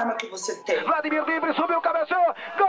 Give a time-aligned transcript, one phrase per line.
[0.00, 0.82] arma que você tem.
[0.84, 2.68] Vladimir livre, subiu, cabeceou, gol!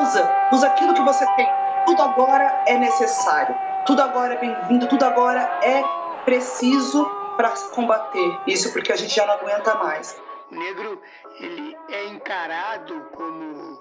[0.00, 1.48] Usa, usa aquilo que você tem.
[1.86, 3.54] Tudo agora é necessário.
[3.86, 4.86] Tudo agora é bem-vindo.
[4.88, 5.82] Tudo agora é
[6.24, 7.04] preciso
[7.36, 10.20] para combater isso, porque a gente já não aguenta mais.
[10.50, 11.00] O negro
[11.40, 13.80] ele é encarado como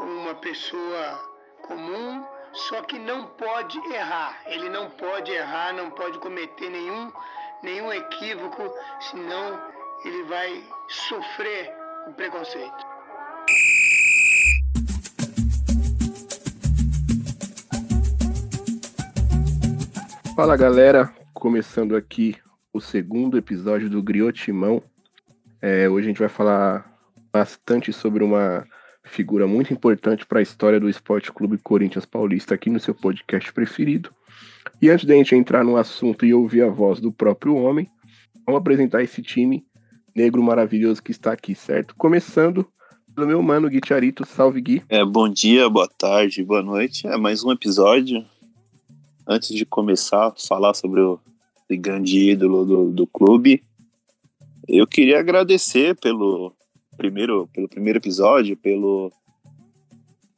[0.00, 1.20] uma pessoa
[1.66, 4.40] comum, só que não pode errar.
[4.46, 7.12] Ele não pode errar, não pode cometer nenhum,
[7.62, 8.72] nenhum equívoco,
[9.10, 11.72] senão ele vai sofrer
[12.08, 12.96] o preconceito.
[20.34, 22.36] Fala galera, começando aqui
[22.72, 24.82] o segundo episódio do Griotimão.
[25.62, 26.92] É, hoje a gente vai falar
[27.32, 28.66] bastante sobre uma
[29.02, 33.52] figura muito importante para a história do Esporte Clube Corinthians Paulista aqui no seu podcast
[33.52, 34.14] preferido.
[34.82, 37.88] E antes da gente entrar no assunto e ouvir a voz do próprio homem,
[38.44, 39.64] vamos apresentar esse time
[40.16, 41.94] negro maravilhoso que está aqui, certo?
[41.94, 42.66] Começando
[43.14, 44.82] pelo meu mano Gui Charito, salve Gui.
[44.88, 47.06] É, bom dia, boa tarde, boa noite.
[47.06, 48.24] É mais um episódio.
[49.28, 51.20] Antes de começar a falar sobre o
[51.70, 53.62] grande ídolo do, do clube,
[54.66, 56.54] eu queria agradecer pelo
[56.96, 59.12] primeiro, pelo primeiro episódio, pelo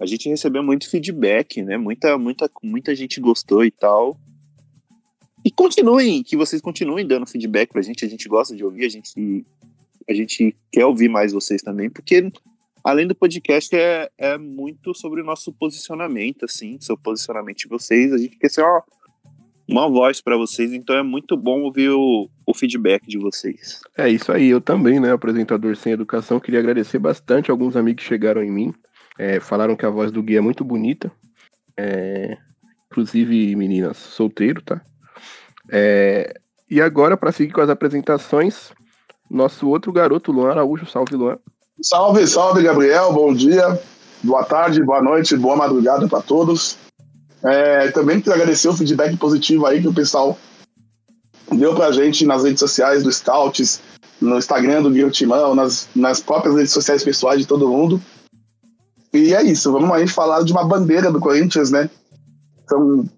[0.01, 1.77] a gente recebeu muito feedback, né?
[1.77, 4.17] Muita, muita, muita gente gostou e tal.
[5.45, 8.05] E continuem, que vocês continuem dando feedback pra gente.
[8.05, 9.47] A gente gosta de ouvir, a gente,
[10.09, 12.31] a gente quer ouvir mais vocês também, porque
[12.85, 18.13] além do podcast é, é muito sobre o nosso posicionamento, assim, seu posicionamento de vocês.
[18.13, 18.83] A gente quer ser ó,
[19.69, 23.81] uma voz para vocês, então é muito bom ouvir o, o feedback de vocês.
[23.97, 28.09] É isso aí, eu também, né, apresentador sem educação, queria agradecer bastante alguns amigos que
[28.09, 28.75] chegaram em mim,
[29.19, 31.13] é, falaram que a voz do Gui é muito bonita,
[31.77, 32.39] é,
[32.91, 34.83] inclusive meninas, solteiro, tá?
[35.71, 36.35] É,
[36.71, 38.73] e agora, para seguir com as apresentações,
[39.31, 41.39] nosso outro garoto, Luan Araújo, salve Luan.
[41.83, 43.81] Salve, salve Gabriel, bom dia,
[44.23, 46.77] boa tarde, boa noite, boa madrugada para todos.
[47.43, 50.37] É, também quero agradecer o feedback positivo aí que o pessoal
[51.53, 53.81] deu pra gente nas redes sociais do Scouts,
[54.21, 58.03] no Instagram do Guilherme Timão, nas, nas próprias redes sociais pessoais de todo mundo.
[59.13, 61.89] E é isso, vamos aí falar de uma bandeira do Corinthians, né?
[62.69, 63.09] São,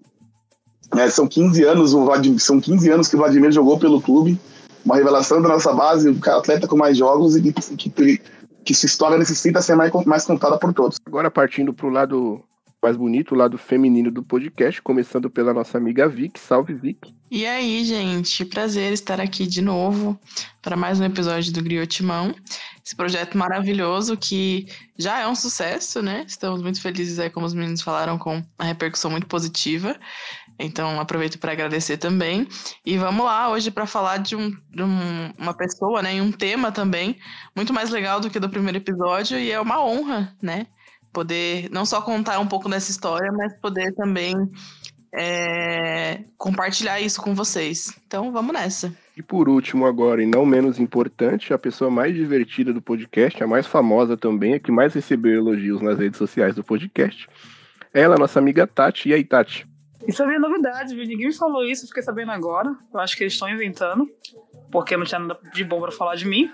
[0.97, 4.39] é, são 15 anos, o Vladimir, são 15 anos que o Vladimir jogou pelo clube,
[4.83, 8.21] uma revelação da nossa base, o atleta com mais jogos e que, que,
[8.63, 10.97] que sua história necessita ser mais, mais contada por todos.
[11.05, 12.43] Agora partindo pro lado
[12.81, 16.39] mais bonito, o lado feminino do podcast, começando pela nossa amiga Vic.
[16.39, 17.13] Salve, Vic.
[17.29, 20.19] E aí, gente, prazer estar aqui de novo
[20.61, 22.33] para mais um episódio do Griotimão.
[22.83, 24.65] Esse projeto maravilhoso que
[24.97, 26.25] já é um sucesso, né?
[26.27, 29.95] Estamos muito felizes aí, como os meninos falaram, com a repercussão muito positiva.
[30.63, 32.47] Então, aproveito para agradecer também.
[32.85, 36.15] E vamos lá hoje para falar de, um, de um, uma pessoa, né?
[36.15, 37.17] E um tema também
[37.55, 39.37] muito mais legal do que do primeiro episódio.
[39.37, 40.67] E é uma honra, né?
[41.11, 44.33] poder não só contar um pouco dessa história, mas poder também
[45.13, 47.93] é, compartilhar isso com vocês.
[48.07, 48.93] Então vamos nessa.
[49.15, 53.47] E por último, agora, e não menos importante, a pessoa mais divertida do podcast, a
[53.47, 57.27] mais famosa também, a que mais recebeu elogios nas redes sociais do podcast.
[57.93, 59.09] Ela, nossa amiga Tati.
[59.09, 59.67] E aí, Tati?
[60.07, 61.05] Isso é novidade, viu?
[61.05, 62.75] Ninguém me falou isso, fiquei sabendo agora.
[62.93, 64.09] Eu acho que eles estão inventando,
[64.71, 66.49] porque não tinha nada de bom para falar de mim.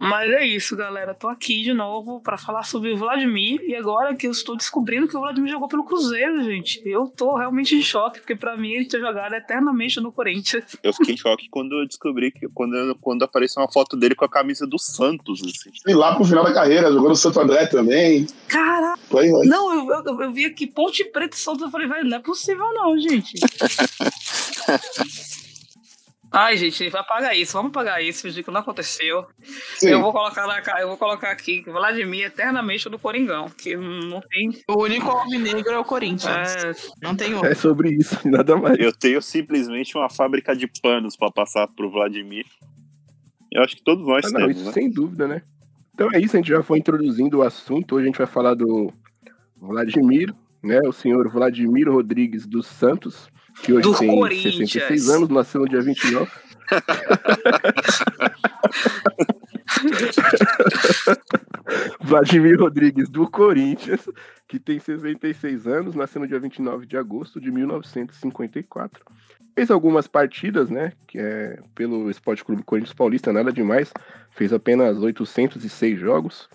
[0.00, 1.12] Mas é isso, galera.
[1.12, 3.60] Tô aqui de novo para falar sobre o Vladimir.
[3.66, 6.80] E agora que eu estou descobrindo que o Vladimir jogou pelo Cruzeiro, gente.
[6.86, 10.64] Eu tô realmente em choque, porque para mim ele tinha jogado eternamente no Corinthians.
[10.82, 14.24] Eu fiquei em choque quando eu descobri que quando, quando apareceu uma foto dele com
[14.24, 15.42] a camisa do Santos.
[15.42, 15.70] Assim.
[15.86, 18.26] E lá pro final da carreira, jogou no Santo André também.
[18.48, 18.94] Cara,
[19.44, 21.62] não, eu, eu, eu vi aqui Ponte Preta e Santos.
[21.62, 23.34] Eu falei, velho, não é possível não, gente.
[26.32, 29.26] Ai, gente, vai pagar isso, vamos pagar isso, fingir que não aconteceu.
[29.76, 29.88] Sim.
[29.88, 34.50] Eu vou colocar na eu vou colocar aqui Vladimir eternamente do Coringão, que não tem.
[34.68, 36.54] O único homem negro é o Corinthians.
[36.54, 36.72] É...
[37.02, 37.48] Não tem outro.
[37.48, 38.78] É sobre isso, nada mais.
[38.78, 42.46] Eu tenho simplesmente uma fábrica de panos para passar pro Vladimir.
[43.52, 44.72] Eu acho que todos nós ah, não, temos, isso né?
[44.72, 45.42] Sem dúvida, né?
[45.92, 47.96] Então é isso, a gente já foi introduzindo o assunto.
[47.96, 48.92] Hoje a gente vai falar do
[49.56, 50.78] Vladimir, né?
[50.86, 53.28] O senhor Vladimir Rodrigues dos Santos
[53.62, 54.70] que hoje do tem Corinthians.
[54.70, 56.30] 66 anos, nasceu no dia 29.
[62.00, 64.08] Vladimir Rodrigues, do Corinthians,
[64.48, 69.04] que tem 66 anos, nasceu no dia 29 de agosto de 1954.
[69.54, 73.92] Fez algumas partidas, né, que é pelo Esporte Clube Corinthians Paulista, nada demais.
[74.30, 76.48] Fez apenas 806 jogos.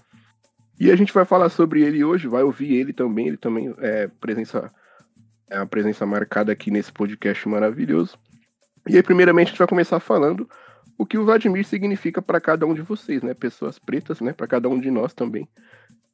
[0.80, 4.10] E a gente vai falar sobre ele hoje, vai ouvir ele também, ele também é
[4.20, 4.70] presença
[5.50, 8.18] é uma presença marcada aqui nesse podcast maravilhoso.
[8.88, 10.50] E aí, primeiramente, a gente vai começar falando
[10.98, 13.34] o que o Vladimir significa para cada um de vocês, né?
[13.34, 14.34] Pessoas pretas, né?
[14.34, 15.48] Para cada um de nós também.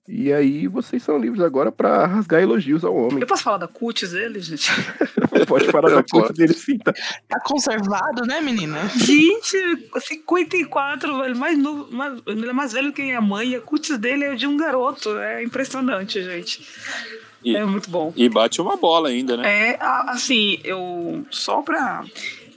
[0.08, 3.20] E aí vocês são livres agora para rasgar elogios ao homem.
[3.22, 4.70] Eu posso falar da cutis dele, gente?
[5.48, 6.92] Pode falar da cutis dele sim, tá?
[7.30, 8.90] Tá conservado, né, menina?
[8.90, 9.58] Gente,
[10.00, 14.26] 54, velho, mais novo, mais, ele é mais velho que minha mãe, a cutis dele
[14.26, 15.18] é de um garoto.
[15.18, 16.68] É impressionante, gente.
[17.44, 18.14] E, é muito bom.
[18.16, 19.72] E bate uma bola ainda, né?
[19.72, 21.26] É, assim, eu.
[21.32, 22.04] Só pra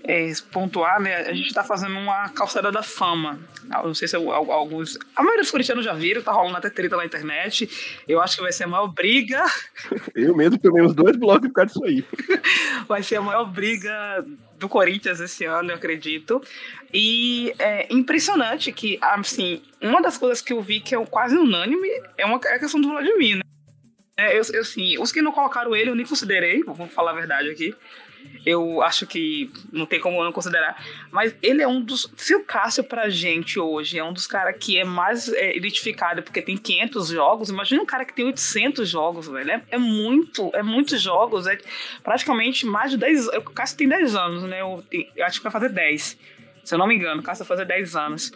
[0.05, 1.17] é, pontuar, né?
[1.17, 3.39] A gente tá fazendo uma calçada da fama.
[3.73, 4.99] Eu não sei se alguns.
[5.17, 7.69] A maioria dos corintianos já viram, tá rolando até treta na internet.
[8.07, 9.43] Eu acho que vai ser a maior briga.
[10.15, 12.05] Eu mesmo tomei uns dois blocos por causa disso aí.
[12.87, 14.25] vai ser a maior briga
[14.59, 16.41] do Corinthians esse ano, eu acredito.
[16.93, 21.89] E é impressionante que, assim, uma das coisas que eu vi que é quase unânime
[22.17, 23.44] é, uma, é a questão do Vladimir, né?
[24.17, 27.15] É, eu, eu, assim, os que não colocaram ele, eu nem considerei, vou falar a
[27.15, 27.75] verdade aqui.
[28.47, 30.83] Eu acho que não tem como não considerar.
[31.11, 32.11] Mas ele é um dos.
[32.17, 36.23] Se o Cássio, pra gente hoje, é um dos caras que é mais é, identificado
[36.23, 39.51] porque tem 500 jogos, imagina um cara que tem 800 jogos, velho.
[39.51, 41.47] É, é muito, é muitos jogos.
[41.47, 41.59] É
[42.03, 43.29] praticamente mais de 10.
[43.29, 44.61] O Cássio tem 10 anos, né?
[44.61, 44.83] Eu,
[45.17, 46.19] eu acho que vai fazer 10.
[46.63, 48.33] Se eu não me engano, o Cássio vai fazer 10 anos.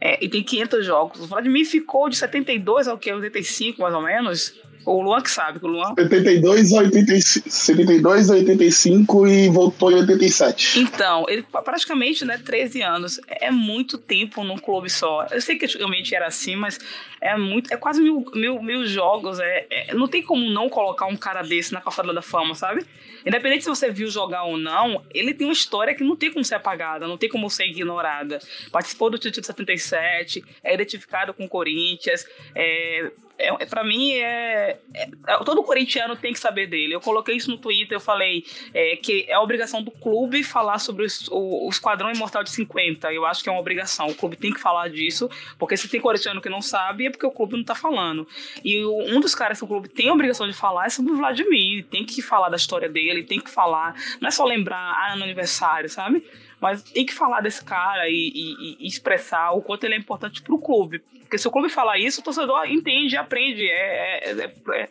[0.00, 1.20] É, e tem 500 jogos.
[1.20, 3.12] O Vladimir ficou de 72 ao que?
[3.12, 4.58] 85, mais ou menos.
[4.84, 5.94] O Luan que sabe, o Luan.
[5.94, 10.80] 72 a 85, 72 a 85 e voltou em 87.
[10.80, 13.20] Então, ele praticamente, né, 13 anos.
[13.28, 15.26] É muito tempo num clube só.
[15.30, 16.78] Eu sei que antigamente era assim, mas
[17.20, 17.72] é muito.
[17.72, 19.38] É quase mil, mil, mil jogos.
[19.38, 22.84] É, é não tem como não colocar um cara desse na calçada da fama, sabe?
[23.24, 26.44] Independente se você viu jogar ou não, ele tem uma história que não tem como
[26.44, 28.38] ser apagada, não tem como ser ignorada.
[28.72, 32.24] Participou do título de 77, é identificado com o Corinthians,
[32.54, 36.94] é, é, para mim, é, é, todo corintiano tem que saber dele.
[36.94, 38.44] Eu coloquei isso no Twitter, eu falei
[38.74, 43.12] é, que é obrigação do clube falar sobre o, o Esquadrão Imortal de 50.
[43.12, 44.08] Eu acho que é uma obrigação.
[44.08, 47.26] O clube tem que falar disso, porque se tem corintiano que não sabe, é porque
[47.26, 48.26] o clube não tá falando.
[48.64, 51.12] E o, um dos caras que o clube tem a obrigação de falar é sobre
[51.12, 51.86] o Vladimir.
[51.86, 53.94] Tem que falar da história dele, tem que falar.
[54.20, 56.24] Não é só lembrar, ah, no aniversário, sabe?
[56.60, 60.42] Mas tem que falar desse cara e, e, e expressar o quanto ele é importante
[60.42, 61.02] pro clube.
[61.30, 63.64] Porque se o clube falar isso, o torcedor entende, aprende.
[63.64, 64.88] É, é, é, é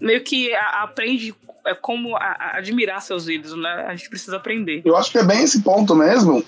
[0.00, 1.34] meio que aprende
[1.66, 3.86] é como a, a admirar seus ídolos, né?
[3.88, 4.82] A gente precisa aprender.
[4.84, 6.44] Eu acho que é bem esse ponto mesmo,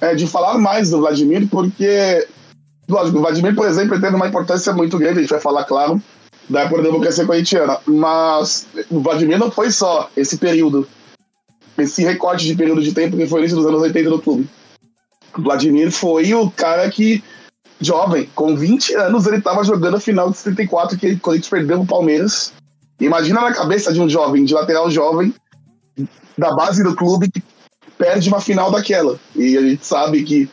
[0.00, 2.26] é, de falar mais do Vladimir, porque
[2.88, 5.64] lógico, o Vladimir, por exemplo, ele teve uma importância muito grande, a gente vai falar,
[5.64, 6.02] claro,
[6.48, 10.88] da época da democracia corintiana, mas o Vladimir não foi só esse período
[11.78, 14.48] esse recorte de período de tempo que foi início dos anos 80 no clube.
[15.36, 17.22] Vladimir foi o cara que,
[17.80, 21.80] jovem, com 20 anos, ele estava jogando a final de 74 que o Corinthians perdeu
[21.80, 22.52] o Palmeiras.
[23.00, 25.34] Imagina na cabeça de um jovem, de lateral jovem,
[26.36, 27.42] da base do clube, que
[27.96, 29.18] perde uma final daquela.
[29.34, 30.48] E a gente sabe que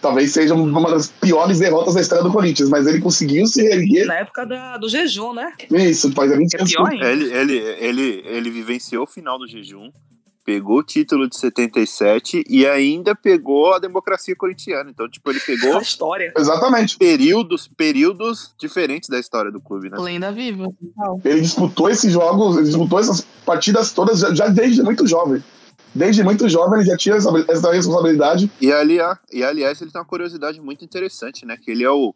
[0.00, 4.06] talvez seja uma das piores derrotas da história do Corinthians, mas ele conseguiu se erguer.
[4.06, 5.52] Na época da, do jejum, né?
[5.70, 6.72] Isso, faz a 20 anos.
[7.02, 9.90] É ele, ele, ele, ele vivenciou o final do jejum
[10.44, 14.90] pegou o título de 77 e ainda pegou a democracia corintiana.
[14.90, 16.32] Então, tipo, ele pegou a história.
[16.36, 16.98] Exatamente.
[16.98, 19.96] Períodos, períodos diferentes da história do clube, né?
[19.98, 20.70] Lenda viva.
[21.24, 25.42] Ele disputou esses jogos, ele disputou essas partidas todas já, já desde muito jovem.
[25.94, 28.50] Desde muito jovem ele já tinha essa, essa responsabilidade.
[28.60, 28.98] E, ali,
[29.32, 31.56] e aliás, ele tem uma curiosidade muito interessante, né?
[31.56, 32.14] Que ele é o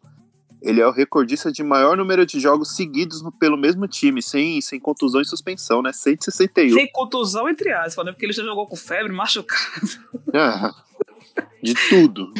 [0.61, 4.79] ele é o recordista de maior número de jogos seguidos pelo mesmo time, sem, sem
[4.79, 5.93] contusão e suspensão, né?
[5.93, 6.73] 161.
[6.73, 8.11] Sem contusão, entre aspas, né?
[8.11, 9.87] Porque ele já jogou com febre, machucado.
[10.33, 10.71] É,
[11.63, 12.33] de tudo.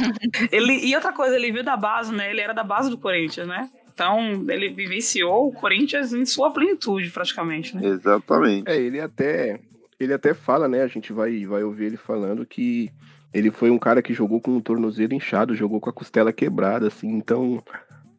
[0.52, 2.30] ele, e outra coisa, ele veio da base, né?
[2.30, 3.70] Ele era da base do Corinthians, né?
[3.94, 7.86] Então, ele vivenciou o Corinthians em sua plenitude, praticamente, né?
[7.86, 8.70] Exatamente.
[8.70, 9.60] É, ele até,
[10.00, 10.84] ele até fala, né?
[10.84, 12.90] A gente vai, vai ouvir ele falando que
[13.34, 16.88] ele foi um cara que jogou com o tornozelo inchado, jogou com a costela quebrada,
[16.88, 17.62] assim, então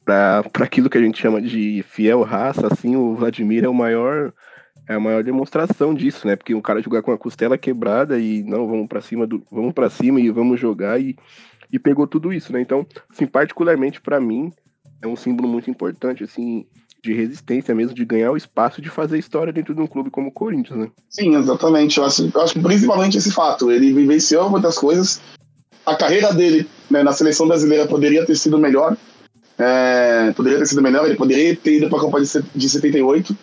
[0.04, 4.32] para aquilo que a gente chama de fiel raça, assim, o Vladimir é o maior
[4.88, 6.34] é a maior demonstração disso, né?
[6.34, 9.72] Porque o cara jogar com a costela quebrada e não, vamos para cima do, vamos
[9.72, 11.16] para cima e vamos jogar e,
[11.72, 12.60] e pegou tudo isso, né?
[12.60, 14.50] Então, assim, particularmente para mim,
[15.00, 16.66] é um símbolo muito importante, assim,
[17.02, 20.28] de resistência mesmo, de ganhar o espaço de fazer história dentro de um clube como
[20.28, 20.90] o Corinthians, né?
[21.08, 21.98] Sim, exatamente.
[21.98, 23.70] Eu acho, eu acho principalmente esse fato.
[23.70, 25.20] Ele vivenciou muitas coisas.
[25.86, 28.96] A carreira dele né, na seleção brasileira poderia ter sido melhor,
[29.62, 33.36] é, poderia ter sido melhor, ele poderia ter ido para a Copa de 78,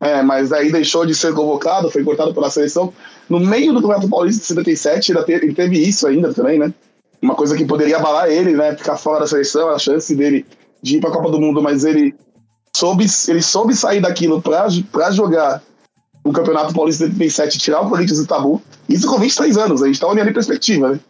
[0.00, 2.92] é, mas aí deixou de ser convocado, foi cortado pela seleção.
[3.28, 6.72] No meio do Campeonato Paulista de 77, ele teve, isso ainda também, né?
[7.20, 8.76] Uma coisa que poderia abalar ele, né?
[8.76, 10.46] Ficar fora da seleção, a chance dele
[10.80, 12.14] de ir para a Copa do Mundo, mas ele
[12.76, 15.60] soube, ele soube sair daquilo para jogar
[16.22, 18.62] o Campeonato Paulista de 77 tirar o Corinthians do tabu.
[18.88, 21.00] Isso com 23 anos, a gente tá olhando em perspectiva, né?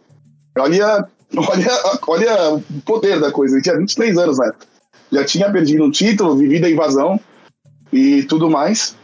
[0.57, 1.67] Olha olha,
[2.07, 3.55] olha o poder da coisa.
[3.55, 4.67] Ele tinha 23 anos na época.
[5.11, 7.19] Já tinha perdido um título, vivido a invasão
[7.91, 8.95] e tudo mais.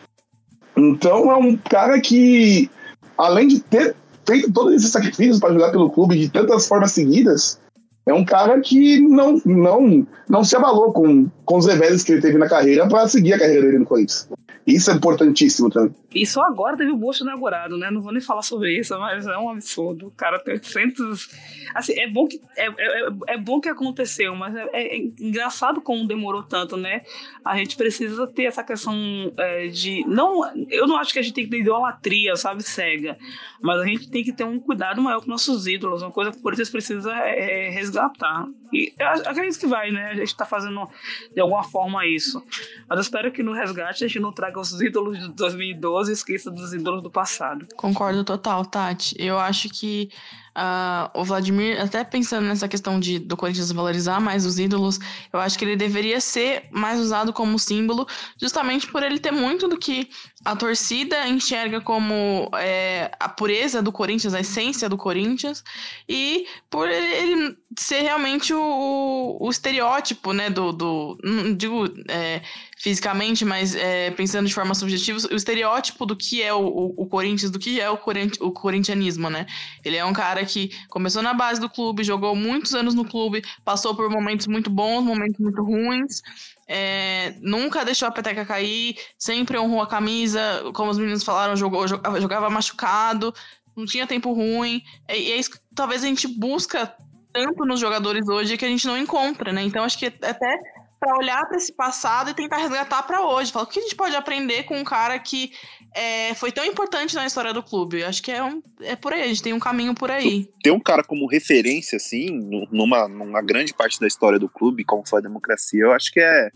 [0.78, 2.70] Então é um cara que,
[3.18, 7.60] além de ter feito todos esses sacrifícios para jogar pelo clube de tantas formas seguidas,
[8.06, 12.22] é um cara que não, não, não se abalou com, com os reveses que ele
[12.22, 14.28] teve na carreira para seguir a carreira dele no Corinthians.
[14.66, 15.94] Isso é importantíssimo também.
[16.14, 17.92] E só agora teve o Bush inaugurado, né?
[17.92, 20.08] Não vou nem falar sobre isso, mas é um absurdo.
[20.08, 21.30] O cara tem 800.
[21.76, 26.08] Assim, é bom que, é, é, é bom que aconteceu, mas é, é, engraçado como
[26.08, 27.02] demorou tanto, né?
[27.44, 28.96] A gente precisa ter essa questão
[29.38, 30.04] é, de.
[30.08, 33.18] não Eu não acho que a gente tem que ter idolatria, sabe, cega.
[33.62, 36.02] Mas a gente tem que ter um cuidado maior com nossos ídolos.
[36.02, 38.48] Uma coisa que o Corinthians precisa é, é resgatar.
[38.74, 40.12] E acredito que vai, né?
[40.12, 40.88] A gente tá fazendo
[41.34, 42.44] de alguma forma isso.
[42.88, 46.14] Mas eu espero que no resgate a gente não traga os ídolos de 2012 e
[46.14, 47.66] esqueça dos ídolos do passado.
[47.76, 49.16] Concordo total, Tati.
[49.18, 50.10] Eu acho que
[50.56, 55.02] Uh, o Vladimir, até pensando nessa questão de do Corinthians valorizar mais os ídolos,
[55.34, 58.08] eu acho que ele deveria ser mais usado como símbolo,
[58.42, 60.10] justamente por ele ter muito do que
[60.46, 65.64] a torcida enxerga como é, a pureza do Corinthians, a essência do Corinthians,
[66.08, 72.44] e por ele ser realmente o, o estereótipo, né, do, do não digo é,
[72.78, 77.06] fisicamente, mas é, pensando de forma subjetiva, o estereótipo do que é o, o, o
[77.08, 79.48] Corinthians, do que é o, corinti, o corintianismo, né?
[79.84, 83.44] Ele é um cara que começou na base do clube, jogou muitos anos no clube,
[83.64, 86.22] passou por momentos muito bons, momentos muito ruins,
[86.68, 90.42] é, nunca deixou a peteca cair, sempre honrou a camisa,
[90.74, 93.34] como os meninos falaram, jogou, jogava machucado,
[93.76, 96.96] não tinha tempo ruim, e, e é isso que talvez a gente busca
[97.32, 99.62] tanto nos jogadores hoje que a gente não encontra, né?
[99.64, 100.58] Então acho que até
[101.00, 103.52] para olhar para esse passado e tentar resgatar para hoje.
[103.52, 105.52] Falar o que a gente pode aprender com um cara que
[105.96, 108.04] é, foi tão importante na história do clube.
[108.04, 110.50] Acho que é, um, é por aí, a gente tem um caminho por aí.
[110.62, 112.28] Ter um cara como referência, assim,
[112.70, 116.20] numa, numa grande parte da história do clube, como foi a democracia, eu acho que
[116.20, 116.50] é,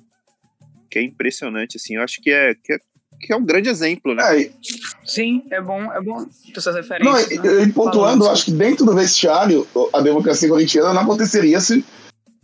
[0.91, 1.96] que é impressionante, assim.
[1.96, 2.79] Eu acho que é, que é,
[3.22, 4.41] que é um grande exemplo, né?
[4.41, 4.51] É,
[5.05, 7.29] Sim, é bom, é bom ter essas referências.
[7.38, 7.63] Não, né?
[7.63, 11.84] E pontuando, acho que dentro do vestiário, a democracia corintiana não aconteceria se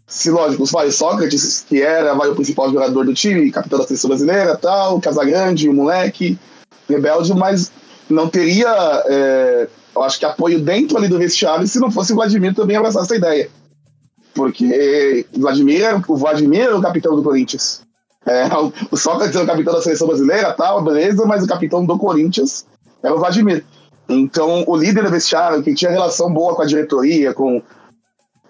[0.08, 4.08] se lógico, vai, Sócrates, que era vai, o principal jogador do time, capitão da seleção
[4.08, 6.38] brasileira, tal, Casagrande, o moleque,
[6.90, 7.72] rebelde, mas
[8.10, 8.70] não teria,
[9.08, 12.78] é, eu acho que apoio dentro ali do vestiário se não fosse o Vladimir também
[12.78, 13.50] abraçar essa ideia.
[14.34, 17.82] Porque Vladimir, o Vladimir era o capitão do Corinthians.
[18.26, 18.44] É,
[18.92, 22.66] o Sócrates era o capitão da seleção brasileira, tal, beleza, mas o capitão do Corinthians
[23.02, 23.64] era o Vladimir.
[24.10, 27.62] Então, o líder do vestiário, que tinha relação boa com a diretoria, com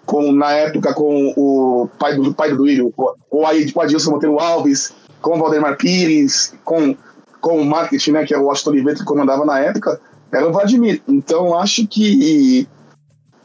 [0.06, 4.94] com, na época com o pai do, pai do Duílio, o, o Adilson Monteiro Alves,
[5.20, 6.96] com o Valdemar Pires, com,
[7.46, 10.00] com o marketing, né, que é o Washington Oliveira que comandava na época,
[10.32, 11.00] era o Vladimir.
[11.06, 12.66] Então acho que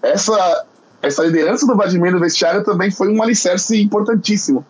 [0.01, 0.65] essa,
[1.03, 4.65] essa liderança do Vladimir no vestiário também foi um alicerce importantíssimo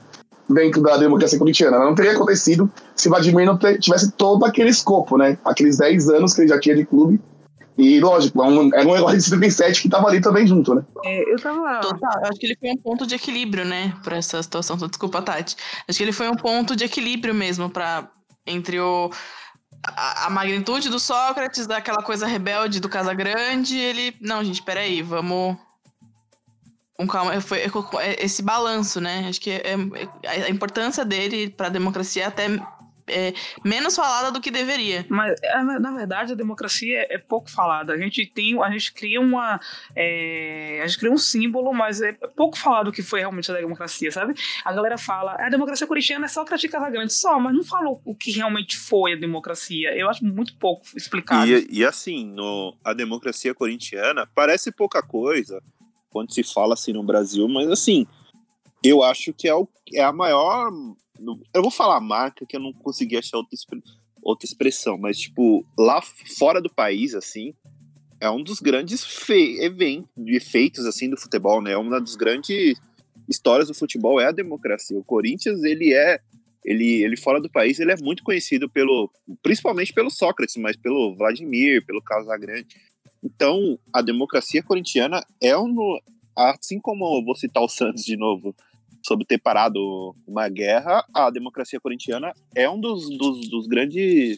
[0.50, 1.80] dentro da democracia corintiana.
[1.80, 5.38] Não teria acontecido se o Vladimir não tivesse todo aquele escopo, né?
[5.46, 7.18] Aqueles 10 anos que ele já tinha de clube
[7.78, 10.84] e, lógico, é um, era um herói de 77 que tava ali também junto, né?
[11.06, 11.80] É, eu tava.
[11.80, 14.76] Total, eu acho que ele foi um ponto de equilíbrio, né, pra essa situação.
[14.76, 15.56] Desculpa, Tati.
[15.88, 18.10] Acho que ele foi um ponto de equilíbrio mesmo para
[18.46, 19.12] entre o.
[19.84, 24.16] A, a, magnitude do Sócrates, daquela coisa rebelde do Casagrande, ele.
[24.22, 25.58] Não, gente, peraí, vamos.
[27.00, 27.64] Um calma, foi
[28.20, 29.26] esse balanço, né?
[29.28, 29.74] Acho que é,
[30.24, 32.48] é, a importância dele para a democracia é até
[33.08, 35.06] é, menos falada do que deveria.
[35.10, 37.94] Mas, é, na verdade, a democracia é, é pouco falada.
[37.94, 39.60] A gente tem, a gente cria uma,
[39.96, 43.56] é, a gente cria um símbolo, mas é pouco falado o que foi realmente a
[43.56, 44.34] democracia, sabe?
[44.64, 47.90] A galera fala, a democracia corintiana é só criticar a grande só, mas não fala
[48.04, 49.96] o que realmente foi a democracia.
[49.96, 51.50] Eu acho muito pouco explicado.
[51.50, 55.62] E, e assim, no, a democracia corintiana parece pouca coisa
[56.10, 58.06] quando se fala assim no Brasil, mas assim,
[58.84, 60.72] eu acho que é, o, é a maior
[61.54, 63.58] eu vou falar marca que eu não consegui achar outra,
[64.22, 66.02] outra expressão, mas, tipo, lá
[66.38, 67.54] fora do país, assim,
[68.20, 69.06] é um dos grandes
[69.60, 71.76] eventos, efeitos, assim, do futebol, né?
[71.76, 72.80] Uma das grandes
[73.28, 74.98] histórias do futebol é a democracia.
[74.98, 76.20] O Corinthians, ele é.
[76.64, 79.12] Ele, ele fora do país, ele é muito conhecido pelo.
[79.42, 82.78] Principalmente pelo Sócrates, mas pelo Vladimir, pelo Casagrande.
[83.24, 85.76] Então, a democracia corintiana é um.
[86.36, 88.56] Assim como vou citar o Santos de novo,
[89.06, 94.38] sobre ter parado uma guerra, a democracia corintiana é um dos, dos, dos grandes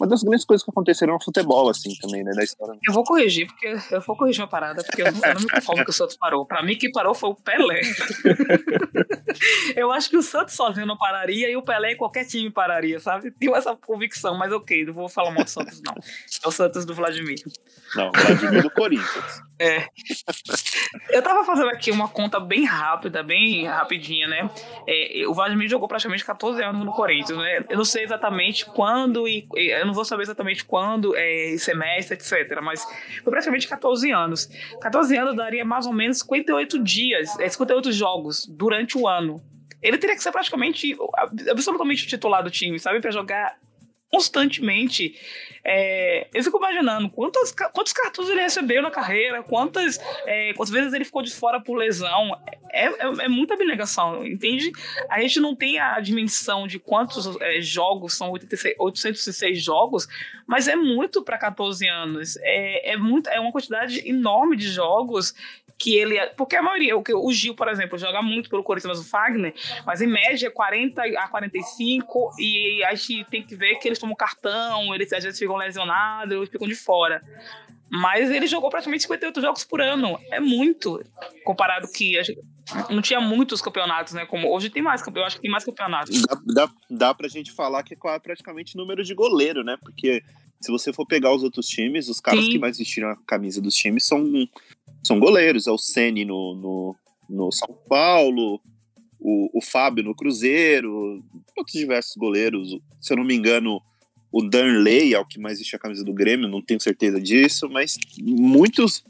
[0.00, 2.78] uma das grandes coisas que aconteceram no futebol, assim, também, né, da história.
[2.86, 5.84] Eu vou corrigir, porque eu vou corrigir uma parada, porque eu, eu não me conformo
[5.84, 6.44] que o Santos parou.
[6.44, 7.80] Pra mim, quem parou foi o Pelé.
[9.74, 13.00] eu acho que o Santos sozinho não pararia e o Pelé em qualquer time pararia,
[13.00, 13.30] sabe?
[13.30, 15.94] Tenho essa convicção, mas ok, não vou falar mal do Santos, não.
[16.44, 17.38] É o Santos do Vladimir.
[17.94, 19.42] Não, Vladimir do Corinthians.
[19.58, 19.88] É.
[21.10, 24.50] Eu tava fazendo aqui uma conta bem rápida, bem rapidinha, né?
[24.86, 27.64] É, o Vladimir jogou praticamente 14 anos no Corinthians, né?
[27.68, 32.60] Eu não sei exatamente quando e eu não vou saber exatamente quando, é, semestre, etc.
[32.62, 32.84] Mas
[33.22, 34.46] foi praticamente 14 anos.
[34.80, 39.42] 14 anos daria mais ou menos 58 dias, é, 58 jogos durante o ano.
[39.82, 40.96] Ele teria que ser praticamente
[41.50, 43.00] absolutamente titular do time, sabe?
[43.00, 43.56] Para jogar
[44.10, 45.14] constantemente.
[45.64, 50.92] É, eu fico imaginando quantos, quantos cartões ele recebeu na carreira, quantas, é, quantas vezes
[50.92, 52.40] ele ficou de fora por lesão.
[52.72, 54.70] É, é, é, muita abnegação, entende?
[55.08, 60.06] A gente não tem a dimensão de quantos é, jogos são 86, 806 jogos,
[60.46, 62.36] mas é muito para 14 anos.
[62.42, 65.34] É, é, muito, é uma quantidade enorme de jogos
[65.78, 66.16] que ele.
[66.16, 69.08] É, porque a maioria, o, o Gil, por exemplo, joga muito pelo Corinthians, mas o
[69.08, 69.54] Fagner,
[69.84, 74.16] mas em média 40 a 45, e a gente tem que ver que eles tomam
[74.16, 77.22] cartão, eles às vezes ficam lesionados, eles ficam de fora.
[77.88, 80.18] Mas ele jogou praticamente 58 jogos por ano.
[80.32, 81.00] É muito.
[81.44, 82.40] Comparado que gente,
[82.90, 84.26] não tinha muitos campeonatos, né?
[84.26, 86.20] Como hoje tem mais, eu acho que tem mais campeonatos.
[86.22, 89.76] Dá, dá, dá pra gente falar que é praticamente número de goleiro, né?
[89.80, 90.20] Porque
[90.60, 92.50] se você for pegar os outros times, os caras Sim.
[92.50, 94.48] que mais vestiram a camisa dos times são
[95.06, 95.66] são goleiros.
[95.66, 96.96] É o Ceni no, no,
[97.28, 98.60] no, São Paulo,
[99.20, 101.22] o, o Fábio no Cruzeiro,
[101.56, 102.76] outros diversos goleiros.
[103.00, 103.80] Se eu não me engano,
[104.32, 107.68] o Danley é o que mais vestiu a camisa do Grêmio, não tenho certeza disso,
[107.70, 109.04] mas muitos.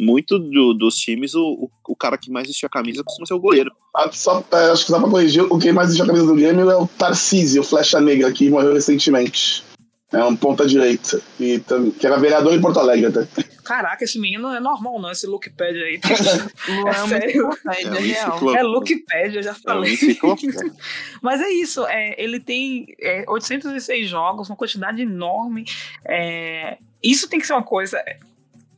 [0.00, 3.34] Muito do, dos times, o, o, o, cara que mais vestiu a camisa costuma ser
[3.34, 3.72] o goleiro.
[3.96, 6.36] Ah, só, é, acho que só pra corrigir, o que mais vestiu a camisa do
[6.36, 9.64] Grêmio é o Tarcísio, Flecha Negra, que morreu recentemente.
[10.12, 11.20] É um ponta-direita.
[11.36, 13.26] Que era vereador em Porto Alegre até.
[13.68, 16.00] Caraca, esse menino é normal, não, esse Lookpad aí.
[16.68, 17.50] Não é, é sério.
[17.68, 18.56] É, é, real.
[18.56, 19.92] é Lookpad, eu já falei.
[19.92, 20.70] É
[21.20, 25.66] Mas é isso, é, ele tem é, 806 jogos, uma quantidade enorme.
[26.02, 28.02] É, isso tem que ser uma coisa.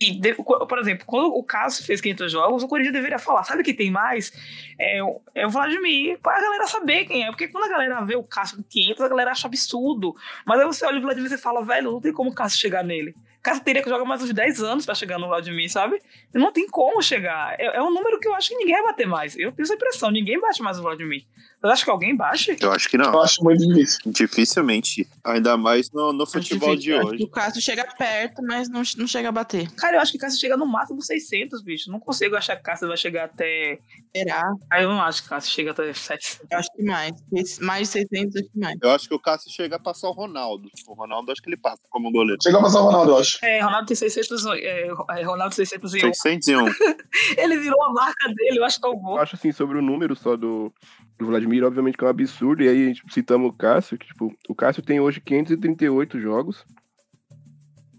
[0.01, 3.73] E, por exemplo, quando o Cássio fez 500 jogos, o Corinthians deveria falar: sabe que
[3.73, 4.33] tem mais?
[4.77, 4.99] É,
[5.37, 7.29] é o Vladimir, para a galera saber quem é.
[7.29, 10.17] Porque quando a galera vê o Cássio com 500, a galera acha absurdo.
[10.45, 12.83] Mas aí você olha o Vladimir e fala: velho, não tem como o Cássio chegar
[12.83, 13.15] nele.
[13.41, 15.99] O Cássio teria que jogar mais uns 10 anos para chegar no Vladimir, sabe?
[16.35, 17.59] Não tem como chegar.
[17.59, 19.35] É, é um número que eu acho que ninguém vai bater mais.
[19.35, 21.25] Eu tenho essa impressão: ninguém bate mais o Vladimir.
[21.61, 22.55] Você acha que alguém baixa?
[22.61, 23.13] Eu acho que não.
[23.13, 24.01] Eu acho muito difícil.
[24.07, 25.09] Dificilmente.
[25.25, 27.23] Ainda mais no, no futebol de hoje.
[27.25, 29.71] o Cássio chega perto, mas não, não chega a bater.
[29.75, 31.91] Cara, eu acho que o Cássio chega no máximo 600, bicho.
[31.91, 33.79] Não consigo achar que o Cássio vai chegar até.
[34.15, 34.43] Será?
[34.71, 36.41] Ah, eu não acho que o Cássio chega até 700.
[36.51, 37.13] Eu acho que mais.
[37.61, 38.79] Mais de 600, acho que mais.
[38.83, 40.69] Eu acho que o Cássio chega a passar o Ronaldo.
[40.89, 42.39] O Ronaldo, acho que ele passa como goleiro.
[42.43, 43.39] Chega a passar o Ronaldo, eu acho.
[43.45, 44.47] É, Ronaldo tem 600.
[44.47, 46.13] É, é Ronaldo 601.
[46.13, 46.65] 601.
[47.39, 49.17] ele virou a marca dele, eu acho que é o gol.
[49.17, 50.73] Eu acho assim, sobre o número só do,
[51.19, 54.07] do Vladimir, obviamente que é um absurdo, e aí a gente citamos o Cássio, que,
[54.07, 56.65] tipo, o Cássio tem hoje 538 jogos,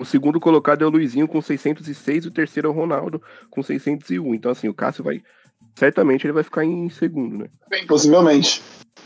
[0.02, 3.22] o segundo colocado é o Luizinho com 606 e o terceiro é o Ronaldo
[3.52, 4.34] com 601.
[4.34, 5.22] Então, assim, o Cássio vai.
[5.76, 7.48] Certamente ele vai ficar em segundo, né?
[7.70, 8.62] Bem, possivelmente.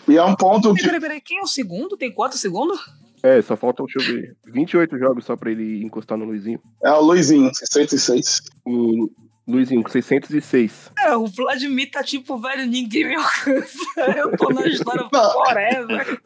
[0.08, 0.84] E é um ponto que.
[0.84, 1.98] Peraí, peraí, quem é o segundo?
[1.98, 2.80] Tem quatro segundos?
[3.24, 6.60] É, só faltam, deixa eu ver, 28 jogos só pra ele encostar no Luizinho.
[6.84, 8.42] É o Luizinho, 606.
[8.64, 9.10] O,
[9.48, 10.92] Luizinho, com 606.
[10.98, 13.78] É, o Vladimir tá tipo, velho, ninguém me alcança.
[14.18, 16.20] Eu tô na história forever.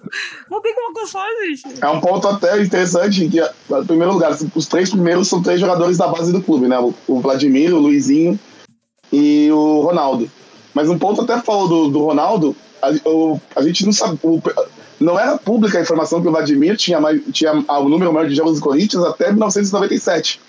[0.50, 1.84] Não tem como alcançar, gente.
[1.84, 5.98] É um ponto até interessante que, em primeiro lugar, os três primeiros são três jogadores
[5.98, 6.78] da base do clube, né?
[7.08, 8.40] O Vladimir, o Luizinho
[9.12, 10.30] e o Ronaldo.
[10.74, 14.20] Mas um ponto até falou do, do Ronaldo, a, o, a gente não sabe.
[14.24, 14.42] O,
[15.00, 18.36] não era pública a informação que o Vladimir tinha, mais, tinha o número maior de
[18.36, 20.42] jogos do Corinthians até 1997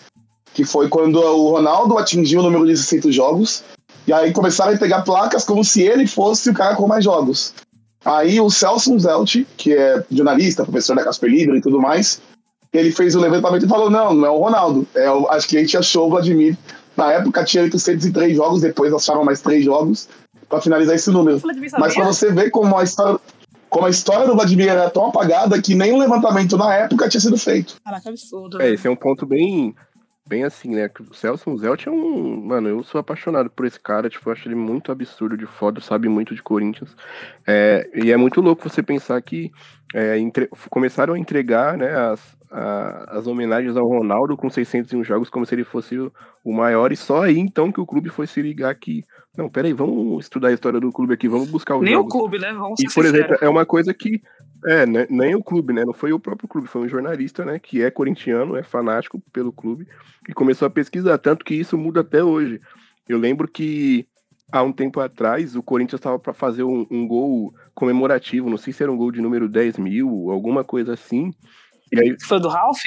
[0.52, 3.62] que foi quando o Ronaldo atingiu o número de 600 jogos,
[4.06, 7.54] e aí começaram a pegar placas como se ele fosse o cara com mais jogos.
[8.04, 12.20] Aí o Celso Zelt, que é jornalista, professor da Casper Libre e tudo mais,
[12.72, 14.86] ele fez o levantamento e falou: não, não é o Ronaldo.
[14.94, 16.56] É o, acho que a gente achou o Vladimir.
[16.96, 20.08] Na época tinha 803 jogos, depois acharam mais três jogos
[20.48, 21.40] para finalizar esse número.
[21.78, 23.18] Mas para você ver como a história.
[23.68, 27.20] Como a história do Vladimir era tão apagada que nem um levantamento na época tinha
[27.20, 27.76] sido feito.
[27.84, 28.60] Caraca, absurdo.
[28.60, 29.76] É, esse é um ponto bem
[30.30, 30.88] bem assim, né?
[31.10, 32.46] O Celso Zelt é um.
[32.46, 35.80] Mano, eu sou apaixonado por esse cara, tipo, eu acho ele muito absurdo de foda,
[35.80, 36.94] sabe muito de Corinthians.
[37.44, 39.50] É, e é muito louco você pensar que
[39.92, 40.48] é, entre...
[40.70, 42.20] começaram a entregar né, as,
[42.50, 46.12] a, as homenagens ao Ronaldo com 601 jogos como se ele fosse o,
[46.44, 49.04] o, maior, e só aí então que o clube foi se ligar que.
[49.36, 52.12] Não, peraí, vamos estudar a história do clube aqui, vamos buscar os Nem jogos.
[52.12, 52.52] o clube, né?
[52.52, 54.20] Vamos e, por exemplo, é uma coisa que
[54.66, 55.84] é, né, nem o clube, né?
[55.84, 57.58] Não foi o próprio clube, foi um jornalista, né?
[57.58, 59.86] Que é corintiano, é fanático pelo clube,
[60.28, 62.60] e começou a pesquisar, tanto que isso muda até hoje.
[63.08, 64.06] Eu lembro que
[64.52, 68.72] há um tempo atrás o Corinthians estava para fazer um, um, gol comemorativo, não sei
[68.72, 71.32] se era um gol de número 10 mil, alguma coisa assim.
[71.92, 72.80] E aí, foi do Ralph?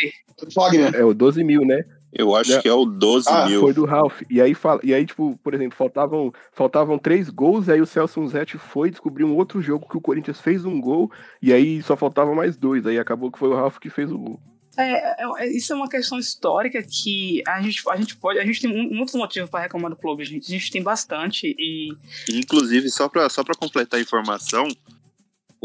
[0.53, 0.95] Fagner.
[0.95, 1.83] É, o 12 mil, né?
[2.15, 3.59] Eu acho que é o 12 Ah, mil.
[3.61, 4.21] Foi do Ralph.
[4.29, 8.25] E aí, fala, e aí, tipo, por exemplo, faltavam, faltavam três gols, aí o Celso
[8.27, 11.11] Zete foi descobrir um outro jogo que o Corinthians fez um gol,
[11.41, 12.85] e aí só faltava mais dois.
[12.85, 14.39] Aí acabou que foi o Ralph que fez o gol.
[14.77, 14.91] É,
[15.23, 18.39] é- é- isso é uma questão histórica que a gente, a gente pode.
[18.39, 20.45] A gente tem mu- muitos motivos para reclamar do clube, gente.
[20.47, 21.55] A gente tem bastante.
[21.57, 21.89] E
[22.31, 24.67] Inclusive, só pra, só pra completar a informação,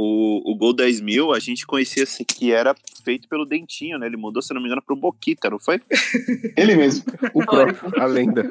[0.00, 4.06] o, o Gol 10 mil a gente conhecia assim, que era feito pelo Dentinho, né?
[4.06, 5.82] Ele mudou, se não me engano, pro Boquita, não foi?
[6.56, 7.04] Ele mesmo.
[7.34, 8.48] O próprio, a lenda.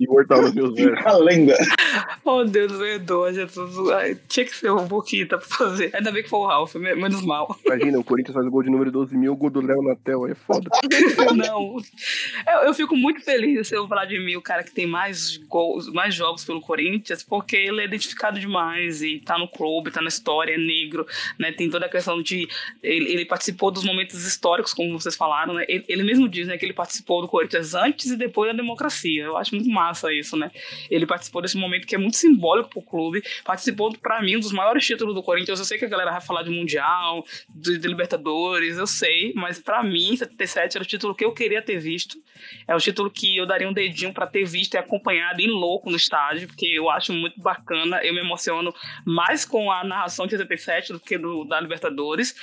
[0.00, 1.06] Imortal nos meus versos.
[1.06, 1.54] A lenda.
[2.24, 3.90] Oh, Deus, perdoa, Jesus.
[3.90, 5.90] Ai, tinha que ser um Boquita pra fazer.
[5.94, 7.58] Ainda bem que foi o Ralph, me- menos mal.
[7.66, 10.24] Imagina, o Corinthians faz o gol de número 12 mil, o gol do Léo Natel,
[10.24, 10.70] aí é foda.
[11.34, 11.76] Não.
[12.46, 15.92] Eu, eu fico muito feliz de ser o Vladimir, o cara que tem mais gols,
[15.92, 20.08] mais jogos pelo Corinthians, porque ele é identificado demais e tá no clube, tá na
[20.08, 21.06] história, é negro,
[21.38, 21.50] né?
[21.50, 22.46] Tem toda a questão de.
[22.82, 25.64] Ele, ele participou dos momentos históricos, como vocês falaram, né?
[25.68, 29.24] Ele, ele mesmo diz, né, que ele participou do Corinthians antes e depois da democracia.
[29.24, 30.50] Eu acho muito massa isso, né?
[30.90, 34.52] Ele participou desse momento que é muito simbólico pro clube, participou, pra mim, um dos
[34.52, 35.58] maiores títulos do Corinthians.
[35.58, 39.58] Eu sei que a galera vai falar de Mundial, de, de Libertadores, eu sei, mas
[39.58, 42.18] pra mim, 77 era o título que eu queria ter visto.
[42.66, 45.90] É o título que eu daria um dedinho pra ter visto e acompanhado em louco
[45.90, 48.00] no estádio, porque eu acho muito bacana.
[48.04, 48.74] Eu me emociono
[49.04, 52.34] mais com a narração de 77 do que do, da Libertadores.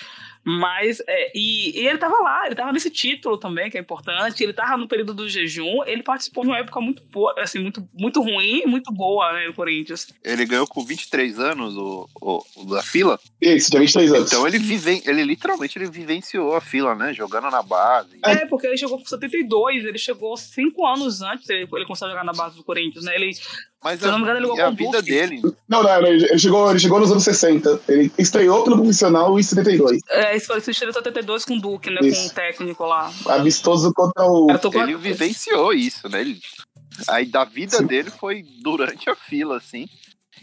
[0.46, 4.44] Mas, é, e, e ele tava lá, ele tava nesse título também, que é importante.
[4.44, 7.88] Ele tava no período do jejum, ele participou de uma época muito boa, assim, muito,
[7.92, 10.08] muito ruim e muito boa, né, no Corinthians.
[10.24, 13.20] Ele ganhou com 23 anos o, o, o da fila.
[13.42, 14.32] Isso, tinha 23 anos.
[14.32, 17.12] Então ele vive, ele literalmente ele vivenciou a fila, né?
[17.12, 18.20] Jogando na base.
[18.24, 22.12] É, porque ele chegou com 72, ele chegou cinco anos antes, ele, ele começou a
[22.12, 23.16] jogar na base do Corinthians, né?
[23.16, 23.32] Ele,
[23.86, 25.12] Mas Se eu não me engano, ele a, jogou a vida Duque.
[25.12, 25.42] dele.
[25.70, 27.82] Não, não, ele ele chegou, ele chegou nos anos 60.
[27.88, 30.02] Ele estreou pelo profissional em 72.
[30.10, 32.00] é, esse foi esse estilo 72 com o Duque, né?
[32.02, 32.24] Isso.
[32.24, 33.12] Com o técnico lá.
[33.28, 34.48] Amistoso contra o.
[34.74, 36.22] Ele vivenciou isso, né?
[36.22, 36.42] Ele,
[37.08, 39.88] aí da vida dele foi durante a fila, assim.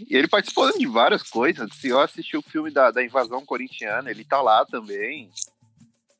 [0.09, 1.69] E ele participou de várias coisas.
[1.75, 5.29] Se eu assistir o filme da, da invasão corintiana, ele tá lá também.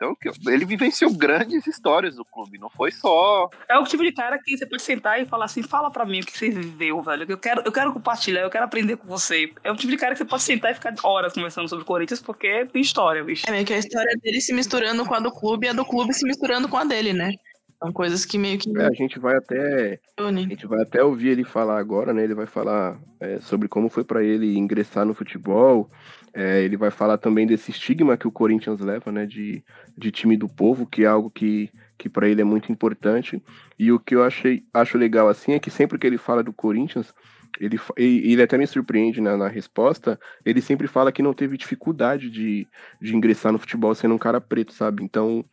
[0.03, 3.49] Então, que- ele vivenciou grandes histórias do clube, não foi só.
[3.69, 6.21] É o tipo de cara que você pode sentar e falar assim, fala pra mim
[6.21, 7.25] o que você viveu, velho.
[7.29, 9.53] Eu quero, eu quero compartilhar, eu quero aprender com você.
[9.63, 11.87] É o tipo de cara que você pode sentar e ficar horas conversando sobre o
[11.87, 13.45] Corinthians, porque tem história, bicho.
[13.49, 15.85] É meio que a história dele se misturando com a do clube e a do
[15.85, 17.33] clube se misturando com a dele, né?
[17.81, 21.29] São coisas que meio que É, a gente vai até A gente vai até ouvir
[21.31, 22.23] ele falar agora, né?
[22.25, 25.89] Ele vai falar é, sobre como foi para ele ingressar no futebol.
[26.35, 29.27] É, ele vai falar também desse estigma que o Corinthians leva, né?
[29.27, 29.63] De,
[29.97, 33.43] de time do povo, que é algo que, que para ele é muito importante.
[33.79, 36.53] E o que eu achei acho legal assim é que sempre que ele fala do
[36.53, 37.13] Corinthians,
[37.61, 42.31] ele, ele até me surpreende na, na resposta, ele sempre fala que não teve dificuldade
[42.31, 42.67] de,
[43.01, 45.05] de ingressar no futebol sendo um cara preto, sabe?
[45.05, 45.45] Então,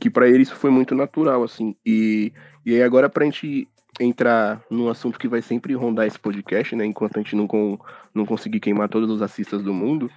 [0.00, 1.74] que para ele isso foi muito natural, assim.
[1.84, 2.32] E,
[2.64, 3.68] e aí agora pra gente
[4.00, 6.84] entrar num assunto que vai sempre rondar esse podcast, né?
[6.84, 7.78] Enquanto a gente não, com,
[8.14, 10.10] não conseguir queimar todos os assistas do mundo,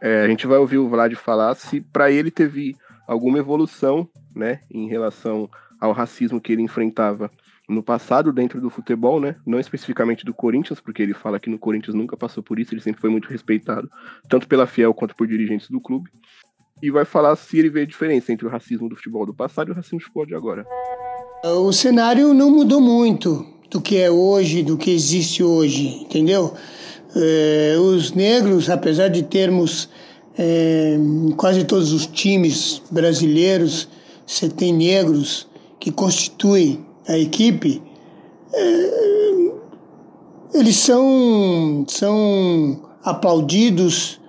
[0.00, 4.60] é, a gente vai ouvir o Vlad falar se para ele teve alguma evolução, né?
[4.70, 5.48] Em relação
[5.80, 7.30] ao racismo que ele enfrentava
[7.68, 9.36] no passado dentro do futebol, né?
[9.46, 12.80] Não especificamente do Corinthians, porque ele fala que no Corinthians nunca passou por isso, ele
[12.80, 13.88] sempre foi muito respeitado,
[14.28, 16.10] tanto pela Fiel quanto por dirigentes do clube.
[16.82, 19.68] E vai falar se ele vê a diferença entre o racismo do futebol do passado
[19.68, 20.66] e o racismo do futebol de agora.
[21.44, 26.54] O cenário não mudou muito do que é hoje, do que existe hoje, entendeu?
[27.16, 29.88] É, os negros, apesar de termos
[30.38, 30.96] é,
[31.36, 33.88] quase todos os times brasileiros,
[34.24, 35.48] você tem negros
[35.80, 37.82] que constituem a equipe,
[38.54, 39.50] é,
[40.54, 44.20] eles são, são aplaudidos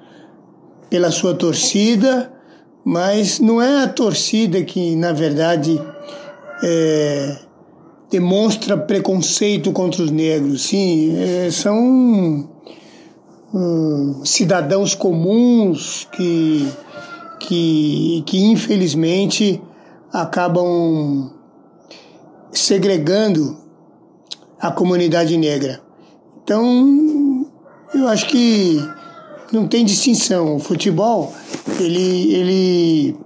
[0.89, 2.34] pela sua torcida,
[2.84, 5.80] mas não é a torcida que, na verdade,
[6.63, 7.38] é,
[8.10, 10.63] demonstra preconceito contra os negros.
[10.63, 12.47] Sim, é, são
[13.54, 16.67] hum, cidadãos comuns que,
[17.39, 19.62] que, que, infelizmente,
[20.12, 21.32] acabam
[22.52, 23.58] segregando
[24.60, 25.82] a comunidade negra.
[26.43, 27.45] Então,
[27.93, 28.80] eu acho que
[29.52, 30.56] não tem distinção.
[30.56, 31.34] O futebol,
[31.80, 33.17] ele, ele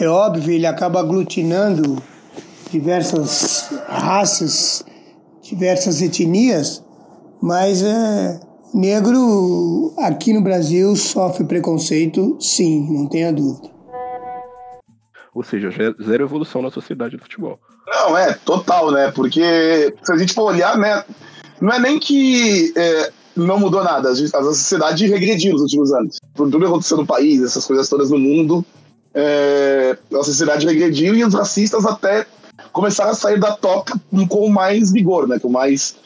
[0.00, 2.02] é óbvio, ele acaba aglutinando
[2.70, 4.82] diversas raças,
[5.42, 6.82] diversas etnias,
[7.42, 8.40] mas é,
[8.72, 13.68] negro aqui no Brasil sofre preconceito, sim, não tenha dúvida.
[15.34, 15.70] Ou seja,
[16.02, 17.58] zero evolução na sociedade do futebol.
[17.86, 19.12] Não, é, total, né?
[19.12, 21.04] Porque se a gente for olhar, né?
[21.60, 26.18] Não é nem que é, não mudou nada, a sociedade regrediu nos últimos anos.
[26.34, 28.64] Por tudo que aconteceu no país, essas coisas todas no mundo,
[29.14, 32.26] é, a sociedade regrediu e os racistas até
[32.72, 35.38] começaram a sair da toca com mais vigor, né?
[35.38, 35.96] Com mais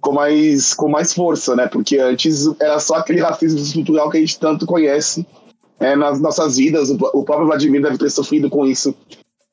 [0.00, 1.66] com mais com mais força, né?
[1.68, 5.26] Porque antes era só aquele racismo estrutural que a gente tanto conhece
[5.78, 6.90] é, nas nossas vidas.
[6.90, 8.94] O, o, próprio Vladimir deve ter sofrido com isso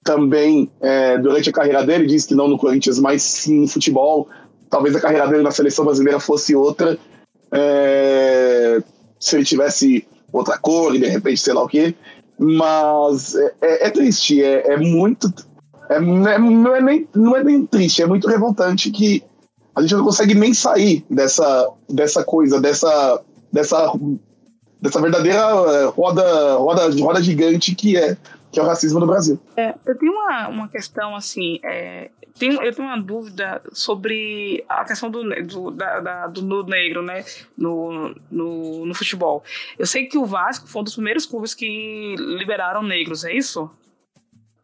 [0.04, 2.08] também é, durante a carreira dele.
[2.08, 4.28] Disse que não no Corinthians, mas sim no futebol.
[4.70, 6.98] Talvez a carreira dele na seleção brasileira fosse outra.
[7.52, 8.82] É,
[9.20, 11.94] se ele tivesse outra cor e de repente sei lá o quê.
[12.40, 15.32] Mas é, é, é triste, é, é muito.
[15.90, 19.24] É, não, é, não, é nem, não é nem triste, é muito revoltante que
[19.76, 23.22] a gente não consegue nem sair dessa, dessa coisa, dessa,
[23.52, 23.92] dessa,
[24.82, 28.16] dessa verdadeira é, roda, roda, roda gigante que é,
[28.52, 29.40] que é o racismo no Brasil.
[29.56, 34.86] É, eu tenho uma, uma questão assim, é, tenho, eu tenho uma dúvida sobre a
[34.86, 37.24] questão do, do, da, da, do negro né,
[37.58, 39.44] no, no, no futebol.
[39.78, 43.70] Eu sei que o Vasco foi um dos primeiros clubes que liberaram negros, é isso?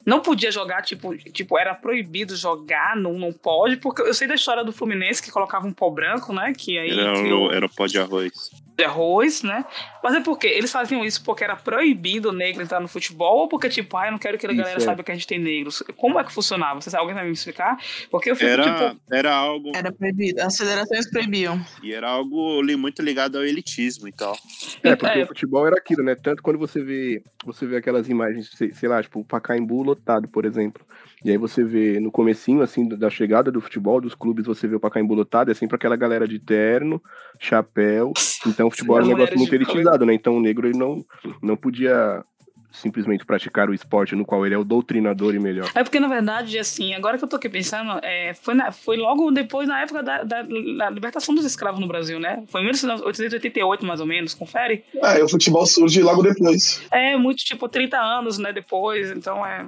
[0.06, 4.36] não podia jogar, tipo, tipo, era proibido jogar, não, não pode, porque eu sei da
[4.36, 6.54] história do Fluminense que colocava um pó branco, né?
[6.56, 7.52] Que aí era, criou...
[7.52, 8.52] era o pó de arroz.
[8.76, 9.66] De arroz, né?
[10.04, 13.48] Mas é porque eles faziam isso porque era proibido o negro entrar no futebol, ou
[13.48, 14.80] porque, tipo, ah, eu não quero que a galera é.
[14.80, 15.82] saiba que a gente tem negros.
[15.96, 16.82] Como é que funcionava?
[16.82, 17.78] Você sabe, alguém vai me explicar?
[18.12, 19.02] Porque eu fico, era, tipo.
[19.12, 19.72] Era algo.
[19.74, 20.42] Era proibido.
[20.42, 21.60] As federações proibiam.
[21.82, 24.38] E era algo muito ligado ao elitismo e tal.
[24.84, 25.24] É, porque é.
[25.24, 26.16] o futebol era aquilo, né?
[26.16, 30.28] Tanto quando você vê, você vê aquelas imagens, sei, sei lá, tipo, o Pacaembu lotado,
[30.28, 30.86] por exemplo.
[31.26, 34.76] E aí você vê no comecinho, assim, da chegada do futebol, dos clubes, você vê
[34.76, 37.02] o Pacaembu lotado, é sempre aquela galera de terno,
[37.40, 38.14] chapéu.
[38.46, 40.14] Então o futebol era um negócio muito elitizado, né?
[40.14, 41.04] Então o negro ele não,
[41.42, 42.24] não podia
[42.72, 45.68] simplesmente praticar o esporte no qual ele é o doutrinador e melhor.
[45.74, 48.98] É porque, na verdade, assim, agora que eu tô aqui pensando, é, foi, na, foi
[48.98, 52.44] logo depois, na época da, da, da, libertação dos escravos no Brasil, né?
[52.48, 54.84] Foi em 1888, mais ou menos, confere?
[55.02, 56.84] É, o futebol surge logo depois.
[56.92, 59.66] É, muito, tipo, 30 anos, né, depois, então é...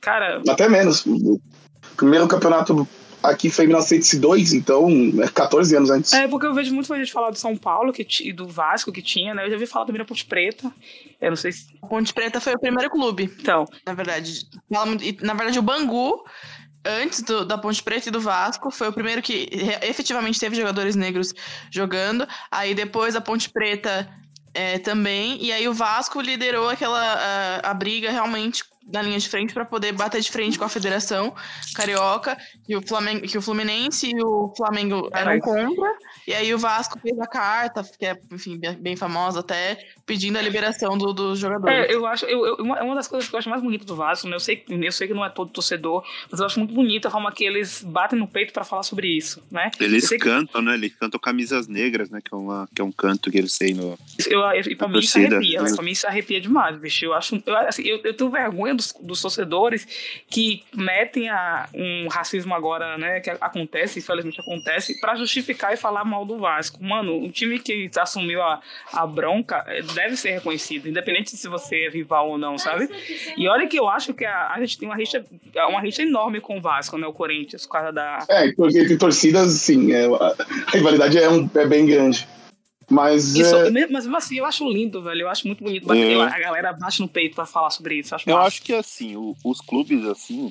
[0.00, 0.42] Cara...
[0.48, 1.04] Até menos.
[1.06, 1.40] O
[1.96, 2.86] primeiro campeonato
[3.22, 4.88] aqui foi em 1902, então
[5.22, 6.12] é 14 anos antes.
[6.12, 9.02] É, porque eu vejo muito gente falar do São Paulo que, e do Vasco que
[9.02, 9.46] tinha, né?
[9.46, 10.70] Eu já vi falar também da Ponte Preta.
[11.20, 11.66] Eu não sei se.
[11.82, 13.30] A Ponte Preta foi o primeiro clube.
[13.40, 13.64] Então.
[13.84, 14.48] Na verdade.
[14.70, 16.24] Na verdade, o Bangu
[16.86, 19.48] antes do, da Ponte Preta e do Vasco, foi o primeiro que
[19.82, 21.34] efetivamente teve jogadores negros
[21.70, 22.26] jogando.
[22.50, 24.08] Aí depois a Ponte Preta
[24.54, 25.36] é, também.
[25.42, 29.64] E aí o Vasco liderou aquela a, a briga realmente na linha de frente para
[29.64, 31.34] poder bater de frente com a Federação
[31.74, 35.92] Carioca, que o, Flamengo, que o Fluminense e o Flamengo eram contra,
[36.26, 40.42] e aí o Vasco fez a carta, que é, enfim, bem famosa até, pedindo a
[40.42, 41.90] liberação dos do jogadores.
[41.90, 43.96] É, eu acho, eu, eu, uma, uma das coisas que eu acho mais bonita do
[43.96, 46.72] Vasco, né, eu sei, eu sei que não é todo torcedor, mas eu acho muito
[46.72, 49.70] bonita a forma que eles batem no peito para falar sobre isso, né?
[49.80, 50.66] Eles cantam, que...
[50.66, 53.58] né, eles cantam Camisas Negras, né, que é, uma, que é um canto que eles
[53.58, 53.98] têm no...
[54.28, 55.72] Eu, eu, e pra mim isso arrepia, né?
[55.74, 58.94] pra mim isso arrepia demais, bicho, eu acho, eu, assim, eu, eu tenho vergonha dos,
[59.00, 59.86] dos torcedores
[60.28, 66.04] que metem a, um racismo agora, né, que acontece, infelizmente acontece, para justificar e falar
[66.04, 66.82] mal do Vasco.
[66.82, 68.60] Mano, o time que assumiu a,
[68.92, 72.88] a bronca eh, deve ser reconhecido, independente se você é rival ou não, sabe?
[73.36, 75.24] E olha que eu acho que a, a gente tem uma rixa,
[75.68, 78.24] uma rixa enorme com o Vasco, né, o Corinthians, por causa da...
[78.28, 82.26] É, entre torcidas, sim, é, a rivalidade é, um, é bem grande.
[82.88, 83.70] Mas, isso, é...
[83.70, 85.22] mas mesmo assim, eu acho lindo, velho.
[85.22, 85.92] Eu acho muito bonito.
[85.92, 86.22] É.
[86.22, 88.14] A galera bate no peito para falar sobre isso.
[88.14, 90.50] Acho eu acho que assim, o, os clubes assim,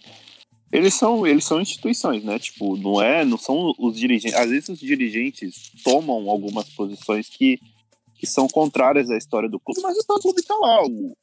[0.71, 2.37] eles são, eles são instituições, né?
[2.37, 4.37] Tipo, não é, não são os dirigentes.
[4.37, 7.57] Às vezes os dirigentes tomam algumas posições que,
[8.15, 10.83] que são contrárias à história do clube, mas o clube tá lá.
[10.83, 11.15] O,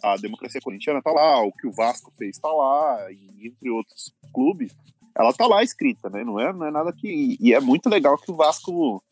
[0.00, 4.12] a democracia corintiana tá lá, o que o Vasco fez tá lá, e entre outros
[4.32, 4.72] clubes,
[5.16, 6.22] ela tá lá escrita, né?
[6.22, 7.36] Não é, não é nada que.
[7.40, 9.02] E é muito legal que o Vasco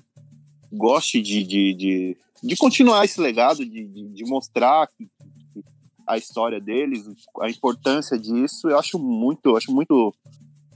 [0.72, 5.04] goste de, de, de, de continuar esse legado, de, de, de mostrar que,
[5.52, 5.62] que
[6.06, 7.04] a história deles,
[7.40, 10.14] a importância disso, eu acho muito, eu acho muito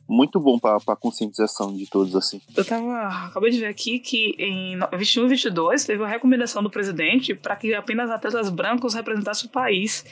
[0.08, 2.40] muito bom para a conscientização de todos assim.
[2.56, 6.70] Eu tava, acabei de ver aqui que em 21 e 22 teve uma recomendação do
[6.70, 10.04] presidente para que apenas atletas brancos representassem o país.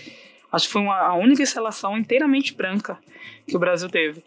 [0.51, 2.99] Acho que foi uma, a única seleção inteiramente branca
[3.47, 4.23] que o Brasil teve.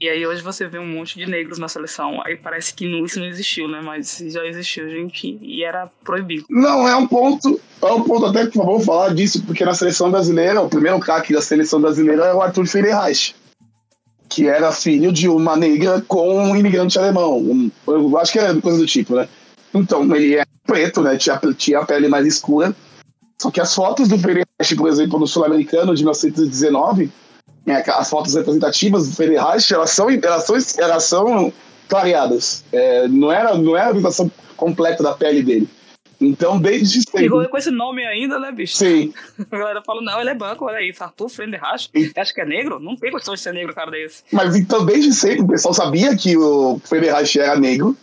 [0.00, 2.20] E aí hoje você vê um monte de negros na seleção.
[2.24, 3.80] Aí parece que isso não existiu, né?
[3.80, 6.46] Mas já existiu, gente, e era proibido.
[6.50, 10.10] Não, é um ponto, é um ponto até que vamos falar disso, porque na seleção
[10.10, 13.36] brasileira, o primeiro craque da seleção brasileira é o Arthur Feirreich,
[14.28, 17.70] que era filho de uma negra com um imigrante alemão.
[17.86, 19.28] Eu acho que era coisa do tipo, né?
[19.72, 21.16] Então, ele é preto, né?
[21.16, 22.74] Tinha, tinha a pele mais escura.
[23.38, 27.10] Só que as fotos do Feirreich, por exemplo, no Sul-Americano de 1919 né,
[27.72, 31.52] as fotos representativas do Ferreira elas são, elas são, elas são
[31.88, 32.64] clareadas.
[32.72, 35.68] É, não era, não era a visão completa da pele dele.
[36.20, 37.28] Então, desde sempre.
[37.28, 38.76] com esse nome ainda, né, bicho?
[38.76, 39.12] Sim.
[39.50, 41.90] A galera fala, não, ele é branco, olha isso, Arthur Frenderrasch.
[42.16, 42.80] Acha que é negro?
[42.80, 44.22] Não tem questão de ser negro, cara desse.
[44.32, 47.94] Mas então, desde sempre, o pessoal sabia que o Federach era negro,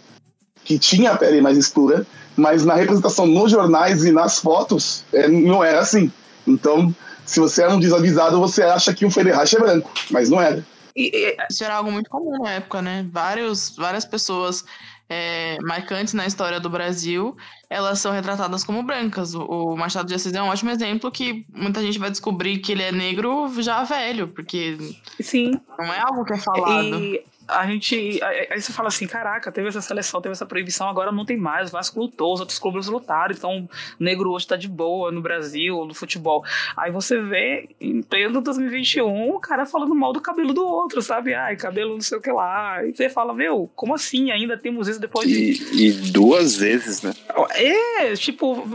[0.63, 5.27] que tinha a pele mais escura, mas na representação nos jornais e nas fotos, é,
[5.27, 6.11] não era assim.
[6.45, 6.93] Então,
[7.25, 10.65] se você era um desavisado, você acha que o Federach é branco, mas não era.
[10.95, 13.05] E, e- Isso era algo muito comum na época, né?
[13.11, 14.63] Vários, várias pessoas
[15.09, 17.35] é, marcantes na história do Brasil,
[17.69, 19.33] elas são retratadas como brancas.
[19.33, 22.71] O, o Machado de Assis é um ótimo exemplo que muita gente vai descobrir que
[22.71, 24.77] ele é negro já velho, porque
[25.19, 26.95] sim, não é algo que é falado.
[26.99, 28.19] E a gente.
[28.23, 31.69] Aí você fala assim: caraca, teve essa seleção, teve essa proibição, agora não tem mais.
[31.69, 35.21] O Vasco lutou, os outros clubes lutaram, então o negro hoje tá de boa no
[35.21, 36.43] Brasil, no futebol.
[36.75, 41.33] Aí você vê, em pleno 2021, o cara falando mal do cabelo do outro, sabe?
[41.33, 42.83] Ai, cabelo não sei o que lá.
[42.85, 45.63] E você fala, meu, como assim ainda temos isso depois de.
[45.73, 47.13] E, e duas vezes, né?
[47.51, 48.67] É, tipo,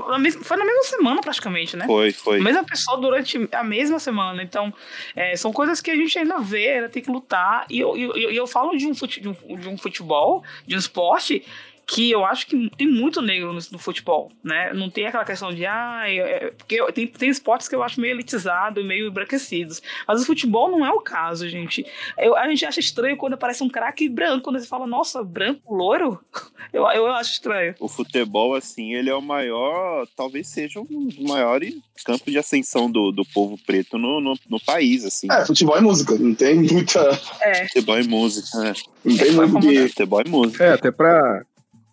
[0.43, 1.87] foi na mesma semana praticamente, né?
[1.87, 2.39] Foi, foi.
[2.39, 4.43] A mesma pessoa durante a mesma semana.
[4.43, 4.73] Então,
[5.15, 7.67] é, são coisas que a gente ainda vê, ainda tem que lutar.
[7.71, 10.75] E eu, eu, eu, eu falo de um, fute, de, um, de um futebol, de
[10.75, 11.45] um esporte,
[11.91, 14.75] que eu acho que tem muito negro no, no futebol, né?
[14.75, 17.99] Não tem aquela questão de, ah, é, porque eu- tem, tem esportes que eu acho
[17.99, 19.81] meio elitizado e meio embranquecidos.
[20.07, 21.87] Mas o futebol não é o caso, gente.
[22.19, 25.75] Eu, a gente acha estranho quando aparece um craque branco, quando você fala, nossa, branco,
[25.75, 26.21] loiro?
[26.71, 27.75] Eu, eu acho estranho.
[27.81, 31.75] O futebol, assim, ele é o maior, talvez seja um dos maiores
[32.05, 35.29] campos de ascensão do, do povo preto no, no, no país, assim.
[35.33, 37.01] É, futebol é música, não tem muita.
[37.41, 37.65] É.
[37.69, 38.75] Futebol e música, né?
[39.03, 39.89] Não tem muito de.
[39.89, 40.65] Futebol e música.
[40.65, 41.43] É, até pra,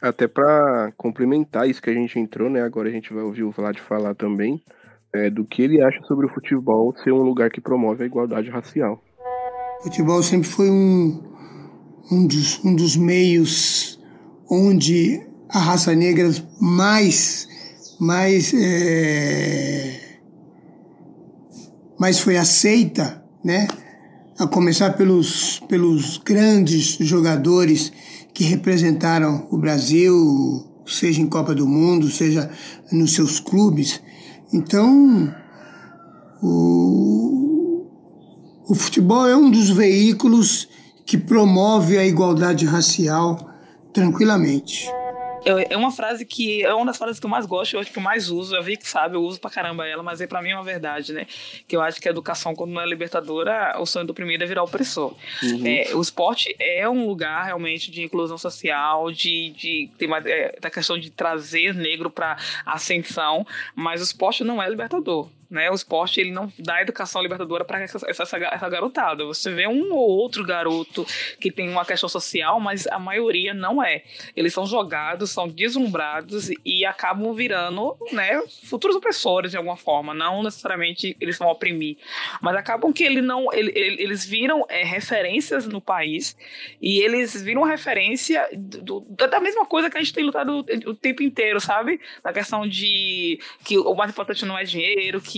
[0.01, 2.61] até pra complementar isso que a gente entrou, né?
[2.61, 4.61] Agora a gente vai ouvir o Vlad falar também
[5.13, 8.49] é, do que ele acha sobre o futebol ser um lugar que promove a igualdade
[8.49, 9.01] racial.
[9.81, 11.21] Futebol sempre foi um,
[12.11, 13.99] um, dos, um dos meios
[14.49, 16.29] onde a raça negra
[16.59, 17.47] mais,
[17.99, 20.17] mais, é,
[21.99, 23.67] mais foi aceita, né?
[24.37, 27.93] A começar pelos, pelos grandes jogadores
[28.35, 32.51] que representaram o Brasil, seja em Copa do Mundo, seja
[32.91, 34.01] nos seus clubes.
[34.53, 35.33] Então,
[36.43, 37.85] o,
[38.67, 40.67] o futebol é um dos veículos
[41.05, 43.39] que promove a igualdade racial
[43.93, 44.89] tranquilamente.
[45.45, 47.91] Eu- é uma frase que é uma das frases que eu mais gosto, eu acho
[47.91, 48.55] que eu mais uso.
[48.55, 51.13] A Vic sabe, eu uso pra caramba ela, mas é pra mim é uma verdade,
[51.13, 51.27] né?
[51.67, 54.47] Que eu acho que a educação, quando não é libertadora, o sonho do oprimido é
[54.47, 55.13] virar opressor.
[55.67, 60.57] É, o esporte é um lugar realmente de inclusão social, de, de tem mais, é,
[60.59, 65.29] da questão de trazer negro pra ascensão, mas o esporte não é libertador.
[65.47, 69.23] Né, o esporte ele não dá educação libertadora para essa, essa, essa garotada.
[69.25, 71.05] Você vê um ou outro garoto
[71.39, 74.01] que tem uma questão social, mas a maioria não é.
[74.35, 80.15] Eles são jogados, são deslumbrados e acabam virando né, futuros opressores de alguma forma.
[80.15, 81.97] Não necessariamente eles vão oprimir,
[82.41, 86.35] mas acabam que ele não, ele, ele- eles viram é, referências no país
[86.81, 91.21] e eles viram referência do- da mesma coisa que a gente tem lutado o, tempo
[91.21, 92.01] inteiro, sabe?
[92.23, 95.34] Da questão de que o mais importante não é dinheiro, que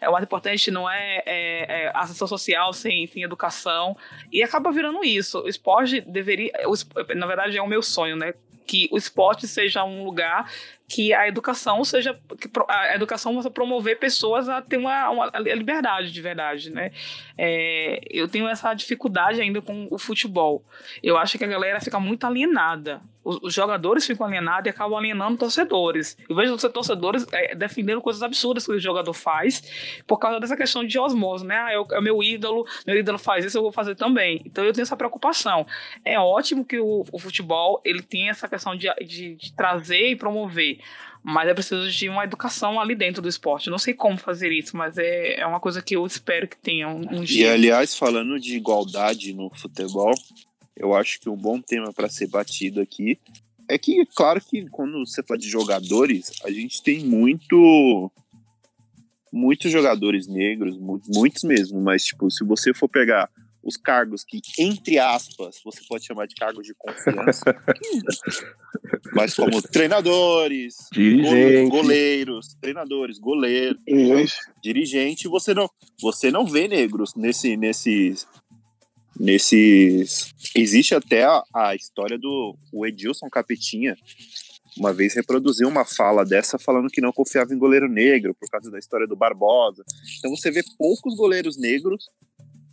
[0.00, 3.96] é, o mais importante não é, é, é social sem, sem educação.
[4.32, 5.40] E acaba virando isso.
[5.40, 6.52] O esporte deveria.
[6.66, 6.74] o
[7.14, 8.34] na verdade, é o meu sonho, né?
[8.66, 10.50] Que o esporte seja um lugar
[10.86, 12.18] que a educação seja.
[12.38, 16.90] Que a educação possa promover pessoas a ter uma, uma liberdade de verdade, né?
[17.36, 20.64] É, eu tenho essa dificuldade ainda com o futebol.
[21.02, 23.00] Eu acho que a galera fica muito alienada.
[23.28, 26.16] Os, os jogadores ficam alienados e acabam alienando torcedores.
[26.28, 29.62] Eu vejo os torcedores é, defendendo coisas absurdas que o jogador faz
[30.06, 31.56] por causa dessa questão de osmose, né?
[31.56, 34.40] Ah, é o, é meu ídolo, meu ídolo faz isso, eu vou fazer também.
[34.46, 35.66] Então eu tenho essa preocupação.
[36.04, 40.16] É ótimo que o, o futebol ele tem essa questão de, de, de trazer e
[40.16, 40.78] promover.
[41.22, 43.66] Mas é preciso de uma educação ali dentro do esporte.
[43.66, 46.56] Eu não sei como fazer isso, mas é, é uma coisa que eu espero que
[46.56, 47.52] tenha um, um E dia.
[47.52, 50.14] aliás, falando de igualdade no futebol,
[50.78, 53.18] eu acho que um bom tema para ser batido aqui
[53.68, 58.10] é que, claro que quando você fala de jogadores, a gente tem muito
[59.32, 63.28] muitos jogadores negros, mu- muitos mesmo, mas tipo, se você for pegar
[63.62, 67.44] os cargos que, entre aspas, você pode chamar de cargos de confiança,
[69.12, 71.64] mas como treinadores, Dirigente.
[71.68, 74.32] go- goleiros, treinadores, goleiros, Gente,
[74.62, 75.68] dirigente, você não,
[76.00, 78.26] você não vê negros nesse, nesses,
[79.18, 80.32] nesses.
[80.54, 83.96] Existe até a, a história do o Edilson Capetinha.
[84.76, 88.70] Uma vez reproduziu uma fala dessa falando que não confiava em goleiro negro por causa
[88.70, 89.82] da história do Barbosa.
[90.18, 92.08] Então você vê poucos goleiros negros.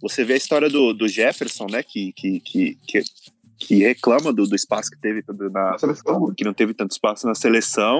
[0.02, 1.82] Você vê a história do, do Jefferson, né?
[1.82, 3.04] Que, que, que, que,
[3.58, 6.34] que reclama do, do espaço que teve na, seleção.
[6.36, 7.98] que não teve tanto espaço na seleção.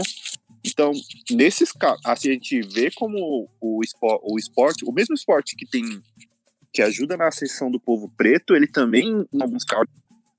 [0.64, 0.92] Então,
[1.32, 5.66] nesses casos, assim, a gente vê como o esporte, o esporte, o mesmo esporte que
[5.66, 5.84] tem
[6.76, 9.88] que ajuda na ascensão do povo preto, ele também, em alguns casos,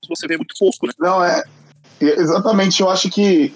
[0.06, 0.92] você vê muito pouco, né?
[0.98, 1.42] Não, é.
[1.98, 3.52] Exatamente, eu acho que.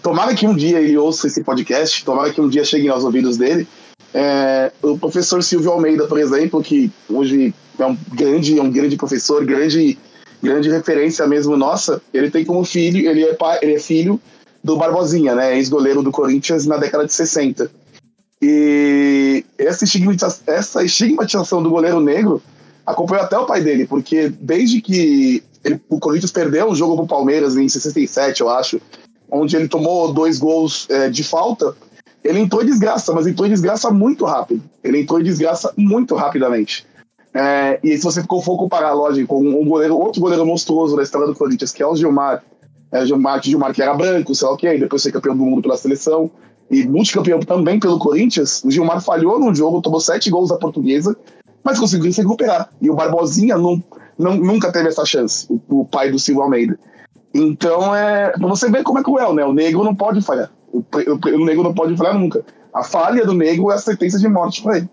[0.00, 3.36] Tomara que um dia ele ouça esse podcast, tomara que um dia chegue aos ouvidos
[3.36, 3.68] dele.
[4.14, 8.96] É, o professor Silvio Almeida, por exemplo, que hoje é um grande, é um grande
[8.96, 9.98] professor, grande,
[10.42, 14.18] grande referência mesmo nossa, ele tem como filho, ele é, pai, ele é filho
[14.64, 17.70] do Barbosinha, né, ex-goleiro do Corinthians na década de 60.
[18.42, 22.42] E essa estigmatização, essa estigmatização do goleiro negro
[22.86, 27.06] acompanhou até o pai dele, porque desde que ele, o Corinthians perdeu um jogo pro
[27.06, 28.80] Palmeiras em 67, eu acho,
[29.30, 31.74] onde ele tomou dois gols é, de falta,
[32.24, 34.62] ele entrou em desgraça, mas entrou em desgraça muito rápido.
[34.82, 36.86] Ele entrou em desgraça muito rapidamente.
[37.32, 41.26] É, e se você for comparar, lógico, com um goleiro, outro goleiro monstruoso da história
[41.26, 42.42] do Corinthians, que é o Gilmar,
[42.90, 45.62] é, Gilmar, Gilmar que era branco, sei lá o que, depois foi campeão do mundo
[45.62, 46.30] pela seleção,
[46.70, 51.16] e multicampeão também pelo Corinthians, o Gilmar falhou num jogo, tomou sete gols da portuguesa,
[51.64, 52.70] mas conseguiu se recuperar.
[52.80, 53.82] E o Barbosinha não,
[54.16, 56.78] não, nunca teve essa chance, o, o pai do Silvio Almeida.
[57.34, 59.44] Então, é, pra você ver como é cruel, né?
[59.44, 60.50] O negro não pode falhar.
[60.72, 62.44] O, o, o negro não pode falhar nunca.
[62.72, 64.88] A falha do negro é a sentença de morte para ele.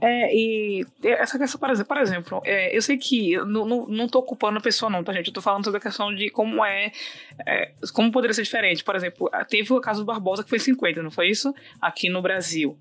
[0.00, 4.58] É, e essa questão, por exemplo, é, eu sei que eu não, não, tô culpando
[4.58, 5.28] a pessoa, não, tá, gente?
[5.28, 6.92] Eu tô falando sobre a questão de como é,
[7.46, 8.84] é, como poderia ser diferente.
[8.84, 11.54] Por exemplo, teve o caso do Barbosa que foi 50, não foi isso?
[11.80, 12.76] Aqui no Brasil.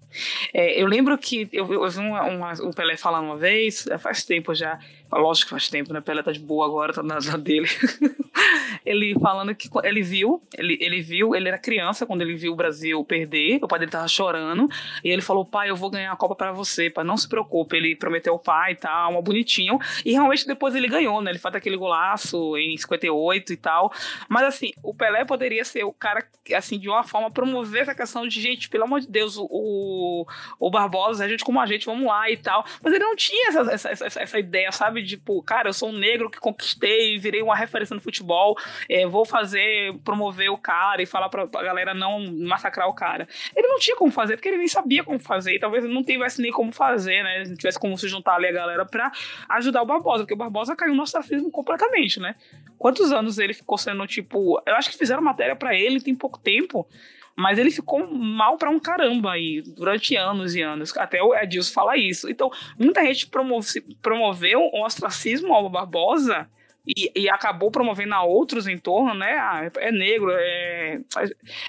[0.53, 4.25] É, eu lembro que eu, eu vi uma, uma, o Pelé falando uma vez, faz
[4.25, 4.77] tempo já,
[5.11, 6.01] lógico que faz tempo, né?
[6.01, 7.67] Pelé tá de boa agora, tá na, na dele.
[8.85, 12.55] ele falando que ele viu, ele, ele viu, ele era criança quando ele viu o
[12.55, 14.67] Brasil perder, o pai dele tava chorando,
[15.03, 17.75] e ele falou: pai, eu vou ganhar a Copa para você, pai, não se preocupe.
[17.75, 21.31] Ele prometeu o pai e tal, uma bonitinho, e realmente depois ele ganhou, né?
[21.31, 23.91] Ele faz aquele golaço em 58 e tal.
[24.27, 26.25] Mas assim, o Pelé poderia ser o cara,
[26.55, 30.25] assim, de uma forma, promover essa questão de, gente, pelo amor de Deus, o,
[30.59, 32.65] o Barbosa, a gente como a gente, vamos lá e tal.
[32.81, 35.03] Mas ele não tinha essa, essa, essa, essa ideia, sabe?
[35.03, 38.57] Tipo, cara, eu sou um negro que conquistei, virei uma referência no futebol,
[38.89, 43.27] é, vou fazer, promover o cara e falar pra, pra galera não massacrar o cara.
[43.55, 46.41] Ele não tinha como fazer, porque ele nem sabia como fazer, e talvez não tivesse
[46.41, 47.43] nem como fazer, né?
[47.47, 49.11] Não tivesse como se juntar ali a galera pra
[49.49, 52.35] ajudar o Barbosa, porque o Barbosa caiu no ostracismo completamente, né?
[52.77, 54.61] Quantos anos ele ficou sendo, tipo.
[54.65, 56.87] Eu acho que fizeram matéria para ele tem pouco tempo.
[57.35, 60.95] Mas ele ficou mal para um caramba aí, durante anos e anos.
[60.97, 62.29] Até o Edilson fala isso.
[62.29, 66.49] Então, muita gente promove, promoveu o ostracismo ao Barbosa
[66.85, 69.37] e, e, acabou promovendo a outros em torno, né?
[69.37, 70.99] Ah, é negro, é,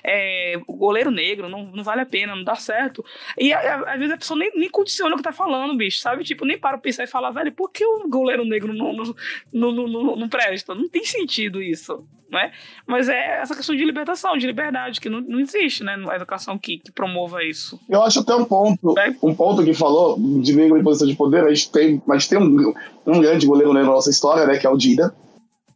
[0.03, 3.05] é goleiro negro, não, não vale a pena, não dá certo.
[3.39, 6.25] E às vezes a pessoa nem, nem condiciona o que tá falando, bicho, sabe?
[6.25, 9.15] Tipo, nem para pensar e falar, velho, por que o goleiro negro não, não,
[9.53, 10.75] não, não, não presta?
[10.75, 12.51] Não tem sentido isso né?
[12.87, 15.97] Mas é essa questão de libertação, de liberdade, que não, não existe, né?
[15.97, 17.79] Na educação que, que promova isso.
[17.89, 19.15] Eu acho até um ponto, é.
[19.23, 22.31] um ponto que falou de negro em posição de poder, a gente tem, a gente
[22.31, 22.73] tem um,
[23.07, 24.57] um grande goleiro na nossa história, né?
[24.57, 25.15] Que é o Dida.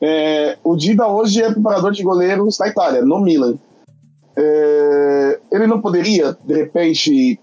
[0.01, 3.59] É, o Dida hoje é preparador de goleiros na Itália, no Milan.
[4.37, 7.39] É, ele não poderia, de repente,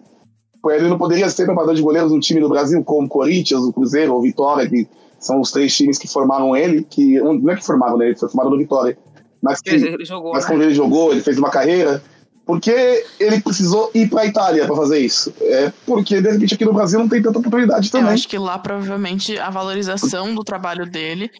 [0.71, 4.15] ele não poderia ser preparador de goleiros no time do Brasil, como Corinthians, o Cruzeiro,
[4.15, 4.87] o Vitória, que
[5.25, 8.07] são os três times que formaram ele, que não é que formaram, né?
[8.07, 8.97] Ele foi formado no Vitória.
[9.41, 10.49] Mas, que, ele jogou, mas né?
[10.49, 12.01] quando ele jogou, ele fez uma carreira.
[12.45, 15.33] Por que ele precisou ir para a Itália para fazer isso?
[15.39, 18.07] É porque, de repente, aqui no Brasil não tem tanta oportunidade também.
[18.07, 21.31] Eu acho que lá, provavelmente, a valorização do trabalho dele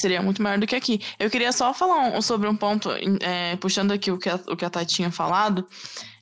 [0.00, 1.00] seria muito maior do que aqui.
[1.18, 2.90] Eu queria só falar um, sobre um ponto,
[3.20, 5.66] é, puxando aqui o que a, o que a Tati tinha falado.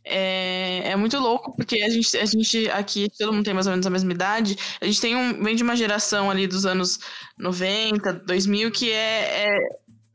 [0.09, 3.73] É, é, muito louco, porque a gente, a gente aqui, todo mundo tem mais ou
[3.73, 7.01] menos a mesma idade, a gente tem um, vem de uma geração ali dos anos
[7.37, 9.59] 90, 2000, que é, é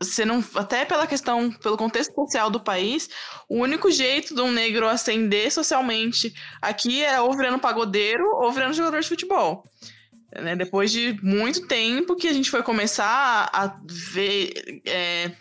[0.01, 3.09] você não, até pela questão, pelo contexto social do país,
[3.47, 8.73] o único jeito de um negro ascender socialmente aqui era ou virando pagodeiro ou virando
[8.73, 9.63] jogador de futebol.
[10.33, 10.55] Né?
[10.55, 15.31] Depois de muito tempo que a gente foi começar a ver é,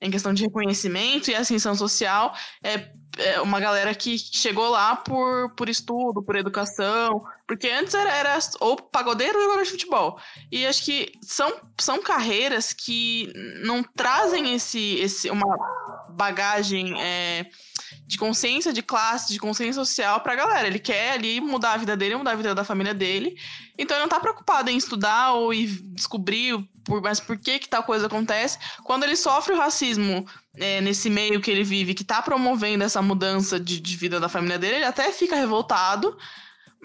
[0.00, 5.54] em questão de reconhecimento e ascensão social, é, é, uma galera que chegou lá por,
[5.54, 10.18] por estudo, por educação, porque antes era, era ou pagodeiro ou jogador de futebol.
[10.50, 13.32] E acho que são, são carreiras que
[13.64, 15.56] não trazem esse, esse uma
[16.10, 17.46] bagagem é,
[18.06, 20.66] de consciência de classe, de consciência social pra galera.
[20.66, 23.36] Ele quer ali mudar a vida dele, mudar a vida da família dele.
[23.78, 27.68] Então ele não tá preocupado em estudar ou em descobrir por, mas por que que
[27.68, 28.58] tal coisa acontece.
[28.82, 30.26] Quando ele sofre o racismo
[30.56, 34.28] é, nesse meio que ele vive, que tá promovendo essa mudança de, de vida da
[34.28, 36.16] família dele, ele até fica revoltado,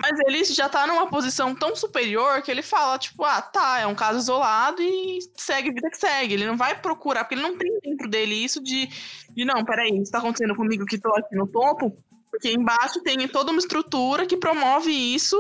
[0.02, 3.86] Mas ele já tá numa posição tão superior que ele fala, tipo, ah, tá, é
[3.86, 6.34] um caso isolado e segue vida que segue.
[6.34, 8.88] Ele não vai procurar, porque ele não tem dentro dele isso de,
[9.32, 11.96] de não, peraí, isso tá acontecendo comigo que tô aqui no topo,
[12.32, 15.38] porque embaixo tem toda uma estrutura que promove isso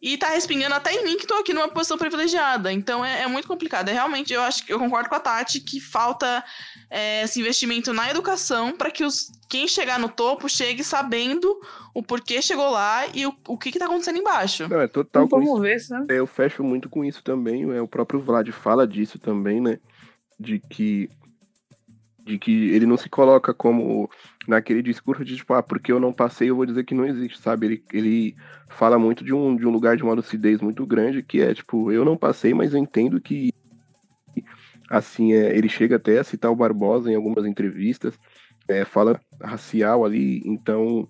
[0.00, 2.72] e tá respingando até em mim que tô aqui numa posição privilegiada.
[2.72, 3.88] Então é, é muito complicado.
[3.88, 6.44] É realmente, eu acho que eu concordo com a Tati que falta
[6.90, 11.58] é, esse investimento na educação para que os, quem chegar no topo chegue sabendo
[11.94, 14.68] o porquê chegou lá e o, o que, que tá acontecendo embaixo.
[14.68, 15.60] Não, é total com isso.
[15.60, 16.14] Ver, sabe?
[16.14, 17.62] É, eu fecho muito com isso também.
[17.72, 19.78] É, o próprio Vlad fala disso também, né?
[20.38, 21.08] De que
[22.26, 24.10] de que ele não se coloca como
[24.48, 27.38] naquele discurso de tipo, ah, porque eu não passei, eu vou dizer que não existe,
[27.40, 27.66] sabe?
[27.66, 28.36] Ele, ele
[28.68, 31.90] fala muito de um, de um lugar de uma lucidez muito grande, que é tipo,
[31.92, 33.52] eu não passei, mas eu entendo que
[34.88, 38.18] assim, é, ele chega até a citar o Barbosa em algumas entrevistas,
[38.68, 41.08] é, fala racial ali, então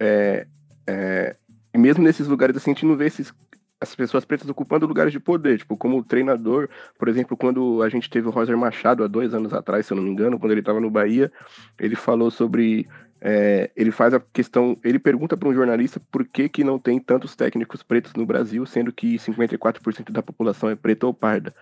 [0.00, 0.46] é,
[0.86, 1.36] é,
[1.76, 3.32] mesmo nesses lugares assim, a gente não vê esses
[3.80, 6.68] as pessoas pretas ocupando lugares de poder, tipo, como treinador,
[6.98, 9.96] por exemplo, quando a gente teve o Roger Machado há dois anos atrás, se eu
[9.96, 11.30] não me engano, quando ele estava no Bahia,
[11.78, 12.86] ele falou sobre.
[13.18, 14.78] É, ele faz a questão.
[14.84, 18.64] Ele pergunta para um jornalista por que, que não tem tantos técnicos pretos no Brasil,
[18.66, 21.54] sendo que 54% da população é preta ou parda.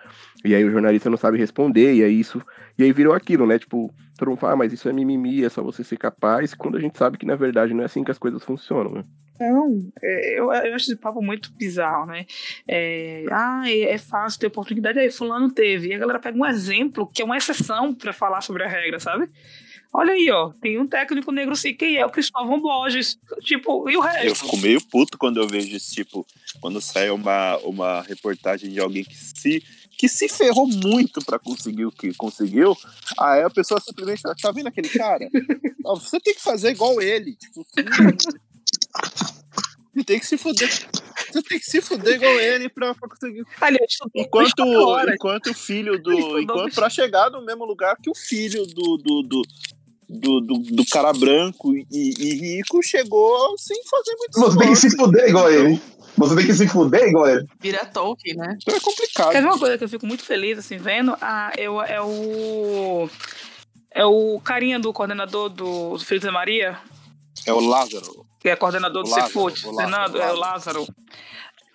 [0.44, 2.42] E aí o jornalista não sabe responder, e aí isso.
[2.76, 3.58] E aí virou aquilo, né?
[3.58, 6.76] Tipo, todo mundo fala, ah, mas isso é mimimi, é só você ser capaz, quando
[6.76, 9.04] a gente sabe que na verdade não é assim que as coisas funcionam, né?
[9.38, 12.24] Não, é, eu, eu acho esse papo muito bizarro, né?
[12.68, 15.88] É, ah, é, é fácil ter oportunidade, aí fulano teve.
[15.88, 19.00] E a galera pega um exemplo que é uma exceção para falar sobre a regra,
[19.00, 19.28] sabe?
[19.92, 22.04] Olha aí, ó, tem um técnico negro sim, quem é?
[22.04, 23.16] O Cristóvão Borges.
[23.42, 24.26] Tipo, e o resto?
[24.26, 26.26] Eu fico meio puto quando eu vejo esse tipo,
[26.60, 29.62] quando sai uma, uma reportagem de alguém que se,
[29.96, 32.76] que se ferrou muito para conseguir o que conseguiu,
[33.18, 35.28] aí a pessoa simplesmente fala, tá vendo aquele cara?
[35.84, 37.36] Você tem que fazer igual ele.
[37.36, 37.84] Tipo, você
[40.04, 40.68] tem que se fuder.
[41.30, 43.44] Você tem que se fuder igual ele pra, pra conseguir.
[43.60, 44.62] Aliás, enquanto,
[45.12, 46.38] enquanto o filho do.
[46.40, 49.42] Enquanto pra chegar no mesmo lugar que o filho do, do, do
[50.06, 54.76] do, do, do, cara branco e, e, rico chegou sem fazer muito Você tem que
[54.76, 55.80] se fuder igual ele.
[56.16, 57.48] Você tem que se fuder igual ele.
[57.58, 58.56] Vira Tolkien, né?
[58.62, 59.32] Então é complicado.
[59.32, 61.16] Quer ver uma coisa que eu fico muito feliz, assim, vendo?
[61.20, 63.08] Ah, eu, é o.
[63.90, 66.78] É o carinha do coordenador do, do Filho de Maria.
[67.46, 70.86] É o Lázaro que é coordenador do Cefut, Fernando, é o Lázaro.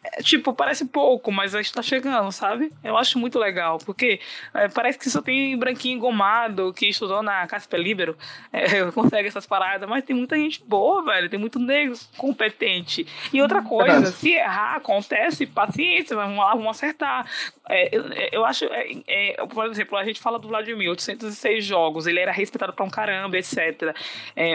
[0.02, 2.72] É, tipo, parece pouco, mas a gente tá chegando, sabe?
[2.82, 4.20] Eu acho muito legal, porque
[4.54, 8.18] é, parece que só tem branquinho engomado que estudou na Casper Libero,
[8.54, 13.06] é, consegue essas paradas, mas tem muita gente boa, velho, tem muito negro competente.
[13.34, 17.30] E outra coisa, se errar, acontece, paciência, vamos lá, vamos acertar.
[17.68, 22.08] É, eu, eu, acho, é, é, por exemplo, a gente fala do Vladimir, 806 jogos,
[22.08, 23.94] ele era respeitado pra um caramba, etc.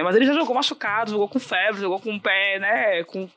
[0.03, 3.29] mas ele já jogou machucado, jogou com febre, jogou com o pé, né, com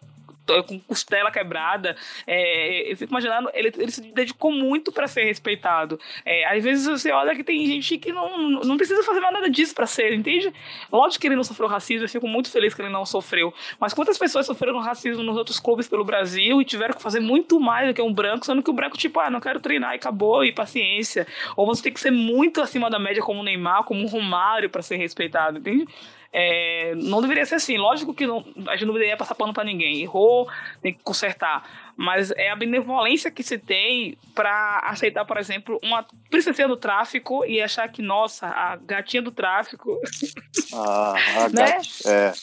[0.63, 1.95] com costela quebrada.
[2.25, 5.99] É, eu fico imaginando, ele, ele se dedicou muito para ser respeitado.
[6.25, 9.75] É, às vezes você olha que tem gente que não, não precisa fazer nada disso
[9.75, 10.53] para ser, entende?
[10.91, 13.53] Lógico que ele não sofreu racismo, eu fico muito feliz que ele não sofreu.
[13.79, 17.59] Mas quantas pessoas sofreram racismo nos outros clubes pelo Brasil e tiveram que fazer muito
[17.59, 19.95] mais do que um branco, sendo que o branco, tipo, ah, não quero treinar e
[19.95, 21.27] acabou, e paciência.
[21.55, 24.69] Ou você tem que ser muito acima da média, como o Neymar, como o Romário,
[24.69, 25.87] para ser respeitado, entende?
[26.31, 27.77] É, não deveria ser assim.
[27.77, 30.01] Lógico que não, a gente não deveria passar pano para ninguém.
[30.01, 30.47] Errou,
[30.81, 31.63] tem que consertar.
[31.95, 37.43] Mas é a benevolência que se tem para aceitar, por exemplo, uma princesa do tráfico
[37.45, 39.99] e achar que, nossa, a gatinha do tráfico.
[40.73, 41.71] Ah, a né?
[41.71, 42.07] Gat...
[42.07, 42.33] é.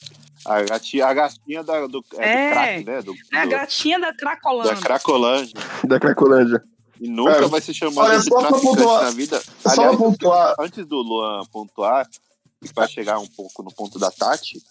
[0.45, 3.03] A gatinha, a gatinha da, do, é, é, do crack, né?
[3.03, 4.75] Do, é a gatinha da Cracolândia.
[4.75, 5.55] Da Cracolândia.
[5.85, 6.63] Da Cracolândia.
[7.01, 9.43] E nunca é, vai se chamar de traficante na vida.
[9.61, 10.55] Só Aliás, pontuar.
[10.59, 12.07] Antes do Luan pontuar,
[12.73, 14.63] para chegar um pouco no ponto da Tati,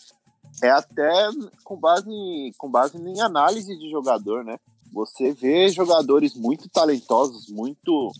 [0.61, 1.29] é até
[1.63, 4.57] com base, em, com base em análise de jogador, né?
[4.91, 8.11] Você vê jogadores muito talentosos, muito.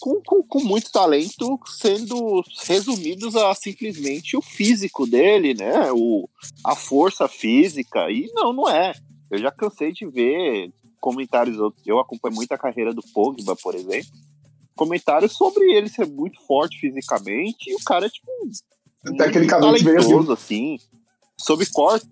[0.00, 5.90] Com, com, com muito talento sendo resumidos a simplesmente o físico dele, né?
[5.92, 6.28] O,
[6.64, 8.10] a força física.
[8.10, 8.92] E não, não é.
[9.30, 11.56] Eu já cansei de ver comentários.
[11.86, 14.27] Eu acompanho muito a carreira do Pogba, por exemplo
[14.78, 18.30] comentários sobre ele ser muito forte fisicamente e o cara, tipo,
[19.16, 20.78] tecnicamente talentoso, assim,
[21.36, 22.08] sobre corte,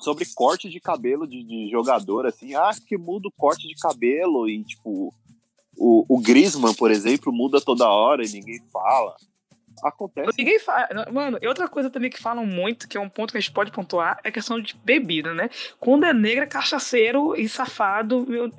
[0.00, 4.48] sobre corte de cabelo de, de, jogador, assim, ah, que muda o corte de cabelo
[4.48, 5.12] e, tipo,
[5.78, 9.16] o, o Griezmann, por exemplo, muda toda hora e ninguém fala.
[9.82, 10.30] Acontece.
[10.38, 10.88] Ninguém fala.
[11.12, 13.52] Mano, e outra coisa também que falam muito, que é um ponto que a gente
[13.52, 15.50] pode pontuar, é a questão de bebida, né?
[15.78, 18.24] Quando é negro, é cachaceiro e safado.
[18.28, 18.50] Meu...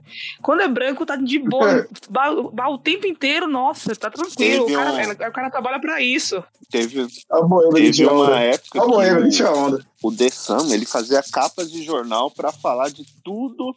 [0.41, 1.87] Quando é branco, tá de boa.
[2.09, 4.65] ba- o tempo inteiro, nossa, tá tranquilo.
[4.65, 6.43] O cara, um- o cara trabalha pra isso.
[6.69, 7.25] Teve, que
[7.73, 8.39] teve uma onda.
[8.39, 9.85] época boêmia que tira onda.
[10.03, 13.73] o, o The Sun, ele fazia capas de jornal pra falar de tudo,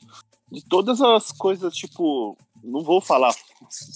[0.51, 3.34] de todas as coisas, tipo, não vou falar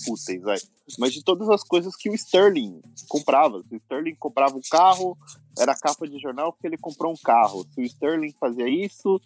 [0.04, 0.58] fúteis, vai,
[0.98, 3.62] mas de todas as coisas que o Sterling comprava.
[3.62, 5.16] Se o Sterling comprava um carro,
[5.58, 7.64] era capa de jornal porque ele comprou um carro.
[7.74, 9.20] Se o Sterling fazia isso,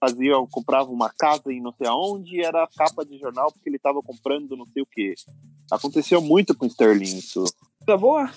[0.00, 4.00] fazia, comprava uma casa em não sei aonde, era capa de jornal porque ele estava
[4.02, 5.14] comprando não sei o que.
[5.70, 7.44] Aconteceu muito com o Sterling isso.
[7.86, 8.30] Tá boa?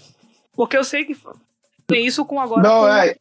[0.54, 1.16] Porque eu sei que
[1.86, 2.64] tem isso com agora.
[2.64, 3.16] Não, com- é.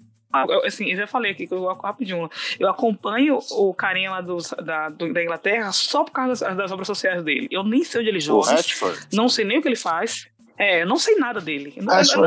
[0.48, 2.28] Eu- Assim, eu já falei aqui, que eu rapidinho.
[2.58, 6.72] Eu acompanho o carinha lá do, da, do- da Inglaterra só por causa das, das
[6.72, 7.48] obras sociais dele.
[7.50, 8.50] Eu nem sei onde ele joga.
[9.12, 10.28] Não sei nem o que ele faz.
[10.58, 11.74] É, eu não sei nada dele.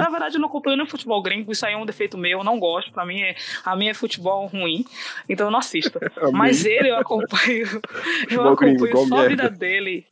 [0.03, 1.51] Na verdade, eu não acompanho nem futebol gringo.
[1.51, 2.37] Isso aí é um defeito meu.
[2.39, 2.91] Eu não gosto.
[2.91, 3.35] Pra mim, é,
[3.65, 4.85] a minha é futebol ruim.
[5.27, 5.99] Então eu não assisto.
[6.31, 7.65] Mas ele eu acompanho.
[8.29, 10.05] eu gringo, acompanho igual só a vida dele.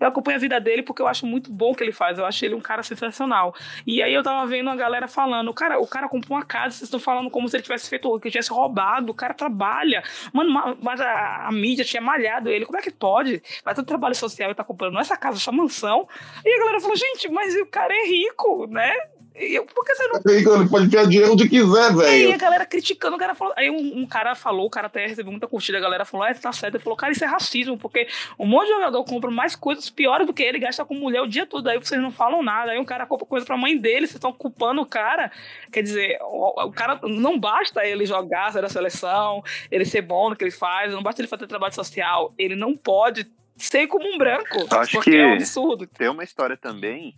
[0.00, 2.18] Eu acompanho a vida dele porque eu acho muito bom o que ele faz.
[2.18, 3.54] Eu acho ele um cara sensacional.
[3.86, 6.82] E aí eu tava vendo a galera falando, cara, o cara comprou uma casa, vocês
[6.82, 10.02] estão falando como se ele tivesse feito, que tivesse roubado, o cara trabalha.
[10.32, 12.64] Mano, ma- mas a, a mídia tinha malhado ele.
[12.66, 13.42] Como é que pode?
[13.62, 16.08] Faz tanto trabalho social e tá comprando essa casa, essa mansão.
[16.44, 18.92] E a galera falou, gente, mas o cara é rico, né?
[19.38, 22.26] E eu, por que você não Ele pode ganhar dinheiro onde quiser, e aí a
[22.28, 22.38] velho.
[22.38, 23.52] galera criticando, o cara falou.
[23.56, 26.34] Aí um, um cara falou, o cara até recebeu muita curtida, a galera falou, ah,
[26.34, 26.76] tá certo.
[26.76, 28.08] Ele falou, cara, isso é racismo, porque
[28.38, 31.26] um monte de jogador compra mais coisas piores do que ele, gasta com mulher o
[31.26, 32.72] dia todo, aí vocês não falam nada.
[32.72, 35.30] Aí um cara compra coisa pra mãe dele, vocês estão culpando o cara.
[35.70, 40.30] Quer dizer, o, o cara não basta ele jogar, ser da seleção, ele ser bom
[40.30, 43.26] no que ele faz, não basta ele fazer trabalho social, ele não pode
[43.56, 44.66] ser como um branco.
[44.70, 45.86] Acho porque que- é um absurdo.
[45.86, 47.14] Tem uma história também.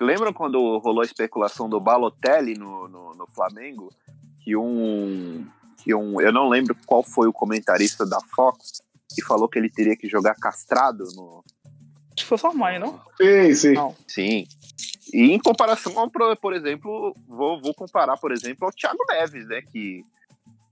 [0.00, 3.92] Lembram quando rolou a especulação do Balotelli no, no, no Flamengo?
[4.40, 5.46] Que um,
[5.78, 6.20] que um.
[6.20, 8.82] Eu não lembro qual foi o comentarista da Fox
[9.14, 11.42] que falou que ele teria que jogar castrado no.
[12.12, 13.00] Acho que foi sua mãe, não?
[13.16, 13.72] Sim, sim.
[13.72, 13.94] Não.
[14.06, 14.46] Sim.
[15.12, 19.62] E em comparação ao, por exemplo, vou, vou comparar, por exemplo, ao Thiago Neves, né?
[19.62, 20.02] Que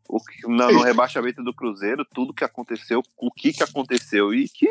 [0.08, 4.68] o, no, no rebaixamento do Cruzeiro, tudo que aconteceu, o que, que aconteceu, e que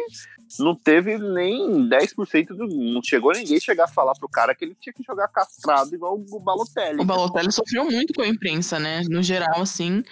[0.60, 2.68] não teve nem 10% do.
[2.68, 6.16] Não chegou ninguém chegar a falar pro cara que ele tinha que jogar castrado igual
[6.16, 7.02] o Balotelli.
[7.02, 9.02] O Balotelli sofreu muito com a imprensa, né?
[9.10, 10.04] No geral, assim.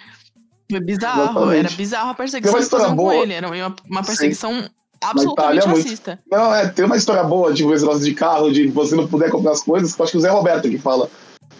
[0.70, 1.22] Foi bizarro.
[1.22, 1.66] Exatamente.
[1.66, 3.32] Era bizarro a perseguição que faziam com ele.
[3.32, 4.68] Era uma, uma perseguição
[5.00, 5.84] absolutamente Itália, muito.
[5.84, 6.18] racista.
[6.30, 9.30] Não, é, tem uma história boa, tipo, esse negócio de carro, de você não puder
[9.30, 11.08] comprar as coisas, acho que o Zé Roberto que fala.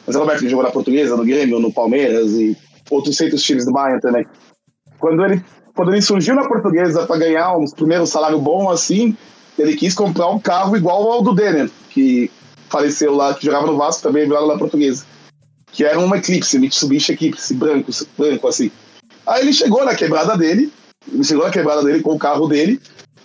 [0.06, 2.56] O Zé Roberto que jogou na Portuguesa, no Grêmio, no Palmeiras e
[2.90, 4.26] outros centros times do Bayern também.
[4.98, 5.44] Quando ele,
[5.74, 9.16] quando ele surgiu na Portuguesa para ganhar um primeiro salário bom assim,
[9.58, 12.30] ele quis comprar um carro igual ao do Denner, que
[12.68, 15.04] faleceu lá, que jogava no Vasco também, jogava na Portuguesa.
[15.72, 18.70] Que era um Eclipse, Mitsubishi Eclipse, branco, branco assim.
[19.26, 20.72] Aí ele chegou na quebrada dele,
[21.12, 22.80] ele chegou na quebrada dele com o carro dele,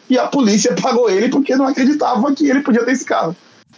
[0.09, 3.35] e a polícia pagou ele porque não acreditava que ele podia ter esse carro.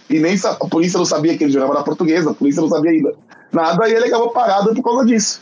[0.10, 2.92] E nem a polícia não sabia que ele jogava na portuguesa, a polícia não sabia
[2.92, 3.14] ainda
[3.52, 5.42] nada, e ele acabou parado por causa disso.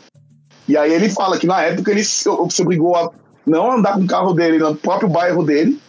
[0.69, 3.11] E aí ele fala que na época ele se, obrigou a
[3.43, 5.81] não andar com o carro dele no próprio bairro dele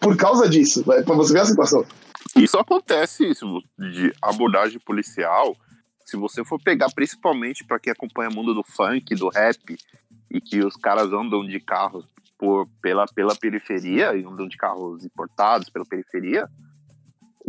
[0.00, 1.00] por causa disso, né?
[1.02, 1.86] pra você ver a situação.
[2.34, 5.56] Isso acontece, isso, de abordagem policial.
[6.04, 9.78] Se você for pegar, principalmente para quem acompanha o mundo do funk, do rap,
[10.28, 12.04] e que os caras andam de carros
[12.36, 16.48] por, pela, pela periferia, e andam de carros importados pela periferia,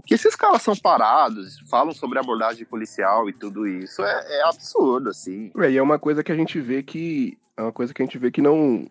[0.08, 4.44] o que esses caras são parados, falam sobre abordagem policial e tudo isso, é, é
[4.44, 5.52] absurdo, assim.
[5.58, 7.38] É, e é uma coisa que a gente vê que.
[7.58, 8.90] É uma coisa que a gente vê que não.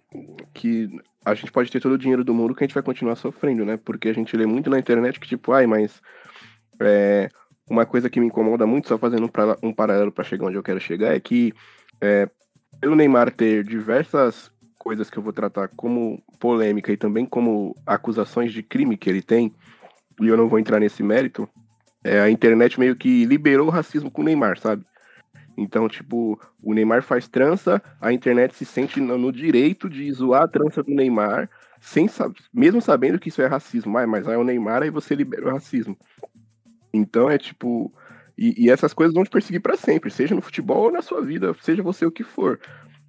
[0.53, 0.91] Que
[1.25, 3.65] a gente pode ter todo o dinheiro do mundo que a gente vai continuar sofrendo,
[3.65, 3.79] né?
[3.79, 6.03] Porque a gente lê muito na internet que, tipo, ai, mas.
[6.79, 7.31] É,
[7.69, 10.63] uma coisa que me incomoda muito, só fazendo um, um paralelo para chegar onde eu
[10.63, 11.55] quero chegar, é que
[11.99, 12.29] é,
[12.79, 18.53] pelo Neymar ter diversas coisas que eu vou tratar como polêmica e também como acusações
[18.53, 19.53] de crime que ele tem,
[20.21, 21.49] e eu não vou entrar nesse mérito,
[22.05, 24.85] é, a internet meio que liberou o racismo com o Neymar, sabe?
[25.57, 30.49] Então, tipo, o Neymar faz trança, a internet se sente no, direito de zoar a
[30.49, 31.49] trança do Neymar,
[31.81, 32.09] sem
[32.53, 33.97] mesmo sabendo que isso é racismo.
[33.97, 35.97] Ah, mas aí é o Neymar, aí você libera o racismo.
[36.93, 37.93] Então é tipo.
[38.37, 41.23] E, e essas coisas vão te perseguir pra sempre, seja no futebol ou na sua
[41.23, 42.61] vida, seja você o que for.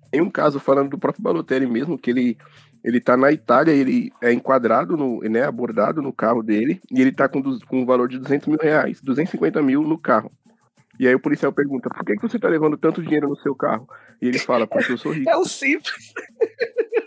[0.10, 2.38] Tem um caso falando do próprio Balotelli mesmo, que ele,
[2.88, 7.12] ele tá na Itália, ele é enquadrado, no, né, abordado no carro dele, e ele
[7.12, 10.32] tá com, du- com um valor de 200 mil reais, 250 mil no carro.
[11.00, 13.54] E aí o policial pergunta, por que, que você tá levando tanto dinheiro no seu
[13.54, 13.88] carro?
[14.22, 15.30] E ele fala, porque eu sou rico.
[15.30, 16.14] É o simples.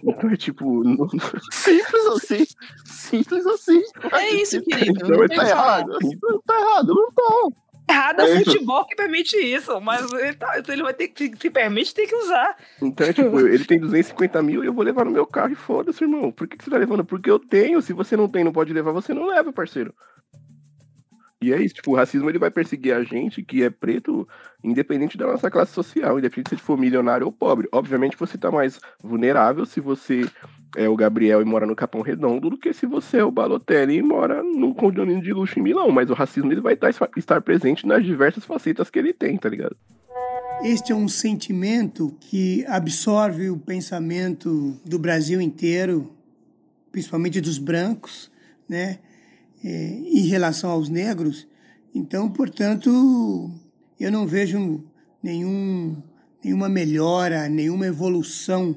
[0.05, 1.09] Então é tipo, não-
[1.51, 2.45] Simples assim.
[2.85, 3.83] Simples assim.
[4.12, 4.93] É isso, querido.
[4.97, 5.99] Então, Não Tá errado.
[6.47, 7.57] Tá errado, não tá.
[7.91, 11.30] Errado é É futebol que permite isso, mas ele, tá- então ele vai ter que,
[11.36, 12.57] se permite, tem que usar.
[12.80, 15.57] Então, é tipo, ele tem 250 mil e eu vou levar no meu carro e
[15.57, 16.32] foda-se, irmão.
[16.32, 17.05] Por que, que você tá levando?
[17.05, 17.82] Porque eu tenho.
[17.82, 19.95] Se você não tem, não pode levar, você não leva, parceiro.
[21.43, 24.28] E é isso, tipo, o racismo ele vai perseguir a gente que é preto,
[24.62, 27.66] independente da nossa classe social, independente se for milionário ou pobre.
[27.72, 30.28] Obviamente você tá mais vulnerável se você
[30.76, 33.96] é o Gabriel e mora no Capão Redondo do que se você é o Balotelli
[33.96, 35.90] e mora num condomínio de luxo em Milão.
[35.90, 36.78] Mas o racismo ele vai
[37.16, 39.76] estar presente nas diversas facetas que ele tem, tá ligado?
[40.62, 46.12] Este é um sentimento que absorve o pensamento do Brasil inteiro,
[46.92, 48.30] principalmente dos brancos,
[48.68, 48.98] né,
[49.64, 51.48] eh, em relação aos negros.
[51.94, 53.50] Então, portanto,
[53.98, 54.84] eu não vejo
[55.22, 55.96] nenhum,
[56.44, 58.76] nenhuma melhora, nenhuma evolução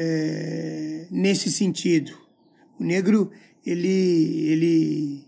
[0.00, 2.16] eh, nesse sentido.
[2.78, 3.32] O negro,
[3.66, 5.24] ele, ele,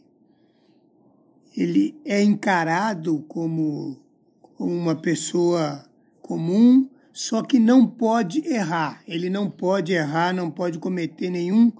[1.56, 4.00] ele é encarado como
[4.56, 5.84] uma pessoa
[6.22, 9.02] comum, só que não pode errar.
[9.08, 11.72] Ele não pode errar, não pode cometer nenhum,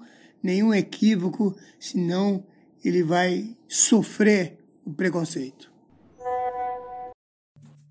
[0.43, 2.43] nenhum equívoco, senão
[2.83, 5.71] ele vai sofrer o preconceito.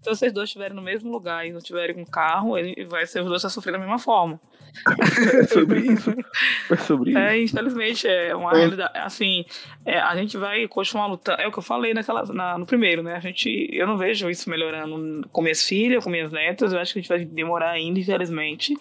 [0.03, 3.21] Se vocês dois estiverem no mesmo lugar e não tiverem um carro, ele vai ser
[3.21, 4.39] os dois a sofrer da mesma forma.
[5.39, 6.11] É sobre isso.
[6.71, 7.19] É sobre isso.
[7.19, 8.57] É, infelizmente, é uma É.
[8.59, 8.93] realidade.
[8.99, 9.45] Assim,
[9.85, 11.41] é, a gente vai continuar lutando.
[11.41, 13.15] É o que eu falei naquela, na- no primeiro, né?
[13.15, 16.73] A gente, eu não vejo isso melhorando com minhas filhas, com minhas netas.
[16.73, 18.77] Eu acho que a gente vai demorar ainda, infelizmente.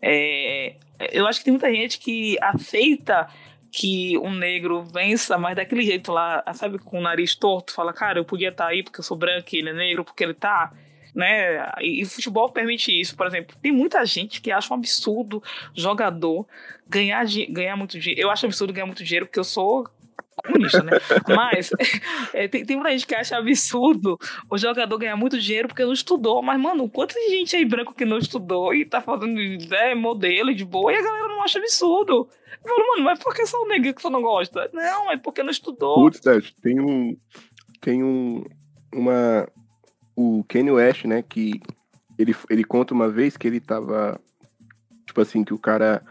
[0.00, 0.74] É,
[1.12, 3.26] eu acho que tem muita gente que aceita
[3.72, 8.20] que um negro vença, mas daquele jeito lá, sabe, com o nariz torto, fala, cara,
[8.20, 10.72] eu podia estar aí porque eu sou branco e ele é negro, porque ele tá.
[11.14, 11.70] Né?
[11.80, 13.16] E, e o futebol permite isso.
[13.16, 15.42] Por exemplo, tem muita gente que acha um absurdo
[15.74, 16.46] jogador
[16.88, 18.22] ganhar, ganhar muito dinheiro.
[18.22, 19.88] Eu acho absurdo ganhar muito dinheiro porque eu sou
[20.36, 20.92] comunista, né?
[21.28, 21.70] Mas
[22.32, 24.18] é, tem, tem muita gente que acha absurdo
[24.50, 26.42] o jogador ganhar muito dinheiro porque não estudou.
[26.42, 30.64] Mas, mano, quanta gente aí branco que não estudou e tá fazendo né, modelo de
[30.64, 32.28] boa e a galera não acha absurdo.
[32.64, 34.70] Eu falo, mano, mas por que só o negro que você não gosta?
[34.72, 35.96] Não, é porque não estudou.
[35.96, 37.16] Putz, Tati, tem um.
[37.80, 38.44] Tem um.
[38.92, 39.46] Uma.
[40.16, 41.22] O Kanye West, né?
[41.22, 41.60] Que
[42.18, 44.20] ele, ele conta uma vez que ele tava.
[45.06, 46.02] Tipo assim, que o cara.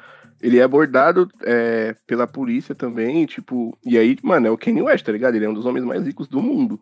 [0.42, 3.78] Ele é abordado é, pela polícia também, tipo.
[3.86, 5.36] E aí, mano, é o Kanye West, tá ligado?
[5.36, 6.82] Ele é um dos homens mais ricos do mundo.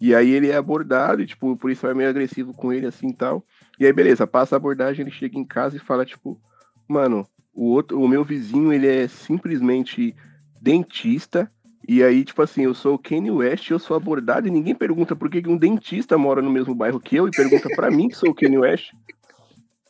[0.00, 3.12] E aí ele é abordado, e, tipo, o policial é meio agressivo com ele, assim
[3.12, 3.44] tal.
[3.78, 6.40] E aí, beleza, passa a abordagem, ele chega em casa e fala, tipo,
[6.88, 10.16] mano, o outro, o meu vizinho, ele é simplesmente
[10.60, 11.50] dentista.
[11.92, 15.16] E aí, tipo assim, eu sou o Kanye West, eu sou abordado e ninguém pergunta
[15.16, 18.14] por que um dentista mora no mesmo bairro que eu e pergunta pra mim que
[18.14, 18.92] sou o Kanye West.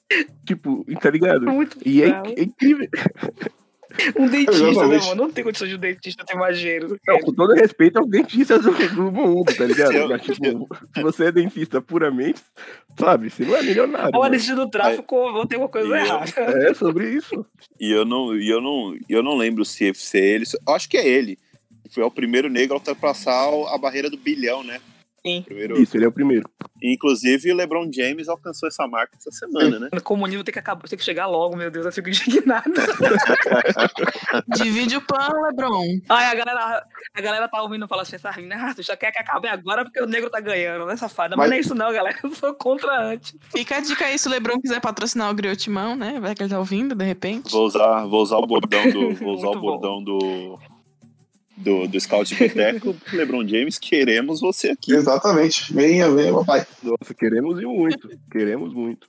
[0.47, 1.43] Tipo, tá ligado?
[1.43, 2.89] Muito E é, é incrível.
[4.19, 5.09] Um dentista, né, Exatamente.
[5.09, 5.23] mano?
[5.25, 8.63] Não tem condição de um dentista ter mais dinheiro Não, com todo respeito aos dentistas
[8.63, 10.09] do, do mundo, tá ligado?
[10.09, 12.41] Mas, tipo, se você é dentista puramente,
[12.99, 14.13] sabe, você não é milionário.
[14.15, 14.33] Ou a né?
[14.39, 16.31] dentista do tráfico ou tem uma coisa eu- errada.
[16.67, 17.45] É sobre isso.
[17.79, 20.45] E eu não, e eu não, e eu não lembro se, se é ele.
[20.67, 21.39] Eu acho que é ele.
[21.91, 24.81] Foi o primeiro negro a ultrapassar a barreira do bilhão, né?
[25.25, 25.43] Sim.
[25.43, 26.49] Primeiro, Isso, ele é o primeiro.
[26.83, 29.89] Inclusive, o LeBron James alcançou essa marca essa semana, né?
[30.01, 32.73] O comunismo tem que acabar, tem que chegar logo, meu Deus, eu fico indignado.
[34.57, 36.01] Divide o pão, Lebron.
[36.09, 39.19] Ai, a galera, a galera tá ouvindo falar assim, essa ah, tu já quer que
[39.19, 41.37] acabe agora porque o negro tá ganhando, né, safada?
[41.37, 42.17] Mas, Mas- não é isso não, galera.
[42.25, 43.37] Eu sou contra antes.
[43.55, 46.19] Fica a dica aí se o Lebron quiser patrocinar o Griotimão, né?
[46.19, 47.53] Vai que ele tá ouvindo, de repente.
[47.53, 49.15] Vou usar, vou usar o bordão do.
[49.17, 49.61] Vou usar o bom.
[49.61, 50.59] bordão do.
[51.61, 54.93] Do, do Scout Boteco, LeBron James, queremos você aqui.
[54.95, 55.73] Exatamente.
[55.73, 56.67] Venha, venha, papai.
[56.83, 58.09] Nossa, queremos e muito.
[58.31, 59.07] Queremos muito.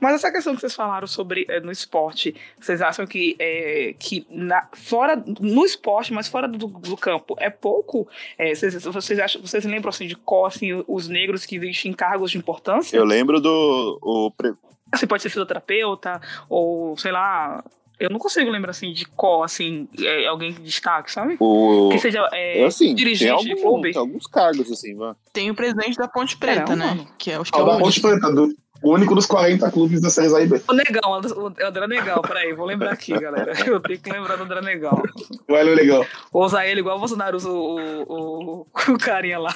[0.00, 4.26] Mas essa questão que vocês falaram sobre eh, no esporte, vocês acham que, eh, que
[4.30, 8.08] na, fora no esporte, mas fora do, do campo, é pouco?
[8.38, 11.94] Eh, vocês, vocês acham, vocês lembram assim de qual assim, os negros que existem em
[11.94, 12.96] cargos de importância?
[12.96, 13.98] Eu lembro do.
[14.02, 14.54] O, pre-
[14.94, 17.62] Você pode ser fisioterapeuta, ou sei lá.
[17.98, 21.36] Eu não consigo lembrar assim de qual, assim, é, alguém que destaque, sabe?
[21.40, 23.92] o Que seja é, é assim, tem, dirigente de algum, clube.
[23.92, 25.16] tem alguns cargos, assim, vá.
[25.32, 26.86] Tem o presidente da Ponte Preta, Caramba, né?
[26.94, 27.08] mano.
[27.16, 28.00] Que é, acho que é o da Ponte.
[28.00, 30.60] Preta, do, o único dos 40 clubes da Série A e B.
[30.68, 33.52] O Negão, o André Negão, peraí, vou lembrar aqui, galera.
[33.66, 35.02] Eu tenho que lembrar do André Negão.
[35.48, 36.06] Olha legal.
[36.32, 39.54] Vou usar ele igual o Bolsonaro usa o, o, o, o carinha lá.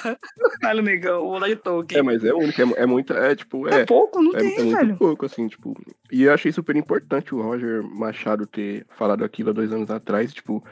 [0.63, 1.99] Olha o Negão, vou dar de Tolkien.
[1.99, 3.13] É, mas é único, é, é muita.
[3.13, 3.85] É tipo, É é.
[3.85, 4.21] pouco?
[4.21, 4.97] Não É, tem, é muito velho.
[4.97, 5.75] pouco, assim, tipo.
[6.11, 10.33] E eu achei super importante o Roger Machado ter falado aquilo há dois anos atrás.
[10.33, 10.63] Tipo,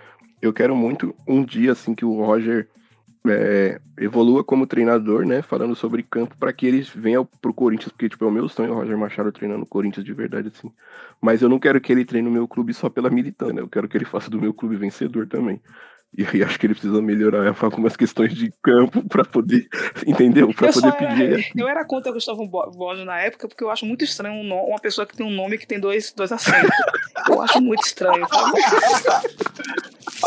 [0.41, 2.67] eu quero muito um dia, assim, que o Roger
[3.27, 5.41] é, evolua como treinador, né?
[5.41, 8.71] Falando sobre campo, para que ele venha pro Corinthians, porque, tipo, é o meu sonho
[8.71, 10.71] o Roger Machado treinando o Corinthians de verdade, assim.
[11.21, 13.61] Mas eu não quero que ele treine o meu clube só pela militância, né?
[13.61, 15.61] Eu quero que ele faça do meu clube vencedor também.
[16.17, 19.67] E aí acho que ele precisa melhorar algumas questões de campo para poder,
[20.07, 20.51] entendeu?
[20.53, 21.51] Para poder era, pedir.
[21.55, 24.69] Eu era contra o Gustavo Borges na época, porque eu acho muito estranho um nome,
[24.69, 26.69] uma pessoa que tem um nome que tem dois, dois acentos.
[27.29, 28.25] eu acho muito estranho.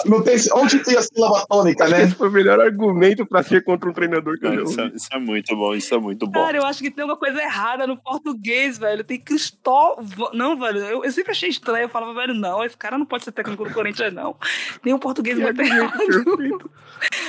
[0.07, 2.03] Não tem, onde tem a sílaba tônica, né?
[2.05, 5.09] Esse foi o melhor argumento para ser contra um treinador que eu Isso, é- isso
[5.13, 6.33] é muito bom, isso é muito bom.
[6.45, 9.05] Cara, eu acho que tem uma coisa errada no português, velho.
[9.05, 10.31] Tem Cristóvão.
[10.33, 11.85] Não, velho, eu, eu sempre achei estranho.
[11.85, 14.37] Eu falava, velho, não, esse cara não pode ser técnico do Corinthians, não.
[14.83, 16.71] Tem um português muito errado.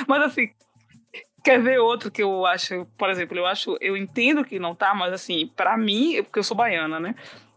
[0.06, 0.50] Mas assim,
[1.42, 4.94] quer ver outro que eu acho, por exemplo, eu acho, eu entendo que não tá,
[4.94, 7.14] mas assim, pra mim, porque eu sou baiana, né?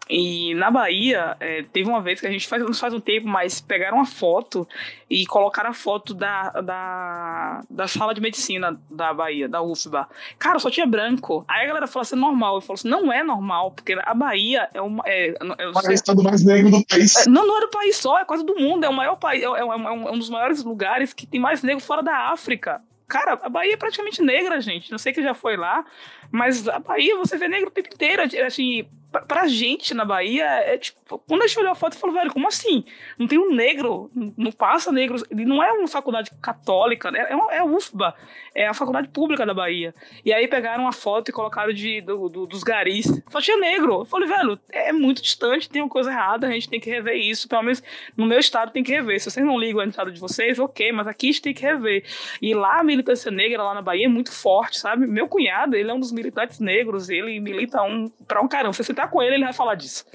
[0.09, 3.59] E na Bahia, é, teve uma vez que a gente faz, faz um tempo, mas
[3.59, 4.67] pegaram uma foto
[5.09, 10.07] e colocaram a foto da, da, da sala de medicina da Bahia, da UFBA.
[10.39, 11.43] Cara, só tinha branco.
[11.47, 12.55] Aí a galera falou assim, normal.
[12.55, 15.03] Eu falo assim, não é normal, porque a Bahia é uma.
[15.05, 17.27] É, é, O estado mais negro do país.
[17.27, 18.85] é, não, não é do país só, é quase do mundo.
[18.85, 21.61] É o maior país, é, é um, é um dos maiores lugares que tem mais
[21.63, 22.81] negro fora da África.
[23.07, 24.91] Cara, a Bahia é praticamente negra, gente.
[24.91, 25.85] Não sei que já foi lá,
[26.29, 28.21] mas a Bahia você vê negro o tempo inteiro.
[28.45, 28.85] Assim,
[29.17, 30.97] pra, pra gente na Bahia, é tipo.
[31.25, 32.83] Quando a gente olhou a foto, eu falo, velho, como assim?
[33.17, 35.15] Não tem um negro, não passa negro.
[35.31, 37.25] Ele não é uma faculdade católica, né?
[37.29, 38.13] é, uma, é a UFBA,
[38.53, 39.95] é a faculdade pública da Bahia.
[40.25, 43.05] E aí pegaram uma foto e colocaram de, do, do- dos garis.
[43.29, 44.01] Só tinha negro.
[44.01, 47.15] Eu falei, velho, é muito distante, tem uma coisa errada, a gente tem que rever
[47.15, 47.47] isso.
[47.47, 47.81] Pelo menos
[48.17, 49.17] no meu estado tem que rever.
[49.21, 51.61] Se vocês não ligam no estado de vocês, ok, mas aqui a gente tem que
[51.61, 52.03] rever.
[52.41, 55.07] E lá a militância negra, lá na Bahia, é muito forte, sabe?
[55.07, 58.73] Meu cunhado, ele é um dos militantes negros, ele milita um, pra um caramba.
[58.73, 60.05] Você tá com ele, ele vai falar disso.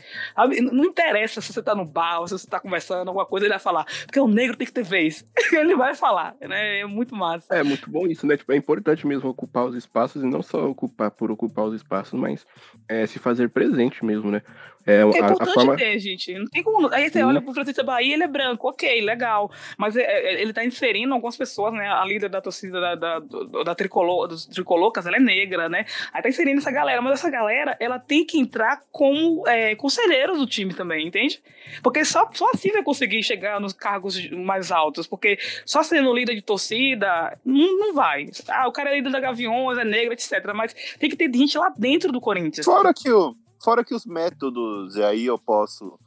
[0.73, 3.53] Não interessa se você tá no bar, ou se você tá conversando, alguma coisa, ele
[3.53, 3.85] vai falar.
[4.07, 5.25] Porque o negro tem que ter vez.
[5.53, 6.81] ele vai falar, né?
[6.81, 7.55] É muito massa.
[7.55, 8.37] É muito bom isso, né?
[8.37, 12.19] Tipo, é importante mesmo ocupar os espaços e não só ocupar por ocupar os espaços,
[12.19, 12.47] mas
[12.89, 14.43] é, se fazer presente mesmo, né?
[14.87, 15.77] É, É a, a importante forma.
[15.77, 16.35] ter, gente.
[16.35, 16.89] Não tem como.
[16.93, 17.25] Aí você Sim.
[17.25, 19.51] olha pro Francisco Bahia, ele é branco, ok, legal.
[19.79, 21.89] Mas é- é- ele tá inserindo algumas pessoas, né?
[21.89, 23.19] A líder da torcida da, da,
[23.65, 25.85] da tricolor, dos tricolocas, ela é negra, né?
[26.13, 30.39] Aí tá inserindo essa galera, mas essa galera, ela tem que entrar como é, conselheiros
[30.39, 31.41] do time também, entende?
[31.83, 35.07] Porque só, só assim vai conseguir chegar nos cargos mais altos.
[35.07, 38.27] Porque só sendo líder de torcida, não, não vai.
[38.49, 40.53] Ah, o cara é líder da Gaviões, é negro, etc.
[40.55, 42.65] Mas tem que ter gente lá dentro do Corinthians.
[42.65, 45.99] Fora que, o, fora que os métodos, e aí eu posso.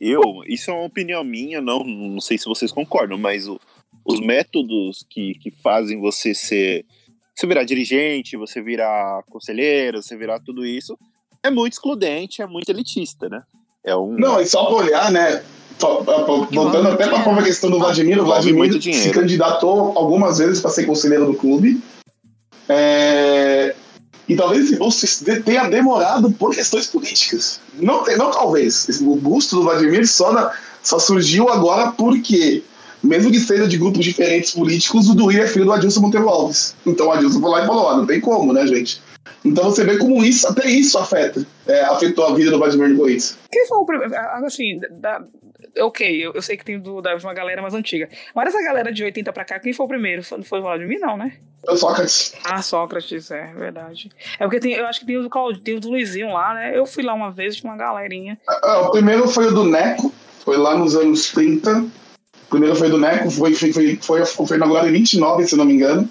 [0.00, 3.58] Eu, isso é uma opinião minha, não, não sei se vocês concordam, mas o-
[4.04, 6.84] os métodos que, que fazem você ser.
[7.34, 10.98] Você virar dirigente, você virar conselheiro, você virar tudo isso,
[11.42, 13.42] é muito excludente, é muito elitista, né?
[13.84, 14.12] É um.
[14.18, 15.42] Não, e só pra olhar, né?
[16.50, 20.86] Voltando até pra própria questão do Vladimir, o Vladimir se candidatou algumas vezes para ser
[20.86, 21.78] conselheiro do clube.
[22.68, 23.74] É,
[24.28, 25.06] E talvez esse busto
[25.44, 27.60] tenha demorado por questões políticas.
[27.80, 28.88] Não, não talvez.
[29.00, 30.50] O busto do Vladimir só, na-
[30.82, 32.62] só surgiu agora porque,
[33.02, 36.74] mesmo que seja de grupos diferentes políticos, o Duí é filho do Adilson Monteiro Alves.
[36.84, 39.00] Então o Adilson foi lá e falou: ó, não tem como, né, gente?
[39.44, 43.38] Então você vê como isso, até isso afeta, é, afetou a vida do Vladimir Corinthians.
[43.50, 44.14] Quem foi o primeiro?
[44.44, 45.22] Assim, da,
[45.80, 48.08] ok, eu, eu sei que tem do, da, uma galera mais antiga.
[48.34, 50.22] Mas essa galera de 80 pra cá, quem foi o primeiro?
[50.22, 51.34] Foi, foi o Vladimir, não, né?
[51.66, 52.34] É o Sócrates.
[52.44, 54.10] Ah, Sócrates, é verdade.
[54.38, 56.54] É porque tem, eu acho que tem o do Claudio, tem o do Luizinho lá,
[56.54, 56.76] né?
[56.76, 58.38] Eu fui lá uma vez, tinha uma galerinha.
[58.46, 60.12] Ah, o primeiro foi o do Neco,
[60.44, 61.80] foi lá nos anos 30.
[61.80, 65.64] O primeiro foi do Neco, foi, foi, foi, foi, foi inaugurado em 29, se não
[65.64, 66.08] me engano.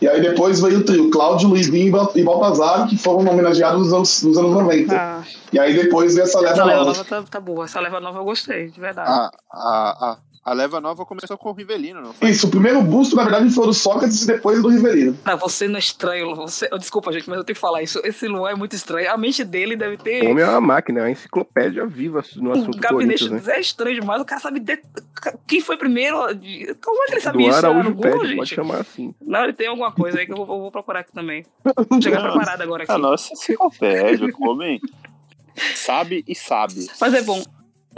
[0.00, 3.80] E aí depois veio o trio Cláudio, Luizinho e Bal- e Baltazar, que foram homenageados
[3.82, 4.94] nos anos, nos anos 90.
[4.96, 5.22] Ah,
[5.52, 6.90] E aí depois veio essa leva essa leva nova.
[6.98, 7.64] nova tá, tá boa.
[7.64, 9.10] Essa leva nova eu gostei, de verdade.
[9.10, 12.30] A, a, a, a leva nova começou com o Rivelino, não foi?
[12.30, 15.18] Isso, o primeiro busto, na verdade, foi o do Sócrates e depois do Riverino.
[15.24, 16.34] Ah, você não é estranho.
[16.36, 16.68] Você...
[16.72, 18.00] oh, Desculpa, gente, mas eu tenho que falar isso.
[18.04, 19.10] Esse Luan é muito estranho.
[19.12, 20.24] A mente dele deve ter.
[20.24, 23.56] O homem é uma máquina, é uma enciclopédia viva no O assunto gabinete Corinthians, né?
[23.56, 24.22] é estranho demais.
[24.22, 24.78] O cara sabe de...
[25.46, 26.16] quem foi primeiro.
[26.16, 27.54] Como é que ele sabe Do isso?
[27.54, 28.54] Ah, Araújo no Google, Pede, pode gente?
[28.54, 29.14] chamar assim.
[29.20, 31.44] Não, ele tem alguma coisa aí que eu vou, eu vou procurar aqui também.
[32.02, 32.32] Chegar Nossa.
[32.36, 32.92] preparado agora aqui.
[32.92, 34.80] A nossa enciclopédia, o homem
[35.74, 36.86] sabe e sabe.
[37.00, 37.42] Mas é bom.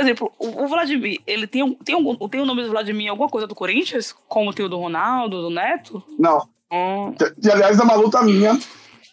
[0.01, 3.07] Por exemplo, o, o Vladimir, ele tem, um- tem, algum, tem o nome do Vladimir
[3.07, 4.15] em alguma coisa do Corinthians?
[4.27, 6.03] Como tem o do Ronaldo, do Neto?
[6.19, 6.49] Não.
[6.73, 8.59] Hum, E aliás, na maluta minha,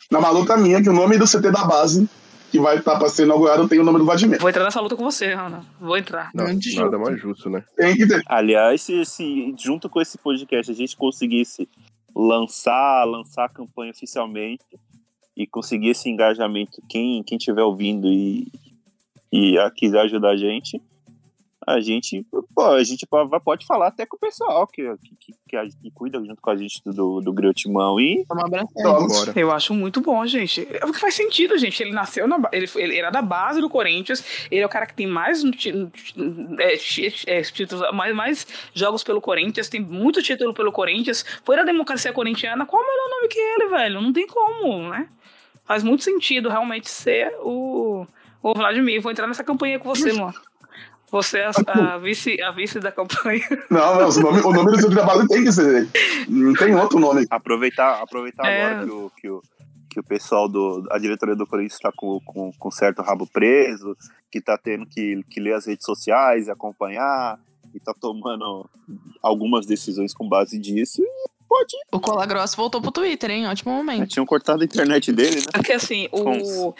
[0.09, 2.09] na maluta minha, que o nome do CT da base,
[2.49, 4.39] que vai estar para ser inaugurado, tem o nome do Vladimir.
[4.39, 5.61] vou entrar nessa luta com você, Ana.
[5.77, 6.29] Vou entrar.
[6.33, 6.99] Não, nada jogo.
[6.99, 7.65] mais justo, né?
[7.75, 8.23] Tem que ter.
[8.25, 11.67] Aliás, se, se junto com esse podcast a gente conseguisse
[12.15, 14.63] lançar, lançar a campanha oficialmente
[15.35, 18.47] e conseguir esse engajamento, quem quem estiver ouvindo e,
[19.31, 20.81] e a quiser ajudar a gente,
[21.67, 22.25] a gente,
[22.55, 23.05] pô, a gente
[23.43, 24.83] pode falar até com o pessoal que,
[25.19, 28.25] que, que, que cuida junto com a gente do, do Griot Timão e.
[29.35, 30.65] Eu acho muito bom, gente.
[30.71, 31.83] É o que faz sentido, gente.
[31.83, 32.39] Ele nasceu na.
[32.53, 34.47] Ele, ele era da base do Corinthians.
[34.49, 35.43] Ele é o cara que tem mais
[36.57, 36.73] é,
[37.27, 41.25] é, títulos, mais, mais jogos pelo Corinthians, tem muito título pelo Corinthians.
[41.43, 42.65] Foi da democracia corintiana.
[42.65, 44.01] Qual o melhor nome que ele, velho?
[44.01, 45.09] Não tem como, né?
[45.65, 48.07] Faz muito sentido realmente ser o,
[48.51, 49.01] o Vladimir.
[49.01, 50.33] Vou entrar nessa campanha com você, Luan.
[51.09, 53.41] Você é a, a, vice, a vice da campanha.
[53.71, 55.87] Não, não o, nome, o nome do trabalho tem que ser.
[56.27, 57.25] Não tem outro nome.
[57.29, 58.65] Aproveitar, aproveitar é...
[58.65, 59.41] agora que o, que, o,
[59.89, 60.85] que o pessoal do.
[60.91, 63.95] A diretoria do Corinthians está com, com, com certo rabo preso,
[64.29, 67.39] que está tendo que, que ler as redes sociais e acompanhar,
[67.73, 68.69] e está tomando
[69.23, 71.01] algumas decisões com base disso.
[71.01, 71.73] E pode.
[71.91, 73.47] O Cola Grosso voltou pro Twitter, hein?
[73.47, 74.07] Ótimo momento.
[74.07, 75.47] tinham cortado a internet dele, né?
[75.53, 76.75] Porque assim, o,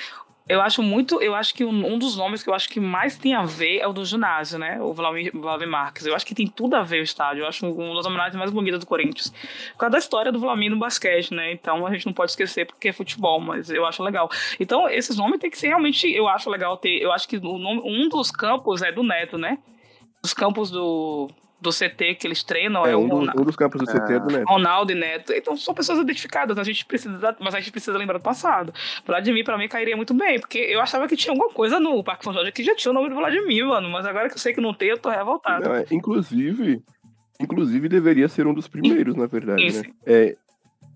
[0.50, 3.34] eu acho muito, eu acho que um, dos nomes que eu acho que mais tem
[3.34, 4.80] a ver é o do ginásio, né?
[4.82, 6.06] O Vladimir, Marques.
[6.06, 7.42] Eu acho que tem tudo a ver o estádio.
[7.44, 9.30] Eu acho um das homenagens mais bonitas do Corinthians.
[9.74, 11.52] Por causa da história do Vladimir no basquete, né?
[11.52, 14.30] Então a gente não pode esquecer porque é futebol, mas eu acho legal.
[14.58, 17.02] Então esses nomes tem que ser realmente, eu acho legal ter.
[17.02, 19.58] Eu acho que nome, um dos campos é do Neto, né?
[20.24, 21.30] Os campos do
[21.60, 24.20] do CT que eles treinam é, é um, dos, um, dos, campos do CT é
[24.20, 24.48] do Neto.
[24.48, 25.34] Ronaldo e Neto.
[25.34, 28.74] Então são pessoas identificadas, a gente precisa, mas a gente precisa lembrar do passado.
[29.06, 32.24] Vladimir, pra mim, cairia muito bem, porque eu achava que tinha alguma coisa no Parque
[32.24, 33.90] São Jorge que já tinha o nome do Vladimir, mano.
[33.90, 35.68] Mas agora que eu sei que não tem, eu tô revoltado.
[35.68, 36.82] Não, é, inclusive,
[37.40, 39.82] inclusive deveria ser um dos primeiros, na verdade, Isso.
[39.82, 39.90] né?
[40.06, 40.38] É,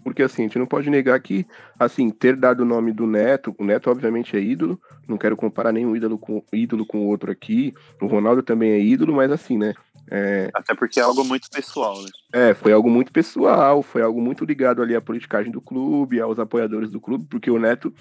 [0.04, 1.46] porque assim, a gente não pode negar que,
[1.80, 5.72] assim, ter dado o nome do Neto, o Neto obviamente é ídolo, não quero comparar
[5.72, 7.74] nenhum ídolo com ídolo com o outro aqui.
[8.02, 9.74] O Ronaldo também é ídolo, mas assim, né?
[10.12, 10.50] É...
[10.54, 12.10] Até porque é algo muito pessoal, né?
[12.34, 16.40] É, foi algo muito pessoal, foi algo muito ligado ali à politicagem do clube, aos
[16.40, 17.94] apoiadores do clube, porque o Neto,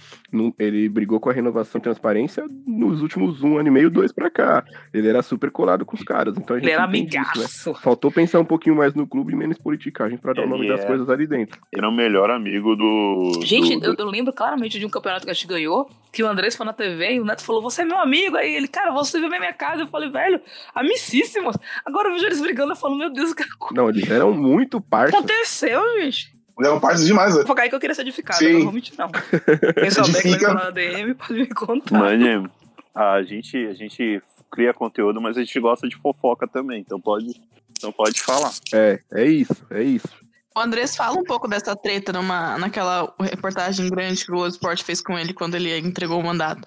[0.59, 4.31] ele brigou com a renovação e transparência nos últimos um ano e meio, dois pra
[4.31, 4.65] cá.
[4.95, 7.43] Ele era super colado com os caras, então a gente Ele era amigaço.
[7.43, 7.79] Isso, né?
[7.83, 10.69] Faltou pensar um pouquinho mais no clube e menos politicagem para dar o nome é...
[10.69, 11.61] das coisas ali dentro.
[11.73, 13.41] Ele é o melhor amigo do...
[13.43, 13.87] Gente, do...
[13.87, 16.67] Eu, eu, lembro claramente de um campeonato que a gente ganhou, que o Andrés foi
[16.67, 19.31] na TV e o Neto falou, você é meu amigo, aí ele, cara, você veio
[19.31, 20.41] na minha casa, eu falei, velho,
[20.75, 21.57] amicíssimos.
[21.85, 23.51] Agora eu vejo eles brigando, eu falo, meu Deus, cara...
[23.73, 25.17] Não, eles eram muito parça.
[25.17, 26.35] Aconteceu, gente.
[26.59, 27.47] Levam parça demais, velho.
[27.47, 28.53] Foi aí que eu queria ser edificado, Sim.
[28.53, 29.09] não vou mentir, não.
[29.11, 31.99] Quem souber que vai na DM pode me contar.
[31.99, 32.51] Mano,
[32.95, 37.41] a gente, a gente cria conteúdo, mas a gente gosta de fofoca também, então pode,
[37.71, 38.53] então pode falar.
[38.75, 40.09] É, é isso, é isso.
[40.55, 44.85] O Andrés fala um pouco dessa treta numa, naquela reportagem grande que o Globo Esporte
[44.85, 46.61] fez com ele quando ele entregou o mandato.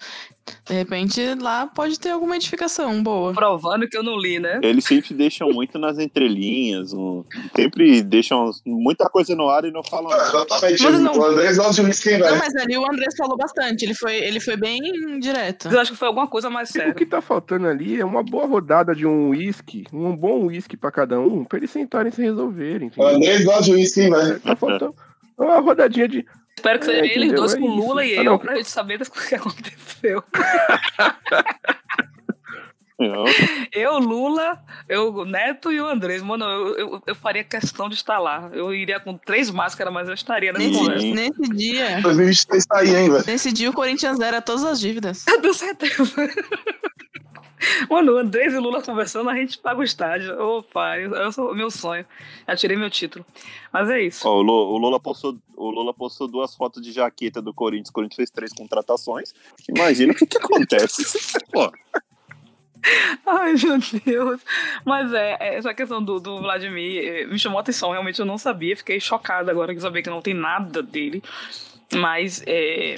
[0.66, 3.32] De repente, lá pode ter alguma edificação boa.
[3.32, 4.60] Provando que eu não li, né?
[4.62, 7.24] Eles sempre deixam muito nas entrelinhas, um,
[7.54, 10.22] sempre deixam muita coisa no ar e não falam nada.
[10.24, 10.82] exatamente.
[10.82, 12.24] Mas não, o Andrés gosta de whisky, velho.
[12.24, 13.84] Não, mas ali o Andrés falou bastante.
[13.84, 15.68] Ele foi, ele foi bem direto.
[15.68, 16.92] Eu acho que foi alguma coisa mais séria.
[16.92, 20.76] O que tá faltando ali é uma boa rodada de um whisky, um bom whisky
[20.76, 22.88] pra cada um, pra eles sentarem e se resolverem.
[22.88, 23.12] Entendeu?
[23.12, 24.40] O Andrés gosta de whisky, velho.
[24.40, 24.94] Tá faltando
[25.38, 26.24] uma rodadinha de
[26.56, 28.14] Espero que seja é, eles dois é com Lula isso.
[28.14, 30.22] e ah, eu, pra gente saber do que aconteceu.
[32.98, 33.24] Não.
[33.72, 36.22] Eu, Lula, eu, Neto e o Andrés.
[36.22, 38.48] Mano, eu, eu, eu, faria questão de estar lá.
[38.52, 42.00] Eu iria com três máscaras, mas eu estaria nesse, nesse, nesse dia.
[42.00, 43.24] 2023 tá aí, hein, velho?
[43.26, 45.24] Nesse dia o Corinthians zera todas as dívidas.
[45.42, 46.14] Deu certeza.
[47.88, 50.40] Mano, o Andrés e o Lula conversando, a gente paga o estádio.
[50.40, 52.04] Ô, pai, eu sou meu sonho.
[52.46, 53.24] Já tirei meu título.
[53.72, 54.26] Mas é isso.
[54.28, 57.90] Ó, o, Lula, o, Lula postou, o Lula postou duas fotos de jaqueta do Corinthians.
[57.90, 59.34] O Corinthians fez três contratações.
[59.68, 61.02] Imagina o que, que acontece.
[61.52, 61.72] Pô.
[63.26, 64.40] Ai, meu Deus.
[64.84, 67.90] Mas é, é, essa questão do, do Vladimir eh, me chamou a atenção.
[67.90, 68.76] Realmente eu não sabia.
[68.76, 71.22] Fiquei chocada agora que saber que não tem nada dele.
[71.94, 72.96] Mas é,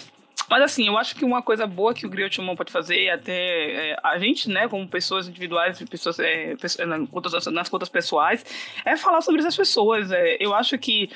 [0.49, 3.97] mas assim, eu acho que uma coisa boa que o Griot pode fazer, até é,
[4.03, 8.45] a gente, né, como pessoas individuais, pessoas, é, pessoas nas contas pessoais,
[8.85, 10.11] é falar sobre essas pessoas.
[10.11, 11.11] É, eu acho que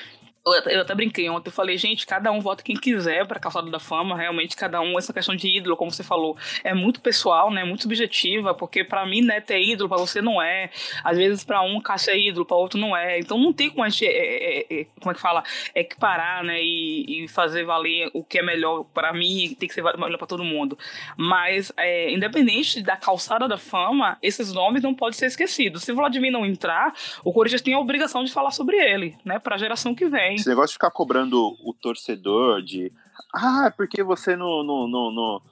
[0.47, 3.79] eu até brinquei ontem, eu falei, gente, cada um vota quem quiser para Calçada da
[3.79, 6.35] Fama, realmente cada um, essa questão de ídolo, como você falou,
[6.65, 10.41] é muito pessoal, né, muito subjetiva, porque para mim Neto é ídolo, para você não
[10.41, 10.71] é,
[11.05, 13.85] às vezes para um Cássio é ídolo, para outro não é, então não tem como
[13.85, 15.43] a gente, é, é, é, como é que fala,
[15.75, 19.83] equiparar, né, e, e, fazer valer o que é melhor para mim, tem que ser
[19.83, 20.79] melhor para todo mundo,
[21.19, 25.95] mas é, independente da Calçada da Fama, esses nomes não podem ser esquecidos, se o
[25.95, 29.59] Vladimir não entrar, o Corinthians tem a obrigação de falar sobre ele, né, para a
[29.59, 32.93] geração que vem, esse negócio de ficar cobrando o torcedor de
[33.35, 35.43] ah, é porque você não, não, não, não,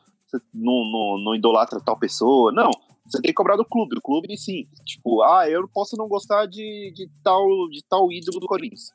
[0.55, 2.53] não, não, idolatra tal pessoa.
[2.53, 2.70] Não,
[3.05, 4.66] você tem que cobrar do clube, do clube sim.
[4.85, 8.93] Tipo, ah, eu posso não gostar de, de, tal, de tal ídolo do Corinthians.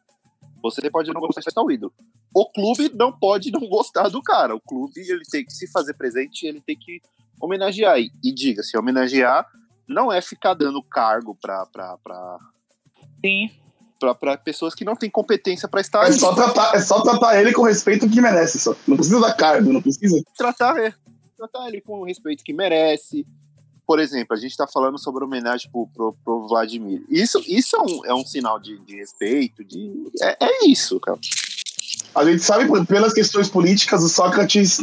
[0.61, 1.93] Você pode não gostar de tal ídolo.
[2.35, 4.55] O clube não pode não gostar do cara.
[4.55, 7.01] O clube ele tem que se fazer presente, ele tem que
[7.41, 7.99] homenagear.
[7.99, 9.45] E, e diga, se homenagear
[9.87, 12.37] não é ficar dando cargo pra, pra, pra,
[13.23, 13.49] Sim.
[14.15, 16.19] Pra pessoas que não têm competência pra estar É ali.
[16.19, 18.75] só, tratar, é só tratar ele com o respeito que merece, só.
[18.87, 20.19] Não precisa dar cargo, não precisa.
[20.35, 20.91] tratar, é,
[21.37, 23.23] tratar ele com o respeito que merece.
[23.85, 27.03] Por exemplo, a gente tá falando sobre homenagem pro, pro, pro Vladimir.
[27.09, 29.91] Isso, isso é, um, é um sinal de, de respeito, de.
[30.21, 31.19] É, é isso, cara.
[32.15, 34.79] A gente sabe pelas questões políticas, o Sócrates,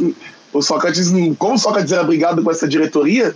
[0.53, 3.35] o Sócrates, como o Sócrates era brigado com essa diretoria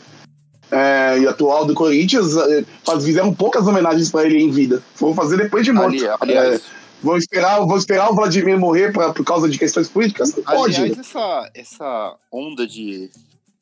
[0.72, 4.82] é, e atual do Corinthians, é, faz- fizeram poucas homenagens para ele em vida.
[4.96, 5.96] Foram fazer depois de morto.
[6.20, 6.62] Aliás, É,
[7.02, 10.36] vão esperar, vão esperar o Vladimir morrer pra, por causa de questões políticas?
[10.36, 10.76] Não pode.
[10.76, 11.02] aliás né?
[11.02, 13.10] essa, essa onda de,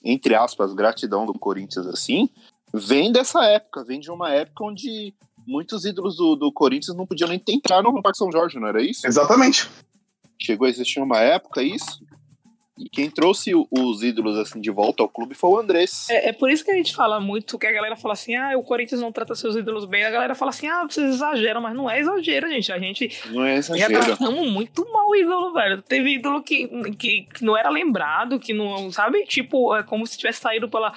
[0.03, 2.29] entre aspas, gratidão do Corinthians assim,
[2.73, 5.13] vem dessa época, vem de uma época onde
[5.45, 8.81] muitos ídolos do, do Corinthians não podiam nem entrar no Parque São Jorge, não era
[8.81, 9.05] isso?
[9.05, 9.69] Exatamente.
[10.41, 12.01] Chegou a existir uma época isso.
[12.77, 16.09] E quem trouxe os ídolos assim de volta ao clube foi o Andrés.
[16.09, 18.57] É, é por isso que a gente fala muito, que a galera fala assim, ah,
[18.57, 20.03] o Corinthians não trata seus ídolos bem.
[20.03, 22.71] A galera fala assim, ah, vocês exageram, mas não é exagero, gente.
[22.71, 24.31] A gente Não é exagero.
[24.49, 25.81] muito mal o ídolo, velho.
[25.83, 26.67] Teve ídolo que,
[26.97, 29.23] que, que não era lembrado, que não, sabe?
[29.25, 30.93] Tipo, é como se tivesse saído pela.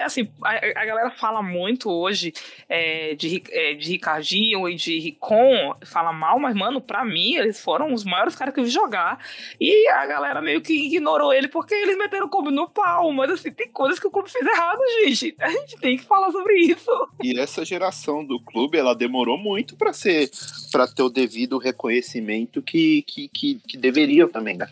[0.00, 0.50] Assim, a,
[0.80, 2.32] a galera fala muito hoje
[2.68, 7.60] é, de, é, de Ricardinho e de Ricon, fala mal, mas, mano, pra mim, eles
[7.60, 9.18] foram os maiores caras que eu vi jogar.
[9.60, 10.72] E a galera meio que
[11.02, 13.12] ignorou ele porque eles meteram o clube no pau.
[13.12, 15.34] Mas, assim, tem coisas que o clube fez errado, gente.
[15.38, 16.90] A gente tem que falar sobre isso.
[17.22, 20.30] E essa geração do clube, ela demorou muito para ser,
[20.70, 24.68] para ter o devido reconhecimento que, que, que, que deveria também, né?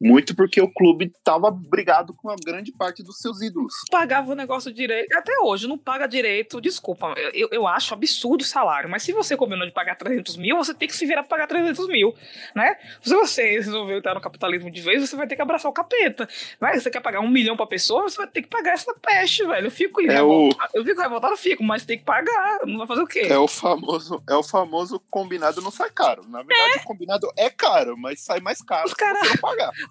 [0.00, 3.74] Muito porque o clube tava brigado com a grande parte dos seus ídolos.
[3.90, 5.12] pagava o negócio direito.
[5.16, 6.60] Até hoje, não paga direito.
[6.60, 8.88] Desculpa, eu, eu acho absurdo o salário.
[8.88, 11.48] Mas se você combinou de pagar 300 mil, você tem que se virar pra pagar
[11.48, 12.14] 300 mil,
[12.54, 12.76] né?
[13.02, 16.28] Se você resolveu estar no capitalismo de vez, você vai ter que abraçar o capeta.
[16.60, 19.44] Mas você quer pagar um milhão pra pessoa, você vai ter que pagar essa peste,
[19.44, 19.66] velho.
[19.66, 20.70] Eu fico É revoltado.
[20.74, 22.60] Eu fico revoltado, eu fico, mas tem que pagar.
[22.66, 23.26] Não vai fazer o quê?
[23.28, 26.22] É o famoso, é o famoso combinado não sai caro.
[26.28, 29.38] Na verdade, o combinado é caro, mas sai mais caro Os se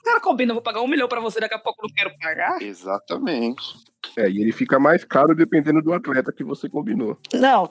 [0.03, 2.17] cara- combina, eu vou pagar um milhão pra você, daqui a pouco eu não quero
[2.19, 2.61] pagar.
[2.61, 3.63] Exatamente.
[4.15, 7.17] É, e ele fica mais caro dependendo do atleta que você combinou.
[7.33, 7.69] Não,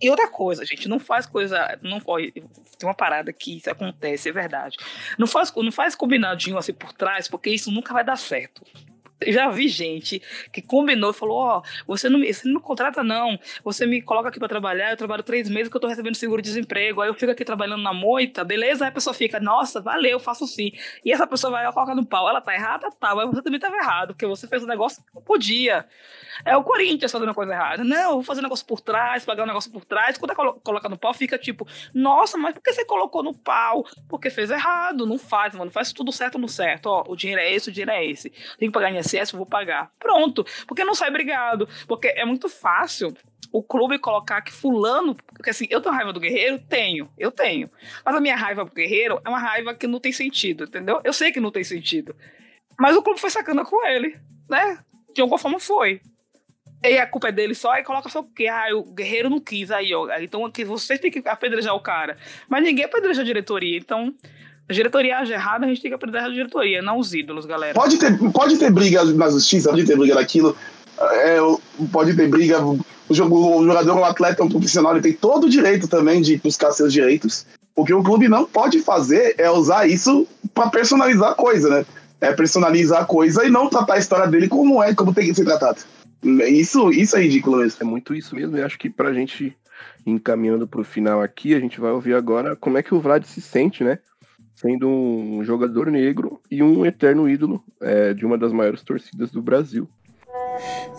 [0.00, 1.78] e outra coisa, gente, não faz coisa.
[1.82, 2.42] Não, tem
[2.82, 4.76] uma parada que isso acontece, é verdade.
[5.18, 8.62] Não faz, não faz combinadinho assim por trás, porque isso nunca vai dar certo.
[9.26, 10.20] Já vi gente
[10.52, 13.38] que combinou e falou: Ó, você, não, me- você não me contrata, não.
[13.62, 17.00] Você me coloca aqui pra trabalhar, eu trabalho três meses que eu tô recebendo seguro-desemprego.
[17.00, 18.84] Aí eu fico aqui trabalhando na moita, beleza?
[18.84, 20.72] Aí a pessoa fica, nossa, valeu, faço sim.
[21.04, 22.28] E essa pessoa vai colocar no pau.
[22.28, 22.90] Ela tá errada?
[23.00, 25.86] Tá, mas você também tava errado, porque você fez um negócio que não podia.
[26.44, 27.84] É o Corinthians fazendo coisa errada.
[27.84, 30.18] Não, vou fazer um negócio por trás, pagar um negócio por trás.
[30.18, 33.84] Quando colo- coloca no pau, fica tipo, nossa, mas por que você colocou no pau?
[34.08, 35.06] Porque fez errado.
[35.06, 35.70] Não faz, mano.
[35.70, 36.86] Faz tudo certo no certo.
[36.86, 38.30] Ó, o dinheiro é esse, o dinheiro é esse.
[38.58, 39.90] Tem que pagar INSS, vou pagar.
[39.98, 40.44] Pronto.
[40.66, 41.68] Porque não sai brigado.
[41.86, 43.14] Porque é muito fácil
[43.52, 45.14] o clube colocar que fulano.
[45.14, 46.58] Porque assim, eu tenho raiva do guerreiro?
[46.68, 47.70] Tenho, eu tenho.
[48.04, 51.00] Mas a minha raiva pro guerreiro é uma raiva que não tem sentido, entendeu?
[51.04, 52.16] Eu sei que não tem sentido.
[52.78, 54.78] Mas o clube foi sacana com ele, né?
[55.14, 56.00] De alguma forma foi.
[56.82, 59.70] E a culpa é dele só, e coloca só porque ah, o guerreiro não quis
[59.70, 60.06] aí, ó.
[60.18, 62.16] Então aqui vocês têm que apedrejar o cara.
[62.46, 63.78] Mas ninguém apedreja a diretoria.
[63.78, 64.14] Então,
[64.68, 67.74] a diretoria age errada, a gente tem que apedrejar a diretoria, não os ídolos, galera.
[67.74, 70.56] Pode ter, pode ter briga na justiça, pode ter briga naquilo,
[70.98, 71.36] é,
[71.92, 72.64] pode ter briga.
[72.64, 72.78] O,
[73.10, 76.72] jogo, o jogador, o atleta, um profissional, ele tem todo o direito também de buscar
[76.72, 77.46] seus direitos.
[77.76, 81.86] O que o clube não pode fazer é usar isso para personalizar a coisa, né?
[82.20, 85.34] É personalizar a coisa e não tratar a história dele como é, como tem que
[85.34, 85.82] ser tratado.
[86.22, 87.78] Isso, isso é ridículo mesmo.
[87.82, 88.56] É muito isso mesmo.
[88.56, 89.54] Eu acho que pra gente
[90.06, 93.42] encaminhando pro final aqui, a gente vai ouvir agora como é que o Vlad se
[93.42, 93.98] sente, né?
[94.54, 99.42] Sendo um jogador negro e um eterno ídolo é, de uma das maiores torcidas do
[99.42, 99.88] Brasil.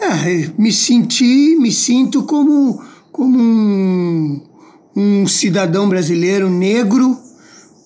[0.01, 0.23] Ah,
[0.57, 4.41] me senti, me sinto como, como um,
[4.95, 7.17] um cidadão brasileiro negro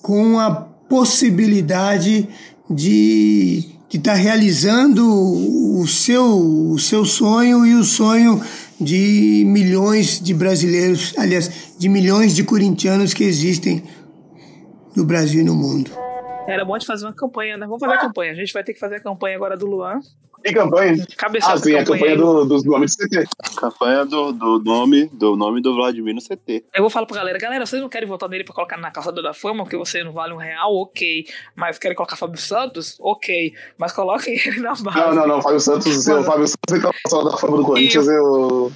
[0.02, 2.28] com a possibilidade
[2.70, 8.42] de estar realizando o seu, o seu sonho e o sonho
[8.80, 13.84] de milhões de brasileiros, aliás, de milhões de corintianos que existem
[15.00, 15.90] no Brasil e no mundo.
[16.46, 17.66] Era bom de fazer uma campanha, né?
[17.66, 18.32] Vamos fazer a campanha.
[18.34, 20.00] A gente vai ter que fazer a campanha agora do Luan.
[20.44, 21.06] E campanha?
[21.18, 23.28] Cabeçada Ah, sim, a campanha do, dos nomes do CT.
[23.58, 26.66] Campanha do, do nome do nome do Vladimir no CT.
[26.74, 29.22] Eu vou falar pra galera, galera, vocês não querem votar nele pra colocar na calçada
[29.22, 31.26] da fama, porque você não vale um real, ok.
[31.56, 32.98] Mas querem colocar Fábio Santos?
[33.00, 33.54] Ok.
[33.78, 34.98] Mas coloquem ele na base.
[34.98, 36.24] Não, não, não, Fábio Santos, o.
[36.24, 38.14] Fábio Santos é só da fama do Corinthians, eu.
[38.14, 38.72] Eu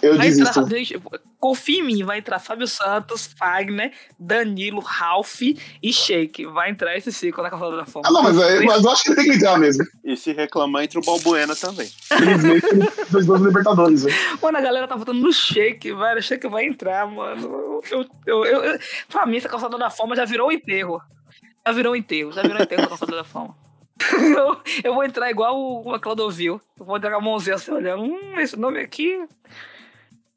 [0.00, 0.68] Vai entrar, desisto.
[0.68, 1.02] gente,
[1.40, 6.46] confia em mim, vai entrar Fábio Santos, Fagner, Danilo, Ralph e Sheik.
[6.46, 8.04] Vai entrar esse ciclo na Calçada da Fama.
[8.06, 9.84] Ah, não, mas, é, mas eu acho que ele tem que entrar mesmo.
[10.04, 11.88] E se reclamar, entra o Balbuena também.
[11.88, 14.04] Felizmente, ele fez dois Libertadores.
[14.04, 14.12] Né?
[14.40, 16.18] Mano, a galera tá votando no Sheik, velho.
[16.18, 17.80] O Sheik vai entrar, mano.
[17.90, 18.78] Eu, eu, eu, eu-
[19.08, 21.00] pra mim, essa Calçada da Fama já virou um enterro.
[21.66, 23.54] Já virou um enterro, já virou um enterro a Calçada da Fama.
[24.12, 26.60] Eu, eu vou entrar igual o a Clodovil.
[26.78, 28.04] Eu vou entrar com a mãozinha assim, olhando.
[28.04, 29.18] Hum, esse nome aqui.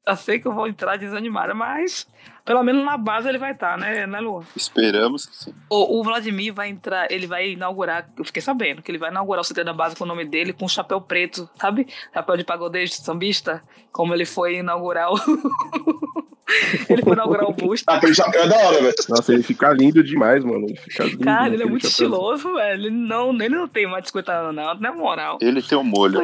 [0.06, 2.07] Eu sei que eu vou entrar desanimada, mas
[2.44, 4.44] pelo menos na base ele vai estar, né, né, Lu?
[4.56, 5.53] Esperamos que sim.
[5.69, 9.44] O, o Vladimir vai entrar, ele vai inaugurar, eu fiquei sabendo, que ele vai inaugurar
[9.44, 11.88] o CT da base com o nome dele, com um chapéu preto, sabe?
[12.14, 13.61] Chapéu de pagodeiro, sambista,
[13.91, 15.18] como ele foi inaugurar o.
[16.90, 17.86] ele foi inaugurar o busto.
[17.88, 18.95] Ah, aquele chapéu é da hora, velho.
[19.07, 20.65] Nossa, ele fica lindo demais, mano.
[20.65, 21.23] Ele fica lindo.
[21.23, 22.10] Cara, ele é muito chapéuzinho.
[22.10, 22.73] estiloso, velho.
[22.73, 25.38] Ele não, ele não tem mais de 50 anos, não, na moral.
[25.40, 26.19] Ele tem um molho.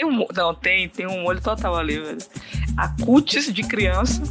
[0.00, 2.16] Tem um, não, tem, tem um olho total ali, velho.
[2.74, 4.22] A cutis de criança.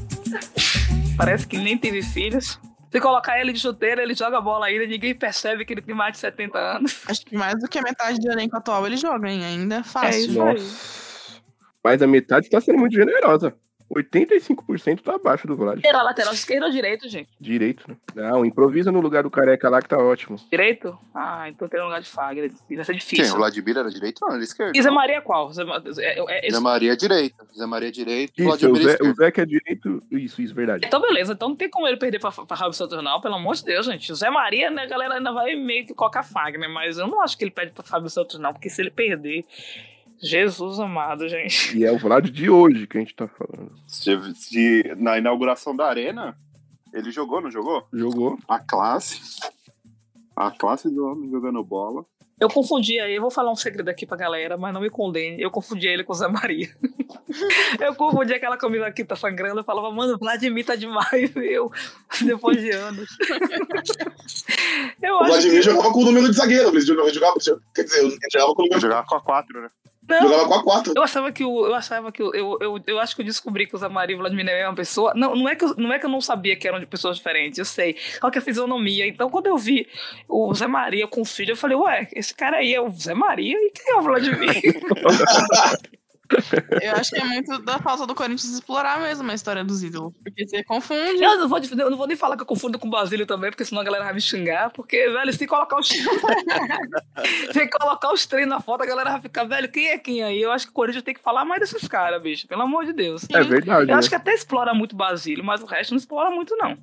[1.16, 2.60] Parece que nem teve filhos.
[2.91, 5.94] Se colocar ele de chuteira, ele joga a bola ainda, ninguém percebe que ele tem
[5.94, 7.04] mais de 70 anos.
[7.08, 9.46] Acho que mais do que a metade do elenco atual ele joga, hein?
[9.46, 10.22] Ainda é É fácil.
[10.22, 11.41] isso aí.
[11.84, 13.56] Mas a metade tá sendo muito generosa.
[13.95, 15.80] 85% tá abaixo do Vlad.
[15.84, 17.30] Era lateral esquerdo ou direito, gente?
[17.40, 17.98] Direito, né?
[18.16, 20.38] Não, improvisa no lugar do careca lá que tá ótimo.
[20.52, 20.98] Direito?
[21.14, 22.52] Ah, então tem um lugar de Fagner.
[22.52, 22.95] Vai ser Quem?
[22.95, 23.34] difícil.
[23.34, 24.20] O Vladimir era direito?
[24.22, 24.76] Não, ele é esquerdo.
[24.76, 25.52] E Zé Maria é qual?
[25.52, 27.48] Zé, é, é, é, Zé Maria é direito.
[27.57, 28.34] Zé Maria é direito.
[28.38, 29.16] Isso, o Vladimir é Zé, o.
[29.16, 30.03] Zé que é direito.
[30.11, 30.86] Isso, isso, verdade.
[30.86, 31.34] Então, beleza.
[31.34, 33.22] Então não tem como ele perder pra, pra não.
[33.22, 34.11] Pelo amor de Deus, gente.
[34.11, 37.22] O Zé Maria, né, a galera ainda vai meio que colocar Fagner, mas eu não
[37.22, 38.53] acho que ele perde pra Fábio Santos, não.
[38.53, 39.45] Porque se ele perder.
[40.22, 41.78] Jesus amado, gente.
[41.78, 43.72] E é o Vlad de hoje que a gente tá falando.
[43.88, 46.38] Se, se- na inauguração da arena,
[46.94, 47.86] ele jogou, não jogou?
[47.94, 48.38] Jogou.
[48.48, 49.22] A classe.
[50.36, 52.06] A classe do homem jogando bola.
[52.40, 55.41] Eu confundi aí, eu vou falar um segredo aqui pra galera, mas não me condene.
[55.41, 56.70] Eu confundi ele com o Zé Maria.
[57.82, 59.60] eu confundi aquela camisa que tá sangrando.
[59.60, 61.36] Eu falava, mano, o Vladimir tá demais.
[61.36, 61.70] Eu,
[62.26, 63.10] depois de anos.
[65.04, 65.62] eu O acho Vladimir que...
[65.64, 66.70] jogava com o número de zagueiro.
[66.70, 67.36] Ele jogava, jogava,
[67.76, 69.68] quer dizer, ele jogava com o Ele número jogava com a 4, né?
[70.10, 70.94] Não, jogava com a 4.
[70.95, 71.65] Eu achava que o.
[71.65, 74.14] Eu achava que o, eu, eu, eu acho que eu descobri que o Zé Maria
[74.14, 75.14] e o Vladimir é a mesma pessoa.
[75.15, 77.18] Não, não é, que eu, não é que eu não sabia que eram de pessoas
[77.18, 77.95] diferentes, eu sei.
[78.19, 79.07] Qual que é a fisionomia?
[79.07, 79.88] Então, quando eu vi
[80.27, 83.14] o Zé Maria com o filho, eu falei, ué, esse cara aí é o Zé
[83.14, 84.61] Maria e quem é o Vladimir?
[86.82, 90.14] Eu acho que é muito da falta do Corinthians explorar mesmo a história dos ídolos.
[90.24, 91.24] Porque você confunde.
[91.24, 93.50] eu, não vou, eu não vou nem falar que eu confundo com o Basílio também,
[93.50, 94.70] porque senão a galera vai me xingar.
[94.72, 95.88] Porque, velho, se colocar os.
[97.52, 100.42] se colocar os três na foto, a galera vai ficar, velho, quem é quem aí?
[100.42, 102.48] Eu acho que o Corinthians tem que falar mais desses caras, bicho.
[102.48, 103.24] Pelo amor de Deus.
[103.30, 103.84] É verdade.
[103.84, 103.94] Eu né?
[103.94, 106.78] acho que até explora muito o Basílio, mas o resto não explora muito, não.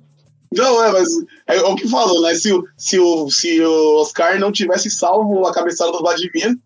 [0.53, 1.09] Não, é, mas
[1.45, 2.33] é o que falou, né?
[2.35, 6.57] Se, o- se, o, se o Oscar não tivesse salvo a cabeçada do Vladimir,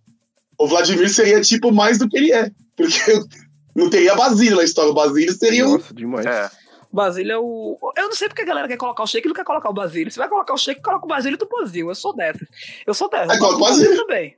[0.58, 2.52] o Vladimir seria tipo mais do que ele é.
[2.76, 3.00] Porque
[3.76, 4.92] não teria Basílio na história.
[4.92, 5.74] O Basílio seria um.
[5.74, 6.26] Nossa, demais.
[6.26, 6.50] É.
[6.92, 7.78] Basílio é o.
[7.96, 9.74] Eu não sei porque a galera quer colocar o shake e não quer colocar o
[9.74, 10.12] Basílio.
[10.12, 11.88] Se vai colocar o shake, coloca o Basílio do Brasil.
[11.88, 12.46] Eu sou dessa.
[12.86, 13.34] Eu sou dessa.
[13.34, 13.96] É, coloca o Basílio.
[13.96, 14.36] também.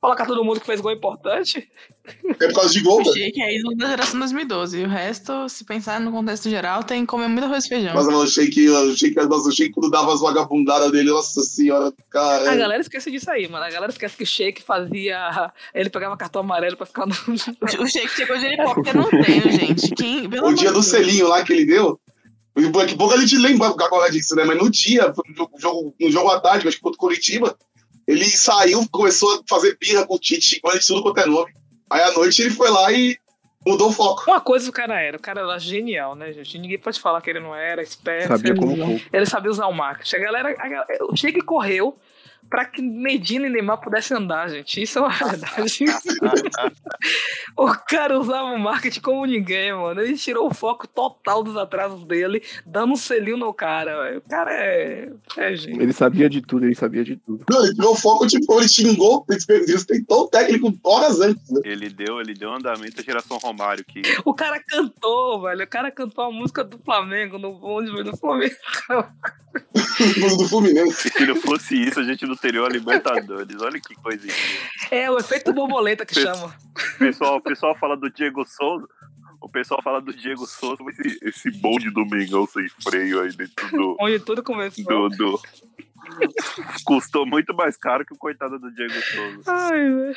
[0.00, 1.68] Colocar todo mundo que fez gol importante.
[2.40, 3.12] É por causa de gol, O velho.
[3.12, 4.78] Sheik é ídolo da geração 2012.
[4.80, 7.92] E o resto, se pensar no contexto geral, tem que comer muito arroz e feijão.
[7.94, 11.88] Mas o Sheik, o Sheik, nossa, o Sheik quando dava as vagabundadas dele, nossa senhora,
[11.88, 12.56] A cara.
[12.56, 13.64] galera esquece disso aí, mano.
[13.64, 15.52] A galera esquece que o Shake fazia.
[15.74, 17.14] Ele pegava cartão amarelo pra ficar no.
[17.82, 19.90] O Sheik chegou de helicóptero no treino, gente.
[19.94, 20.86] Quem, pelo O dia do Deus.
[20.86, 22.00] selinho lá que ele deu.
[22.72, 24.44] Daqui a pouco a gente lembra agora disso, né?
[24.44, 27.56] Mas no dia, no jogo, jogo- no jogo à tarde, acho que contra o Curitiba,
[28.12, 31.26] ele saiu, começou a fazer birra com o Tite, com ele de tudo quanto é
[31.26, 31.52] nome.
[31.88, 33.16] Aí à noite ele foi lá e
[33.66, 34.24] mudou o foco.
[34.26, 35.16] Uma coisa o cara era.
[35.16, 36.58] O cara era genial, né, gente?
[36.58, 38.28] Ninguém pode falar que ele não era, esperto.
[38.28, 39.00] Sabia ele- como pouco.
[39.12, 40.16] Ele sabia usar o marketing.
[40.16, 41.98] A galera, a galera- o Sheik correu
[42.50, 44.82] pra que Medina e Neymar pudessem andar, gente.
[44.82, 45.84] Isso é uma verdade.
[47.56, 50.00] o cara usava o marketing como ninguém, mano.
[50.00, 54.18] Ele tirou o foco total dos atrasos dele, dando um selinho no cara, velho.
[54.18, 55.12] O cara é.
[55.36, 55.80] É gente.
[55.80, 57.44] Ele sabia de tudo, ele sabia de tudo.
[57.48, 61.60] Não, ele tirou o foco, tipo, ele xingou, ele respeitou o técnico horas antes, né?
[61.64, 65.62] Ele deu, ele deu andamento à geração Romário, que O cara cantou, velho.
[65.62, 68.54] O cara cantou a música do Flamengo no bonde do Flamengo.
[70.38, 71.10] do Fluminense.
[71.10, 73.60] se não fosse isso, a gente não teria o Libertadores.
[73.62, 74.34] Olha que coisinha.
[74.90, 76.54] É o efeito borboleta que chama.
[76.98, 78.86] Pessoal, o pessoal fala do Diego Souza.
[79.40, 83.32] O pessoal fala do Diego Souza, mas esse, esse bonde do Mengão sem freio aí
[83.32, 83.96] dentro do.
[84.00, 85.08] Onde tudo começou.
[85.08, 85.40] do, do-
[86.84, 89.42] Custou muito mais caro que o coitado do Diego Souza.
[89.46, 90.16] Ai, velho.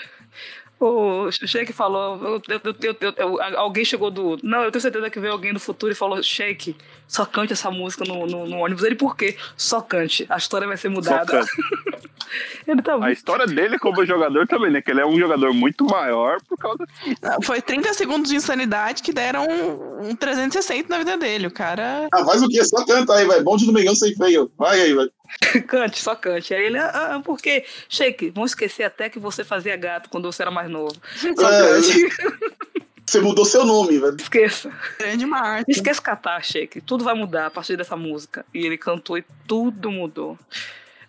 [0.85, 2.19] O Sheik falou.
[2.23, 4.37] eu- eu- eu- eu- eu- alguém chegou do.
[4.43, 6.75] Não, eu tenho certeza que veio alguém do futuro e falou: Sheik,
[7.07, 8.83] só cante essa música no, no- no ônibus.
[8.83, 9.37] Ele, por quê?
[9.55, 10.25] Só cante.
[10.29, 11.41] A história vai ser mudada.
[12.67, 14.81] Ele tá A história dele como jogador também, né?
[14.81, 16.83] Que ele é um jogador muito maior por causa
[17.21, 21.47] Não, Foi 30 segundos de insanidade que deram um, um 360 na vida dele.
[21.47, 22.07] O cara.
[22.11, 22.63] Ah, faz o quê?
[22.63, 23.41] Só canta aí, vai.
[23.43, 24.51] Bonde do Mengão sem freio.
[24.57, 25.07] Vai aí, vai.
[25.67, 26.53] Cante, só cante.
[26.53, 30.41] Aí ele, ah, ah, porque, Shake, vão esquecer até que você fazia gato quando você
[30.41, 30.95] era mais novo.
[31.35, 31.69] Só É.
[31.69, 32.53] cante.
[33.05, 34.15] Você mudou seu nome, velho.
[34.15, 34.71] Esqueça.
[34.97, 35.69] Grande Marte.
[35.69, 36.79] Esquece catar, Shake.
[36.81, 38.45] Tudo vai mudar a partir dessa música.
[38.53, 40.39] E ele cantou e tudo mudou.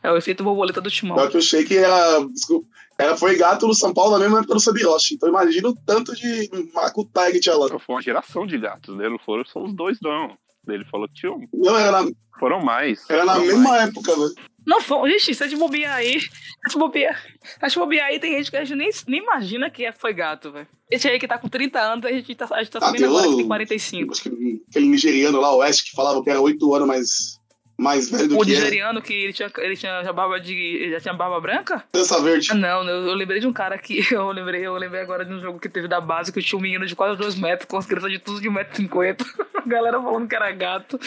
[0.03, 1.17] É o efeito borboleta do Timão.
[1.17, 2.67] Só que o Sheik era, desculpa,
[2.99, 5.15] era, foi gato no São Paulo na mesma época do Sabiroshi.
[5.15, 7.69] Então imagina o tanto de macutaia que tinha lá.
[7.69, 9.09] Foi uma geração de gatos, né?
[9.09, 10.37] Não foram só os dois, não.
[10.69, 11.41] Ele falou que tinham.
[11.53, 13.09] Não, era na, Foram mais.
[13.09, 13.89] era na mesma mais.
[13.89, 14.35] época, velho.
[14.67, 16.29] Não, foi, gente, se a gente bobear aí, se
[16.65, 19.21] a gente bobear, se a gente bobear aí, tem gente que a gente nem, nem
[19.23, 20.67] imagina que é- foi gato, velho.
[20.91, 22.99] Esse aí que tá com 30 anos, a gente tá, a gente tá Ah, sabendo
[23.01, 24.13] tem agora o- que tem 45.
[24.13, 27.34] Acho que aquele nigeriano lá, o West, que falava que era oito anos mais,
[27.77, 28.55] mais velho do O que é.
[28.55, 30.55] nigeriano que ele tinha, ele tinha já barba de.
[30.55, 31.85] ele já tinha barba branca?
[31.93, 32.49] Dança verde.
[32.51, 34.05] Ah, não, eu, eu lembrei de um cara que.
[34.15, 36.63] Eu lembrei, eu lembrei agora de um jogo que teve da base que tinha um
[36.63, 39.25] menino de quase 2 metros, com as crianças de tudo de 1,50m.
[39.55, 41.01] A galera falando que era gato.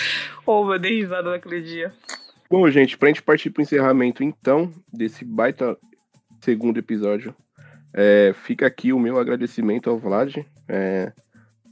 [0.45, 1.93] Ô, oh, eu dei risada naquele dia.
[2.49, 5.77] Bom, gente, pra gente partir pro encerramento, então, desse baita
[6.41, 7.35] segundo episódio,
[7.93, 10.35] é, fica aqui o meu agradecimento ao Vlad.
[10.67, 11.11] é,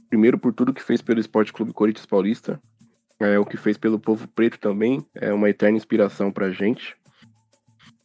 [0.08, 2.60] primeiro por tudo que fez pelo Esporte Clube Corinthians Paulista,
[3.20, 6.96] é, o que fez pelo povo preto também, é uma eterna inspiração pra gente.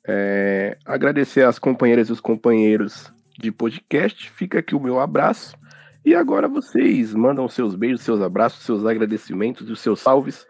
[0.07, 5.55] É, agradecer às companheiras e os companheiros de podcast, fica aqui o meu abraço.
[6.03, 10.47] E agora vocês mandam seus beijos, seus abraços, seus agradecimentos, os seus salves.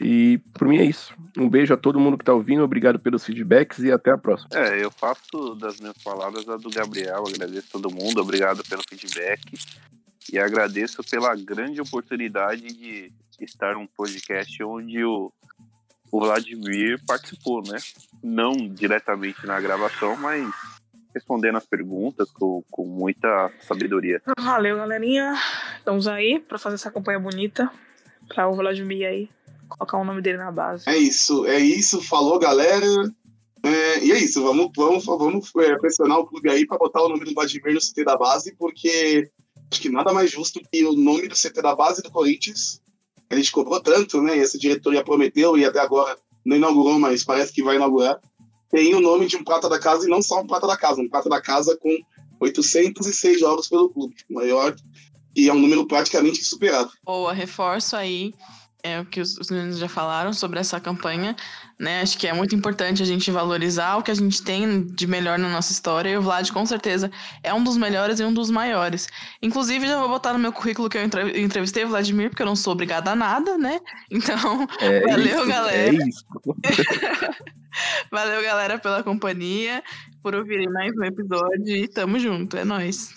[0.00, 1.12] E por mim é isso.
[1.36, 4.48] Um beijo a todo mundo que tá ouvindo, obrigado pelos feedbacks e até a próxima.
[4.54, 7.24] É, eu faço das minhas palavras a do Gabriel.
[7.26, 9.40] Agradeço todo mundo, obrigado pelo feedback.
[10.32, 15.32] E agradeço pela grande oportunidade de estar num podcast onde o,
[16.12, 17.78] o Vladimir participou, né?
[18.22, 20.48] Não diretamente na gravação, mas
[21.14, 24.22] respondendo as perguntas com, com muita sabedoria.
[24.38, 25.34] Valeu, galerinha.
[25.78, 27.70] Estamos aí pra fazer essa campanha bonita.
[28.28, 29.28] Pra o Vladimir aí
[29.68, 30.88] colocar o nome dele na base.
[30.88, 32.00] É isso, é isso.
[32.02, 32.86] Falou, galera.
[33.62, 37.08] É, e é isso, vamos, vamos, vamos é, pressionar o clube aí para botar o
[37.10, 39.30] nome do Vladimir no CT da base, porque
[39.70, 42.80] acho que nada mais justo que o nome do CT da base do Corinthians.
[43.28, 44.36] A gente cobrou tanto, né?
[44.36, 48.20] E essa diretoria prometeu e até agora não inaugurou, mas parece que vai inaugurar.
[48.70, 51.00] Tem o nome de um prata da casa e não só um prata da casa,
[51.00, 51.96] um prata da casa com
[52.40, 54.74] 806 jogos pelo clube, maior
[55.36, 56.90] e é um número praticamente insuperável.
[57.04, 58.34] Boa, reforço aí
[58.82, 61.36] é o que os meninos já falaram sobre essa campanha,
[61.80, 62.02] né?
[62.02, 65.38] Acho que é muito importante a gente valorizar o que a gente tem de melhor
[65.38, 66.10] na nossa história.
[66.10, 67.10] E o Vlad, com certeza,
[67.42, 69.08] é um dos melhores e um dos maiores.
[69.42, 72.46] Inclusive, já vou botar no meu currículo que eu entre- entrevistei o Vladimir, porque eu
[72.46, 73.80] não sou obrigada a nada, né?
[74.10, 75.78] Então, É Valeu, isso, galera.
[75.88, 76.24] É isso.
[78.10, 79.82] valeu, galera, pela companhia,
[80.22, 82.56] por ouvirem mais um episódio e tamo junto.
[82.56, 83.14] É nóis.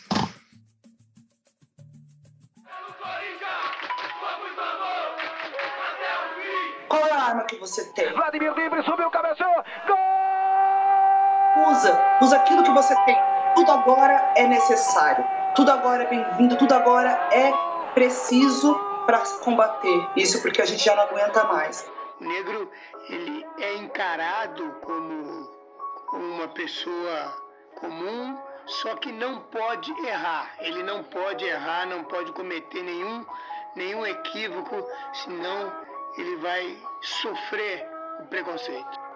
[7.23, 8.11] Arma que você tem?
[8.13, 9.63] Vladimir livre, subiu, cabeceou.
[9.87, 9.97] Gol!
[11.71, 13.17] Usa, usa aquilo que você tem.
[13.55, 15.25] Tudo agora é necessário.
[15.55, 16.57] Tudo agora é bem-vindo.
[16.57, 17.53] Tudo agora é
[17.93, 18.73] preciso
[19.05, 21.89] para combater isso, porque a gente já não aguenta mais.
[22.19, 22.71] O negro
[23.09, 25.49] ele é encarado como,
[26.07, 27.43] como uma pessoa
[27.79, 30.55] comum, só que não pode errar.
[30.59, 33.25] Ele não pode errar, não pode cometer nenhum,
[33.75, 35.71] nenhum equívoco, senão
[36.17, 37.87] ele vai sofrer
[38.19, 39.12] o preconceito.